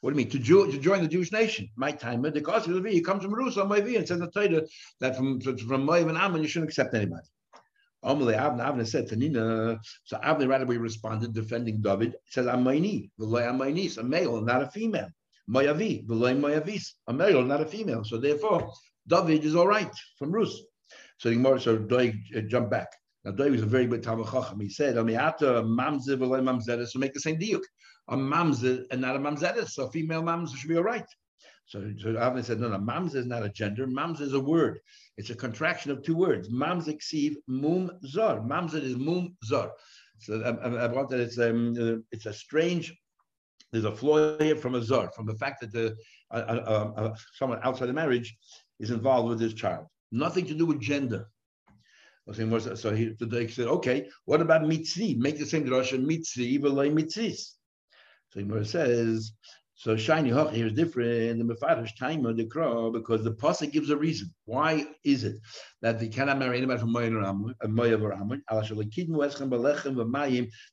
What 0.00 0.14
do 0.14 0.18
you 0.18 0.24
mean? 0.24 0.30
To, 0.32 0.38
Jew, 0.38 0.70
to 0.70 0.78
join 0.78 1.02
the 1.02 1.08
Jewish 1.08 1.30
nation. 1.30 1.68
My 1.76 1.92
time, 1.92 2.22
the 2.22 2.40
cost 2.40 2.68
of 2.68 2.86
he 2.86 3.02
comes 3.02 3.22
from 3.22 3.32
Jerusalem, 3.32 3.68
Moavi, 3.68 3.96
and 3.96 4.08
says 4.08 4.18
the 4.18 4.30
Torah 4.30 4.62
that 5.00 5.16
from, 5.16 5.40
from 5.40 5.86
Moav 5.86 6.08
and 6.08 6.16
Ammon, 6.16 6.42
you 6.42 6.48
shouldn't 6.48 6.70
accept 6.70 6.94
anybody. 6.94 7.26
Avner 8.02 8.58
Avner 8.58 8.86
said 8.86 9.08
to 9.08 9.16
Nina, 9.16 9.78
so 10.04 10.16
Avna 10.18 10.48
right 10.48 10.62
away 10.62 10.78
responded, 10.78 11.34
defending 11.34 11.82
David. 11.82 12.14
Says, 12.28 12.46
Amayni, 12.46 13.10
Veloy 13.20 13.42
Amaynis, 13.42 13.98
a 13.98 14.02
male, 14.02 14.40
not 14.40 14.62
a 14.62 14.70
female. 14.70 15.08
Moavi, 15.50 16.06
Veloy 16.06 16.38
Moavis, 16.38 16.92
a 17.06 17.12
male, 17.12 17.42
not 17.42 17.60
a 17.60 17.66
female. 17.66 18.02
So 18.02 18.16
therefore, 18.16 18.72
David 19.06 19.44
is 19.44 19.54
all 19.54 19.66
right 19.66 19.92
from 20.18 20.32
Rus. 20.32 20.62
So 21.18 21.28
the 21.28 21.34
Gemara, 21.34 21.60
so 21.60 21.76
Doig 21.76 22.16
uh, 22.34 22.40
jumped 22.42 22.70
back. 22.70 22.88
Now 23.24 23.32
Doig 23.32 23.50
was 23.50 23.62
a 23.62 23.66
very 23.66 23.86
good 23.86 24.02
Talmid 24.02 24.30
Chacham. 24.32 24.60
He 24.60 24.70
said, 24.70 24.96
Amiata 24.96 25.62
mamze 25.62 26.16
Veloy 26.16 26.40
Mamzeda, 26.40 26.86
so 26.86 26.98
make 26.98 27.12
the 27.12 27.20
same 27.20 27.38
diuk 27.38 27.60
a 28.10 28.16
mamzer 28.16 28.84
and 28.90 29.00
not 29.00 29.16
a 29.16 29.18
mamzeres. 29.18 29.70
So 29.70 29.88
female 29.88 30.22
mamzer 30.22 30.56
should 30.56 30.68
be 30.68 30.76
all 30.76 30.82
right. 30.82 31.06
So, 31.66 31.92
so 31.98 32.14
Avner 32.14 32.44
said, 32.44 32.58
no, 32.60 32.68
no, 32.68 32.78
mamzer 32.78 33.16
is 33.16 33.26
not 33.26 33.44
a 33.44 33.48
gender. 33.48 33.86
Mamzer 33.86 34.22
is 34.22 34.32
a 34.32 34.40
word. 34.40 34.80
It's 35.16 35.30
a 35.30 35.36
contraction 35.36 35.92
of 35.92 36.02
two 36.02 36.16
words. 36.16 36.48
Mamzer 36.48 36.98
ksiv 36.98 37.36
mum 37.46 37.92
zor. 38.04 38.40
Mamzer 38.40 38.82
is 38.82 38.96
mum 38.96 39.36
zor. 39.44 39.70
So 40.18 40.42
I, 40.42 40.50
I, 40.50 40.84
I 40.84 40.88
brought 40.88 41.08
that 41.10 41.20
it's 41.20 41.38
um, 41.38 41.76
uh, 41.80 42.02
it's 42.10 42.26
a 42.26 42.32
strange. 42.32 42.92
There's 43.72 43.84
a 43.84 43.94
flaw 43.94 44.36
here 44.38 44.56
from 44.56 44.74
a 44.74 44.82
zor, 44.82 45.12
from 45.14 45.26
the 45.26 45.36
fact 45.36 45.60
that 45.60 45.72
the 45.72 45.96
uh, 46.32 46.34
uh, 46.34 47.14
someone 47.34 47.60
outside 47.62 47.86
the 47.86 47.92
marriage 47.92 48.36
is 48.80 48.90
involved 48.90 49.28
with 49.28 49.38
this 49.38 49.54
child. 49.54 49.86
Nothing 50.10 50.46
to 50.46 50.54
do 50.54 50.66
with 50.66 50.80
gender. 50.80 51.28
So 52.32 52.94
he, 52.94 53.14
the 53.18 53.48
said, 53.48 53.66
okay, 53.66 54.08
what 54.24 54.40
about 54.40 54.62
mitzri? 54.62 55.16
Make 55.16 55.38
the 55.38 55.46
same 55.46 55.64
drasha 55.64 56.04
mitzri, 56.04 56.60
v'lay 56.60 56.92
mitzis. 56.92 57.54
So 58.30 58.40
Gemara 58.40 58.64
says, 58.64 59.32
so 59.74 59.96
shiny 59.96 60.28
hoch 60.28 60.52
here 60.52 60.66
is 60.66 60.74
different. 60.74 61.38
The 61.38 61.54
mefarish 61.54 61.96
time 61.98 62.26
of 62.26 62.36
the 62.36 62.44
crow 62.44 62.90
because 62.92 63.24
the 63.24 63.32
pasuk 63.32 63.72
gives 63.72 63.88
a 63.88 63.96
reason. 63.96 64.30
Why 64.44 64.86
is 65.04 65.24
it 65.24 65.36
that 65.80 65.98
they 65.98 66.08
cannot 66.08 66.38
marry 66.38 66.58
anybody 66.58 66.78
from 66.80 66.92
Moav 66.92 68.02
or 68.02 68.12
Ammon? 68.12 68.42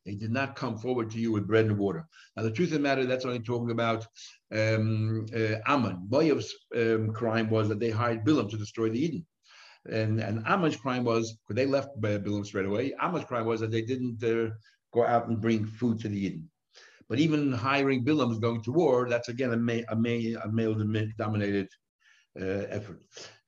They 0.06 0.16
did 0.16 0.32
not 0.32 0.56
come 0.58 0.78
forward 0.78 1.10
to 1.12 1.20
you 1.20 1.32
with 1.32 1.48
bread 1.48 1.66
and 1.66 1.78
water. 1.78 2.06
Now 2.36 2.44
the 2.44 2.52
truth 2.52 2.68
of 2.68 2.74
the 2.74 2.80
matter, 2.80 3.06
that's 3.06 3.24
only 3.24 3.40
talking 3.40 3.72
about 3.72 4.06
um, 4.54 5.26
uh, 5.34 5.56
um, 6.76 7.14
crime 7.14 7.50
was 7.50 7.70
that 7.70 7.80
they 7.80 7.90
hired 7.90 8.26
Bilam 8.26 8.50
to 8.50 8.58
destroy 8.58 8.90
the 8.90 9.02
Yidden. 9.02 9.26
And, 9.90 10.20
and 10.20 10.44
Ammon's 10.46 10.76
crime 10.76 11.06
was, 11.06 11.32
because 11.32 11.56
they 11.56 11.66
left 11.66 12.00
Bilam 12.02 12.46
straight 12.46 12.66
away, 12.66 12.94
Ammon's 13.00 13.24
crime 13.24 13.46
was 13.46 13.62
that 13.62 13.72
they 13.72 13.84
didn't 13.84 14.22
uh, 14.22 14.50
go 14.94 15.06
out 15.06 15.30
and 15.30 15.40
bring 15.40 15.66
food 15.66 16.00
to 16.02 16.10
the 16.10 16.30
Yidden. 16.30 16.44
But 17.10 17.20
even 17.20 17.52
hiring 17.54 18.04
Bilam 18.04 18.40
going 18.42 18.62
to 18.64 18.72
war, 18.72 19.08
that's 19.10 19.30
again 19.30 19.54
a, 19.54 19.58
ma- 19.58 19.88
a, 19.90 19.96
ma- 19.96 20.40
a 20.44 20.48
male 20.52 20.76
dominated 21.18 21.70
uh, 22.40 22.66
effort. 22.70 23.02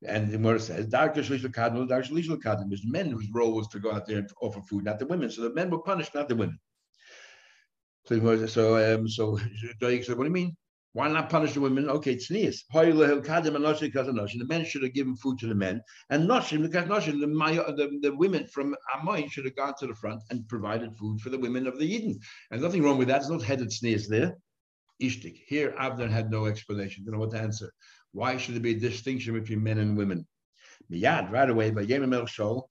And 0.06 0.28
the 0.28 0.38
Gemara 0.38 0.60
says, 0.60 0.86
Darker 0.86 1.22
Shlishal 1.22 1.54
Kadmon, 1.54 1.90
Darker 1.90 2.08
Shlishal 2.08 2.42
Kadmon, 2.42 2.70
was 2.70 2.86
men 2.86 3.12
whose 3.12 3.30
role 3.34 3.54
was 3.54 3.68
to 3.70 3.80
go 3.80 3.92
out 3.92 4.06
there 4.06 4.20
and 4.20 4.30
offer 4.42 4.62
food, 4.62 4.86
not 4.86 5.00
the 5.00 5.06
women. 5.06 5.30
So 5.30 5.42
the 5.42 5.54
men 5.54 5.70
were 5.70 5.82
punished, 5.82 6.16
not 6.16 6.30
the 6.30 6.36
women. 6.36 6.60
So, 8.06 8.46
so, 8.48 8.96
um, 8.96 9.08
so 9.08 9.38
Doig 9.82 10.06
said, 10.06 10.18
What 10.18 10.24
do 10.24 10.30
you 10.30 10.34
mean? 10.34 10.56
Why 11.00 11.08
not 11.08 11.30
punish 11.30 11.54
the 11.54 11.62
women? 11.62 11.90
Okay, 11.90 12.12
it's 12.12 12.30
nias. 12.30 12.66
The 12.74 14.46
men 14.50 14.66
should 14.66 14.84
have 14.84 14.94
given 14.94 15.16
food 15.16 15.40
to 15.40 15.48
the 15.48 15.56
men, 15.56 15.82
and 16.10 16.28
noshim 16.30 16.62
the, 16.62 16.70
the, 16.70 18.00
the 18.02 18.16
women 18.18 18.46
from 18.48 18.76
Amoy 18.94 19.30
should 19.32 19.46
have 19.46 19.56
gone 19.56 19.76
to 19.80 19.88
the 19.88 19.96
front 19.96 20.22
and 20.30 20.46
provided 20.50 20.98
food 20.98 21.22
for 21.22 21.30
the 21.30 21.40
women 21.40 21.68
of 21.68 21.80
the 21.80 21.90
Yidden. 21.90 22.16
And 22.52 22.62
nothing 22.62 22.84
wrong 22.84 22.98
with 22.98 23.08
that. 23.08 23.20
There's 23.20 23.30
no 23.30 23.40
headed 23.40 23.72
sneers 23.72 24.10
there. 24.10 24.36
Ishtik. 25.02 25.38
Here, 25.48 25.74
Abner 25.80 26.10
had 26.10 26.30
no 26.30 26.48
explanation. 26.48 27.06
Don't 27.06 27.14
know 27.14 27.22
what 27.22 27.32
to 27.32 27.40
answer. 27.40 27.72
Why 28.12 28.36
should 28.36 28.56
there 28.56 28.62
be 28.62 28.76
a 28.76 28.80
distinction 28.80 29.36
between 29.36 29.64
men 29.64 29.78
and 29.78 29.96
women? 29.96 30.28
Miyad, 30.92 31.32
right 31.32 31.50
away, 31.50 31.72
by 31.72 31.86
Yemimel 31.86 32.28
Shol, 32.28 32.64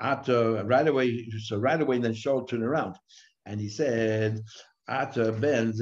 right 0.00 0.86
away, 0.86 1.28
so 1.40 1.58
right 1.58 1.82
away, 1.82 1.98
then 1.98 2.12
Shol 2.12 2.48
turned 2.48 2.62
around 2.62 2.94
and 3.44 3.60
he 3.60 3.68
said, 3.68 4.40
Ata 4.92 5.32
ben 5.32 5.72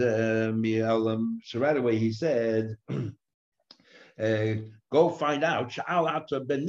mi'elam. 0.60 1.38
So 1.44 1.58
right 1.58 1.76
away 1.76 1.98
he 1.98 2.12
said, 2.12 2.76
uh, 2.88 4.54
"Go 4.92 5.10
find 5.10 5.42
out." 5.42 5.70
Sha'al 5.70 6.08
Ata 6.08 6.40
ben 6.40 6.64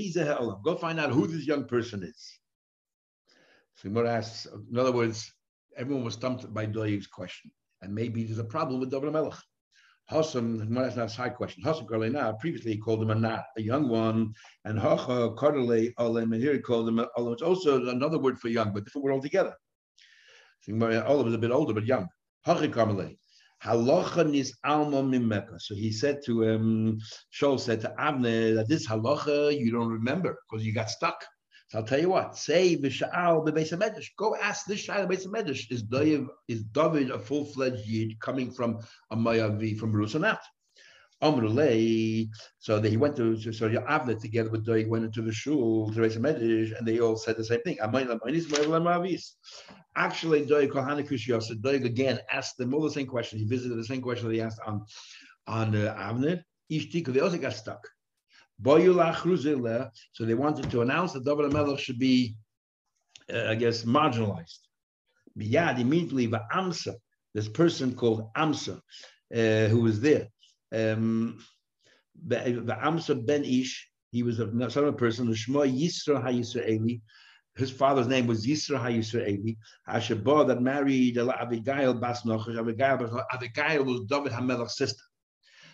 Go 0.64 0.76
find 0.76 1.00
out 1.00 1.12
who 1.12 1.28
this 1.28 1.46
young 1.46 1.66
person 1.66 2.02
is. 2.04 2.40
So 3.76 3.90
Gemara 3.90 4.14
asks, 4.14 4.48
in 4.72 4.78
other 4.80 4.92
words, 4.92 5.32
everyone 5.78 6.04
was 6.04 6.16
stumped 6.16 6.52
by 6.52 6.66
Doeg's 6.66 7.08
question, 7.08 7.52
and 7.84 7.94
maybe 7.94 8.24
there's 8.24 8.40
a 8.40 8.44
problem 8.44 8.80
with 8.80 8.90
David 8.90 9.14
Melech. 9.14 9.38
Hassam, 10.08 10.74
that's 10.74 10.96
not 10.96 11.06
a 11.06 11.10
side 11.10 11.36
question. 11.36 11.64
Hassam 11.64 11.86
Karlena, 11.86 12.38
previously 12.40 12.74
he 12.74 12.78
called 12.80 13.04
him 13.04 13.12
a 13.12 13.16
nat, 13.16 13.44
a 13.58 13.62
young 13.62 13.88
one, 13.88 14.34
and 14.66 14.80
Hacha 14.80 15.30
Kardale 15.38 15.94
Olim, 16.00 16.34
and 16.34 16.42
here 16.42 16.54
he 16.54 16.60
called 16.60 16.90
him 16.90 17.00
Olim. 17.18 17.34
It's 17.34 17.42
also 17.42 17.86
another 17.88 18.18
word 18.20 18.40
for 18.40 18.50
young, 18.50 18.74
but 18.74 18.84
different 18.84 19.06
word 19.06 19.14
altogether. 19.14 19.56
Olim 20.68 21.28
is 21.28 21.34
a 21.34 21.38
bit 21.38 21.52
older, 21.52 21.74
but 21.74 21.86
young. 21.86 22.08
Halacha 22.46 24.34
is 24.36 24.54
alma 24.64 25.04
mimeka. 25.04 25.60
So 25.60 25.76
he 25.76 25.92
said 25.92 26.22
to 26.26 26.50
um, 26.50 27.00
Shaul 27.32 27.60
said 27.60 27.82
to 27.82 27.94
Avner 28.00 28.56
that 28.56 28.68
this 28.68 28.88
halacha 28.88 29.58
you 29.58 29.72
don't 29.72 29.90
remember 29.90 30.38
because 30.50 30.66
you 30.66 30.74
got 30.74 30.90
stuck. 30.90 31.24
So 31.70 31.78
I'll 31.78 31.86
tell 31.86 32.02
you 32.02 32.10
what. 32.10 32.36
Say 32.36 32.76
v'sha'al 32.76 33.46
bebeis 33.48 33.72
medrash. 33.78 34.08
Go 34.18 34.36
ask 34.36 34.66
this 34.66 34.88
shayla 34.88 35.08
beis 35.08 35.28
medrash. 35.28 35.72
Is 35.72 35.84
David 35.84 36.28
is 36.48 36.64
David 36.64 37.12
a 37.12 37.20
full 37.20 37.46
fledged 37.46 37.86
yid 37.86 38.20
coming 38.20 38.52
from 38.52 38.80
a 39.12 39.16
Mayavi 39.16 39.78
from 39.78 39.94
Rusanat? 39.94 40.40
So 41.22 42.82
he 42.82 42.98
went 42.98 43.16
to 43.18 43.38
so 43.40 43.70
Avner 43.70 44.20
together 44.20 44.50
with 44.50 44.66
David 44.66 44.90
went 44.90 45.06
into 45.06 45.22
the 45.22 45.32
shul 45.32 45.92
to 45.94 46.02
raise 46.02 46.16
a 46.16 46.20
medrash, 46.20 46.76
and 46.76 46.88
they 46.88 47.00
all 47.00 47.16
said 47.16 47.38
the 47.38 47.44
same 47.44 47.62
thing. 47.62 47.78
Actually, 49.96 50.46
Doig 50.46 50.72
Kohanikus 50.72 51.28
Yosef, 51.28 51.58
Doig 51.60 51.86
again 51.86 52.20
asked 52.32 52.58
them 52.58 52.74
all 52.74 52.82
the 52.82 52.90
same 52.90 53.06
question. 53.06 53.38
He 53.38 53.46
visited 53.46 53.78
the 53.78 53.84
same 53.84 54.02
question 54.02 54.28
that 54.28 54.34
he 54.34 54.42
asked 54.42 54.62
on, 54.66 54.84
on 55.46 55.76
uh, 55.76 55.94
Avner. 55.96 56.42
They 56.70 57.20
also 57.20 57.38
got 57.38 57.54
stuck. 57.54 57.88
So 58.64 58.78
they 58.78 60.34
wanted 60.34 60.72
to 60.72 60.82
announce 60.82 61.14
that 61.14 61.26
David 61.26 61.54
Melech 61.54 61.80
should 61.80 62.00
be, 62.00 62.36
uh, 63.32 63.50
I 63.50 63.56
guess, 63.56 63.84
marginalized. 63.84 64.60
Immediately, 65.36 66.28
the 66.28 66.42
Amsa, 66.54 66.96
this 67.34 67.48
person 67.48 67.96
called 67.96 68.32
Amsa, 68.36 68.80
uh, 69.36 69.68
who 69.68 69.82
was 69.82 70.00
there. 70.02 70.28
Um, 70.72 71.44
Amsa 72.30 73.26
Ben 73.26 73.44
Ish, 73.44 73.90
he 74.12 74.24
was 74.24 74.40
a 74.40 74.46
a 74.46 74.94
person, 74.94 75.28
the 75.28 75.34
Yisra 75.34 76.22
his 77.56 77.72
father's 77.72 78.08
name 78.08 78.28
was 78.28 78.46
Yisra 78.46 78.80
HaYisraeli, 78.80 79.58
Hashabah 79.88 80.48
that 80.48 80.62
married 80.62 81.18
Abigail 81.18 81.94
Bas 81.94 82.24
Nochash. 82.24 82.58
Abigail, 82.58 83.26
Abigail 83.32 83.84
was 83.84 84.02
David 84.02 84.32
HaMelech's 84.32 84.78
sister. 84.78 85.04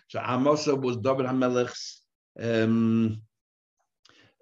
So 0.08 0.18
Amasa 0.20 0.74
was 0.74 0.96
David 0.96 1.26
HaMelech's, 1.26 2.02
um, 2.40 3.22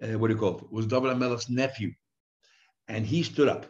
uh, 0.01 0.17
what 0.17 0.27
do 0.29 0.33
you 0.33 0.39
call 0.39 0.57
it? 0.57 0.71
Was 0.71 0.87
David 0.87 1.11
HaMelech's 1.11 1.49
nephew. 1.49 1.93
And 2.87 3.05
he 3.05 3.21
stood 3.21 3.49
up. 3.49 3.67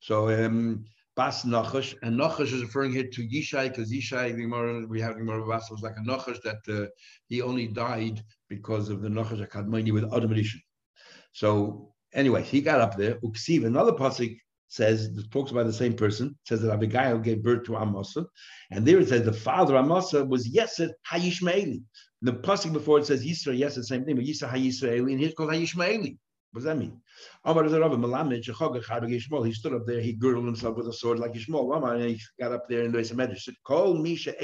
So 0.00 0.28
um, 0.28 0.84
Bas 1.14 1.44
Nachash, 1.44 1.94
and 2.02 2.18
Nachash 2.18 2.52
is 2.52 2.62
referring 2.62 2.92
here 2.92 3.08
to 3.12 3.28
Yishai, 3.28 3.68
because 3.68 3.92
Yishai, 3.92 4.88
we 4.88 5.00
have 5.00 5.16
Gemara 5.16 5.46
Bas 5.46 5.70
was 5.70 5.82
like 5.82 5.96
a 5.96 6.00
Nachash 6.00 6.40
that 6.42 6.60
uh, 6.68 6.86
he 7.28 7.42
only 7.42 7.66
died 7.68 8.22
because 8.48 8.88
of 8.88 9.02
the 9.02 9.08
Nachash 9.08 9.46
Akadmani 9.46 9.92
with 9.92 10.12
Adam 10.12 10.34
So 11.32 11.92
Anyway, 12.14 12.42
he 12.42 12.60
got 12.60 12.80
up 12.80 12.96
there. 12.96 13.14
Uksiv, 13.16 13.64
another 13.64 13.92
pasuk 13.92 14.36
says, 14.68 15.10
talks 15.30 15.50
about 15.50 15.66
the 15.66 15.72
same 15.72 15.94
person, 15.94 16.36
says 16.44 16.60
that 16.62 16.72
Abigail 16.72 17.18
gave 17.18 17.42
birth 17.42 17.64
to 17.64 17.76
Amasa. 17.76 18.26
And 18.70 18.86
there 18.86 18.98
it 18.98 19.08
says 19.08 19.24
the 19.24 19.32
father 19.32 19.76
Amasa 19.76 20.24
was 20.24 20.48
Yesed 20.48 20.90
Hayishmaeli. 21.10 21.82
The 22.22 22.32
pasuk 22.32 22.72
before 22.72 22.98
it 22.98 23.06
says 23.06 23.24
Yisra, 23.24 23.56
yes, 23.56 23.74
the 23.74 23.84
same 23.84 24.04
thing, 24.04 24.16
but 24.16 24.24
Yisra 24.24 24.50
Hayisraeli, 24.50 25.12
and 25.12 25.20
here's 25.20 25.34
called 25.34 25.50
Hayishmaeli. 25.50 26.18
What 26.52 26.60
does 26.60 26.64
that 26.64 26.76
mean? 26.76 27.00
He 27.44 27.52
stood 29.52 29.72
up 29.72 29.86
there, 29.86 30.02
he 30.02 30.12
girdled 30.12 30.44
himself 30.44 30.76
with 30.76 30.86
a 30.86 30.92
sword 30.92 31.18
like 31.18 31.32
Yishmael. 31.32 31.94
And 31.94 32.10
he 32.10 32.20
got 32.38 32.52
up 32.52 32.68
there 32.68 32.82
and 32.82 32.94
they 32.94 33.04
said, 33.04 33.54
Call 33.64 33.94
Misha 33.94 34.38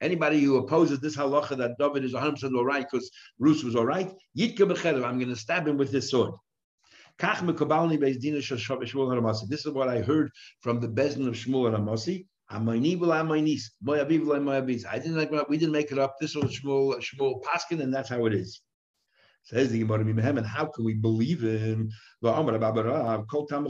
Anybody 0.00 0.40
who 0.40 0.56
opposes 0.56 0.98
this 1.00 1.14
halacha 1.14 1.58
that 1.58 1.76
David 1.78 2.04
is 2.04 2.14
100% 2.14 2.56
all 2.56 2.64
right 2.64 2.86
because 2.90 3.10
Rus 3.38 3.62
was 3.62 3.76
all 3.76 3.84
right, 3.84 4.08
I'm 4.08 4.16
going 4.56 5.28
to 5.28 5.36
stab 5.36 5.68
him 5.68 5.76
with 5.76 5.92
this 5.92 6.10
sword. 6.10 6.32
This 7.18 7.42
is 7.42 7.50
what 9.72 9.88
I 9.88 10.00
heard 10.00 10.30
from 10.60 10.80
the 10.80 10.88
Bezdin 10.88 11.28
of 11.28 11.34
Shmuel 11.34 11.74
and 11.74 11.86
Amasi. 11.86 12.26
I 12.48 12.58
didn't 14.98 15.16
like 15.16 15.48
we 15.50 15.58
didn't 15.58 15.72
make 15.72 15.92
it 15.92 15.98
up. 15.98 16.16
This 16.18 16.34
was 16.34 16.58
Shmuel, 16.58 16.98
Shmuel 16.98 17.42
Paskin, 17.42 17.82
and 17.82 17.92
that's 17.92 18.08
how 18.08 18.24
it 18.24 18.32
is. 18.32 18.62
Says 19.44 19.70
the 19.70 19.80
Gemara 19.80 20.02
and 20.02 20.46
how 20.46 20.66
can 20.66 20.84
we 20.84 20.94
believe 20.94 21.42
in 21.42 21.90
the 22.20 22.32
Amar 22.32 23.24
Kol 23.28 23.46
Tam 23.46 23.66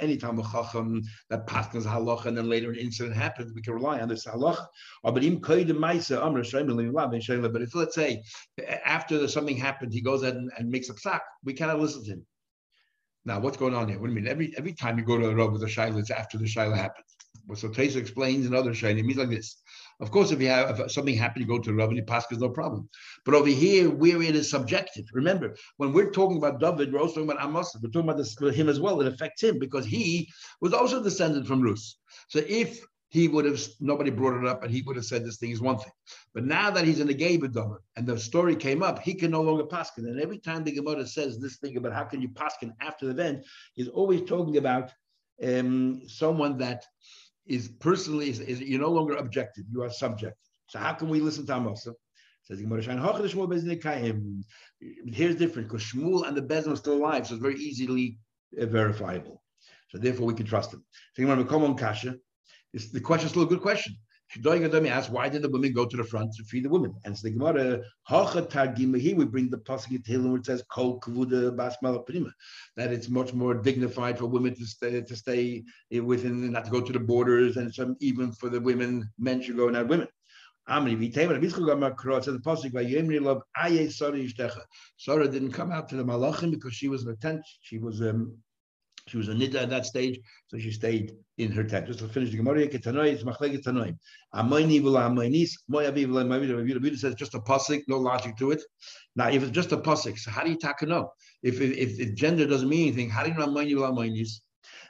Any 0.00 0.16
time 0.16 0.36
that 0.36 1.46
passes 1.46 1.84
halacha 1.84 2.24
and 2.26 2.38
then 2.38 2.48
later 2.48 2.70
an 2.70 2.76
incident 2.76 3.14
happens, 3.14 3.52
we 3.54 3.60
can 3.60 3.74
rely 3.74 4.00
on 4.00 4.08
this 4.08 4.24
halacha. 4.24 4.66
But 5.02 5.22
if 7.62 7.74
let's 7.74 7.94
say 7.94 8.22
after 8.84 9.28
something 9.28 9.56
happened, 9.58 9.92
he 9.92 10.00
goes 10.00 10.22
and, 10.22 10.50
and 10.58 10.70
makes 10.70 10.88
a 10.88 10.94
psak, 10.94 11.20
we 11.44 11.52
cannot 11.52 11.80
listen 11.80 12.04
to 12.04 12.12
him. 12.12 12.26
Now, 13.26 13.40
what's 13.40 13.56
going 13.56 13.74
on 13.74 13.88
here? 13.88 13.98
What 13.98 14.08
do 14.08 14.12
you 14.14 14.20
mean? 14.20 14.28
Every 14.28 14.54
every 14.56 14.74
time 14.74 14.98
you 14.98 15.04
go 15.04 15.18
to 15.18 15.28
a 15.28 15.34
road 15.34 15.52
with 15.52 15.62
a 15.62 15.66
shaila, 15.66 15.98
it's 15.98 16.10
after 16.10 16.36
the 16.38 16.44
shaila 16.44 16.76
happened. 16.76 17.04
Well, 17.46 17.56
so 17.56 17.68
Tesa 17.68 17.96
explains 17.96 18.46
in 18.46 18.54
other 18.54 18.72
shaila, 18.72 18.98
it 18.98 19.04
means 19.04 19.18
like 19.18 19.30
this. 19.30 19.62
Of 20.00 20.10
course, 20.10 20.32
if 20.32 20.40
you 20.40 20.48
have 20.48 20.80
if 20.80 20.92
something 20.92 21.16
happened, 21.16 21.42
you 21.42 21.48
go 21.48 21.62
to 21.62 21.72
Rav 21.72 21.88
and 21.88 21.96
you 21.96 22.04
pass, 22.04 22.26
no 22.32 22.48
problem. 22.48 22.88
But 23.24 23.34
over 23.34 23.48
here, 23.48 23.90
where 23.90 24.20
it 24.20 24.34
is 24.34 24.50
subjective, 24.50 25.04
remember, 25.12 25.56
when 25.76 25.92
we're 25.92 26.10
talking 26.10 26.38
about 26.38 26.60
David, 26.60 26.92
we're 26.92 27.00
also 27.00 27.14
talking 27.14 27.30
about 27.30 27.44
Amos. 27.44 27.76
We're 27.80 27.90
talking 27.90 28.08
about 28.08 28.18
this, 28.18 28.36
him 28.56 28.68
as 28.68 28.80
well. 28.80 29.00
It 29.00 29.06
affects 29.06 29.42
him 29.42 29.58
because 29.58 29.86
he 29.86 30.28
was 30.60 30.72
also 30.72 31.02
descended 31.02 31.46
from 31.46 31.62
Rus. 31.62 31.96
So 32.28 32.42
if 32.46 32.80
he 33.14 33.28
would 33.28 33.44
have 33.44 33.60
nobody 33.78 34.10
brought 34.10 34.42
it 34.42 34.44
up 34.44 34.64
and 34.64 34.72
he 34.72 34.82
would 34.82 34.96
have 34.96 35.04
said 35.04 35.24
this 35.24 35.36
thing 35.36 35.52
is 35.52 35.60
one 35.60 35.78
thing. 35.78 35.92
But 36.34 36.44
now 36.44 36.68
that 36.72 36.84
he's 36.84 36.98
in 36.98 37.06
the 37.06 37.14
Gabadama 37.14 37.76
and 37.94 38.08
the 38.08 38.18
story 38.18 38.56
came 38.56 38.82
up, 38.82 38.98
he 38.98 39.14
can 39.14 39.30
no 39.30 39.40
longer 39.40 39.62
paskin. 39.62 39.98
And 39.98 40.20
every 40.20 40.38
time 40.38 40.64
the 40.64 40.72
Gemara 40.72 41.06
says 41.06 41.38
this 41.38 41.58
thing 41.58 41.76
about 41.76 41.92
how 41.92 42.02
can 42.02 42.20
you 42.20 42.28
paskin 42.28 42.72
after 42.80 43.06
the 43.06 43.12
event, 43.12 43.46
he's 43.74 43.86
always 43.86 44.22
talking 44.22 44.56
about 44.56 44.90
um, 45.44 46.02
someone 46.08 46.58
that 46.58 46.84
is 47.46 47.68
personally 47.68 48.30
is, 48.30 48.40
is, 48.40 48.60
you're 48.60 48.80
no 48.80 48.90
longer 48.90 49.16
objective, 49.16 49.64
you 49.70 49.82
are 49.82 49.90
subject. 49.90 50.36
So 50.68 50.78
how 50.78 50.92
can 50.94 51.08
we 51.08 51.20
listen 51.20 51.46
to 51.46 51.56
Amos? 51.56 51.86
Says 52.44 52.58
Here's 55.06 55.36
different 55.36 55.68
because 55.68 55.82
Shmuel 55.82 56.26
and 56.28 56.36
the 56.36 56.42
Bezin 56.42 56.72
are 56.72 56.76
still 56.76 56.94
alive, 56.94 57.26
so 57.26 57.34
it's 57.34 57.42
very 57.42 57.56
easily 57.56 58.18
uh, 58.60 58.66
verifiable. 58.66 59.42
So 59.88 59.98
therefore, 59.98 60.26
we 60.26 60.34
can 60.34 60.46
trust 60.46 60.72
them. 60.72 60.84
So 61.16 61.22
the 61.22 63.00
question 63.00 63.26
is 63.26 63.30
still 63.30 63.42
a 63.44 63.46
good 63.46 63.60
question. 63.60 63.96
Shdoig 64.32 64.88
asks, 64.88 65.10
why 65.10 65.28
did 65.28 65.42
the 65.42 65.48
women 65.48 65.72
go 65.72 65.86
to 65.86 65.96
the 65.96 66.04
front 66.04 66.34
to 66.34 66.44
free 66.44 66.60
the 66.60 66.68
women? 66.68 66.94
And 67.04 67.16
so 67.16 67.28
the 67.28 67.34
Gemara, 67.34 67.82
here 68.98 69.16
we 69.16 69.24
bring 69.26 69.50
the 69.50 69.58
pasuk 69.58 69.90
in 69.92 70.02
Tehillim 70.02 70.30
where 70.30 70.38
it 70.38 70.46
says 70.46 70.62
Kol 70.70 70.98
Prima, 70.98 72.32
that 72.76 72.92
it's 72.92 73.08
much 73.08 73.32
more 73.32 73.54
dignified 73.54 74.18
for 74.18 74.26
women 74.26 74.54
to 74.56 74.66
stay 74.66 75.00
to 75.00 75.16
stay 75.16 75.62
within, 75.90 76.50
not 76.50 76.64
to 76.64 76.70
go 76.70 76.80
to 76.80 76.92
the 76.92 76.98
borders, 76.98 77.56
and 77.58 77.72
some 77.72 77.96
even 78.00 78.32
for 78.32 78.48
the 78.48 78.60
women, 78.60 79.08
men 79.18 79.40
should 79.40 79.56
go, 79.56 79.66
and 79.68 79.74
not 79.74 79.88
women. 79.88 80.08
Amri 80.68 80.96
v'teimer 80.96 81.38
v'izchul 81.38 82.24
says 82.24 82.34
the 82.34 82.40
pasuk 82.40 82.72
by 82.72 82.84
Yemri 82.84 83.20
love 83.20 83.42
Aye 83.54 83.88
Sarah 83.88 84.12
Yishtecha. 84.12 84.62
Sarah 84.96 85.28
didn't 85.28 85.52
come 85.52 85.70
out 85.70 85.88
to 85.90 85.96
the 85.96 86.04
Malachim 86.04 86.50
because 86.50 86.74
she 86.74 86.88
was 86.88 87.04
in 87.04 87.10
a 87.10 87.16
tent. 87.16 87.42
She 87.60 87.78
was 87.78 88.00
um, 88.00 88.36
she 89.06 89.18
was 89.18 89.28
a 89.28 89.32
nida 89.32 89.56
at 89.56 89.70
that 89.70 89.86
stage, 89.86 90.18
so 90.48 90.58
she 90.58 90.70
stayed 90.70 91.12
in 91.36 91.52
her 91.52 91.64
tent. 91.64 91.86
Just 91.86 91.98
to 91.98 92.08
finish 92.08 92.30
the 92.30 92.38
Gemara, 92.38 92.66
Ketanoi, 92.66 93.12
it's 93.12 93.22
Machleket 93.22 93.62
Tanoim. 93.62 93.98
Amoini 94.34 94.80
v'la 94.80 95.10
amoinis, 95.10 95.50
moyavi 95.70 96.06
v'la 96.06 96.24
moyavi. 96.24 96.72
Rabbi 96.72 96.94
says 96.94 97.14
just 97.14 97.34
a 97.34 97.40
pasuk, 97.40 97.82
no 97.86 97.98
logic 97.98 98.36
to 98.38 98.50
it. 98.52 98.62
Now, 99.14 99.28
if 99.28 99.42
it's 99.42 99.52
just 99.52 99.72
a 99.72 99.76
pasuk, 99.76 100.18
so 100.18 100.30
how 100.30 100.42
do 100.42 100.50
you 100.50 100.56
taka 100.56 100.86
know? 100.86 101.10
If, 101.42 101.60
if, 101.60 102.00
if 102.00 102.14
gender 102.14 102.46
doesn't 102.46 102.68
mean 102.68 102.88
anything, 102.88 103.10
how 103.10 103.24
do 103.24 103.30
you 103.30 103.36
know 103.36 103.46
amoini 103.46 103.72
v'la 103.72 103.92
amoinis? 103.92 104.40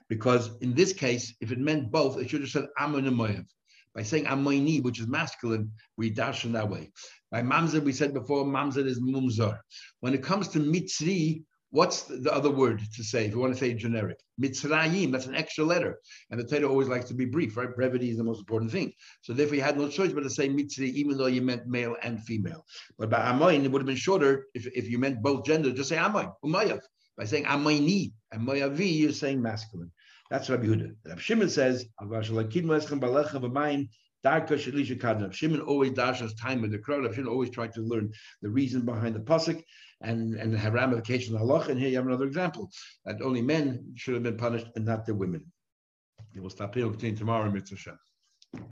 Because 0.09 0.51
in 0.61 0.75
this 0.75 0.93
case, 0.93 1.35
if 1.41 1.51
it 1.51 1.59
meant 1.59 1.91
both, 1.91 2.19
it 2.19 2.31
should 2.31 2.43
have 2.43 2.51
said 2.51 2.67
amon 2.79 3.07
and 3.07 3.17
moyav. 3.17 3.47
By 3.95 4.03
saying 4.03 4.27
amoini, 4.27 4.83
which 4.83 5.01
is 5.01 5.09
masculine, 5.09 5.73
we 5.97 6.11
dash 6.11 6.45
in 6.45 6.53
that 6.53 6.69
way. 6.69 6.93
By 7.33 7.43
mamzer, 7.43 7.83
we 7.83 7.93
said 7.93 8.15
before, 8.15 8.45
mamzer 8.45 8.87
is 8.87 9.01
mumzar. 9.01 9.59
When 10.01 10.15
it 10.15 10.23
comes 10.23 10.49
to 10.49 10.61
mitzri, 10.61 11.43
What's 11.75 12.03
the 12.03 12.33
other 12.33 12.53
word 12.53 12.81
to 12.95 13.03
say 13.03 13.25
if 13.25 13.33
you 13.33 13.41
want 13.41 13.53
to 13.53 13.59
say 13.59 13.75
generic? 13.75 14.21
Mitzrayim, 14.41 15.11
that's 15.11 15.27
an 15.27 15.35
extra 15.35 15.65
letter. 15.65 15.99
And 16.31 16.39
the 16.39 16.45
Torah 16.45 16.69
always 16.69 16.87
likes 16.87 17.07
to 17.07 17.15
be 17.15 17.25
brief, 17.25 17.57
right? 17.57 17.75
Brevity 17.75 18.11
is 18.11 18.17
the 18.17 18.23
most 18.23 18.39
important 18.39 18.71
thing. 18.71 18.93
So 19.23 19.33
therefore, 19.33 19.57
you 19.57 19.63
had 19.63 19.77
no 19.77 19.89
choice 19.89 20.13
but 20.13 20.23
to 20.23 20.31
say 20.31 20.49
Mitzri, 20.49 20.91
even 20.91 21.19
though 21.19 21.27
you 21.27 21.43
meant 21.43 21.67
male 21.67 21.97
and 22.01 22.23
female. 22.23 22.65
But 22.97 23.11
by 23.11 23.19
Amoin, 23.29 23.65
it 23.65 23.73
would 23.73 23.81
have 23.81 23.89
been 23.89 23.97
shorter 23.97 24.47
if, 24.55 24.69
if 24.69 24.89
you 24.89 24.99
meant 24.99 25.21
both 25.21 25.45
genders. 25.45 25.75
just 25.75 25.89
say 25.89 25.97
Amoin, 25.97 26.33
Umayav. 26.45 26.79
By 27.19 27.25
saying 27.25 27.47
Amoini 27.47 28.13
and 28.31 28.47
Moyavi, 28.47 28.97
you're 28.97 29.11
saying 29.11 29.43
masculine. 29.43 29.91
That's 30.31 30.49
Rabbi 30.49 30.67
Yehuda. 30.67 30.95
Rabbi 31.05 31.21
Shimon 31.21 31.49
says, 31.49 31.87
Shimon 35.33 35.61
always 35.61 35.91
dashes 35.91 36.35
time 36.35 36.63
with 36.63 36.71
the 36.71 36.79
crowd. 36.79 37.03
Rabbi 37.03 37.15
Shimon 37.15 37.29
always 37.29 37.51
tried 37.51 37.75
to 37.75 37.81
learn 37.81 38.13
the 38.43 38.49
reason 38.49 38.85
behind 38.85 39.17
the 39.17 39.21
pasuk 39.21 39.61
and, 40.05 40.35
and 40.35 40.57
have 40.57 40.75
ramifications 40.75 41.35
in 41.35 41.41
halach. 41.41 41.69
And 41.69 41.79
here 41.79 41.89
you 41.89 41.97
have 41.97 42.07
another 42.07 42.27
example 42.27 42.71
that 43.05 43.23
only 43.23 43.43
men 43.43 43.93
should 43.97 44.15
have 44.15 44.23
been 44.23 44.37
punished 44.37 44.69
and 44.77 44.85
not 44.85 45.07
the 45.07 45.15
women. 45.15 45.45
We 46.35 46.41
will 46.41 46.51
stop 46.51 46.75
here. 46.75 46.85
We'll 46.85 46.93
continue 46.93 47.17
tomorrow 47.17 47.47
in 47.47 47.53
Mitzvah 47.53 47.77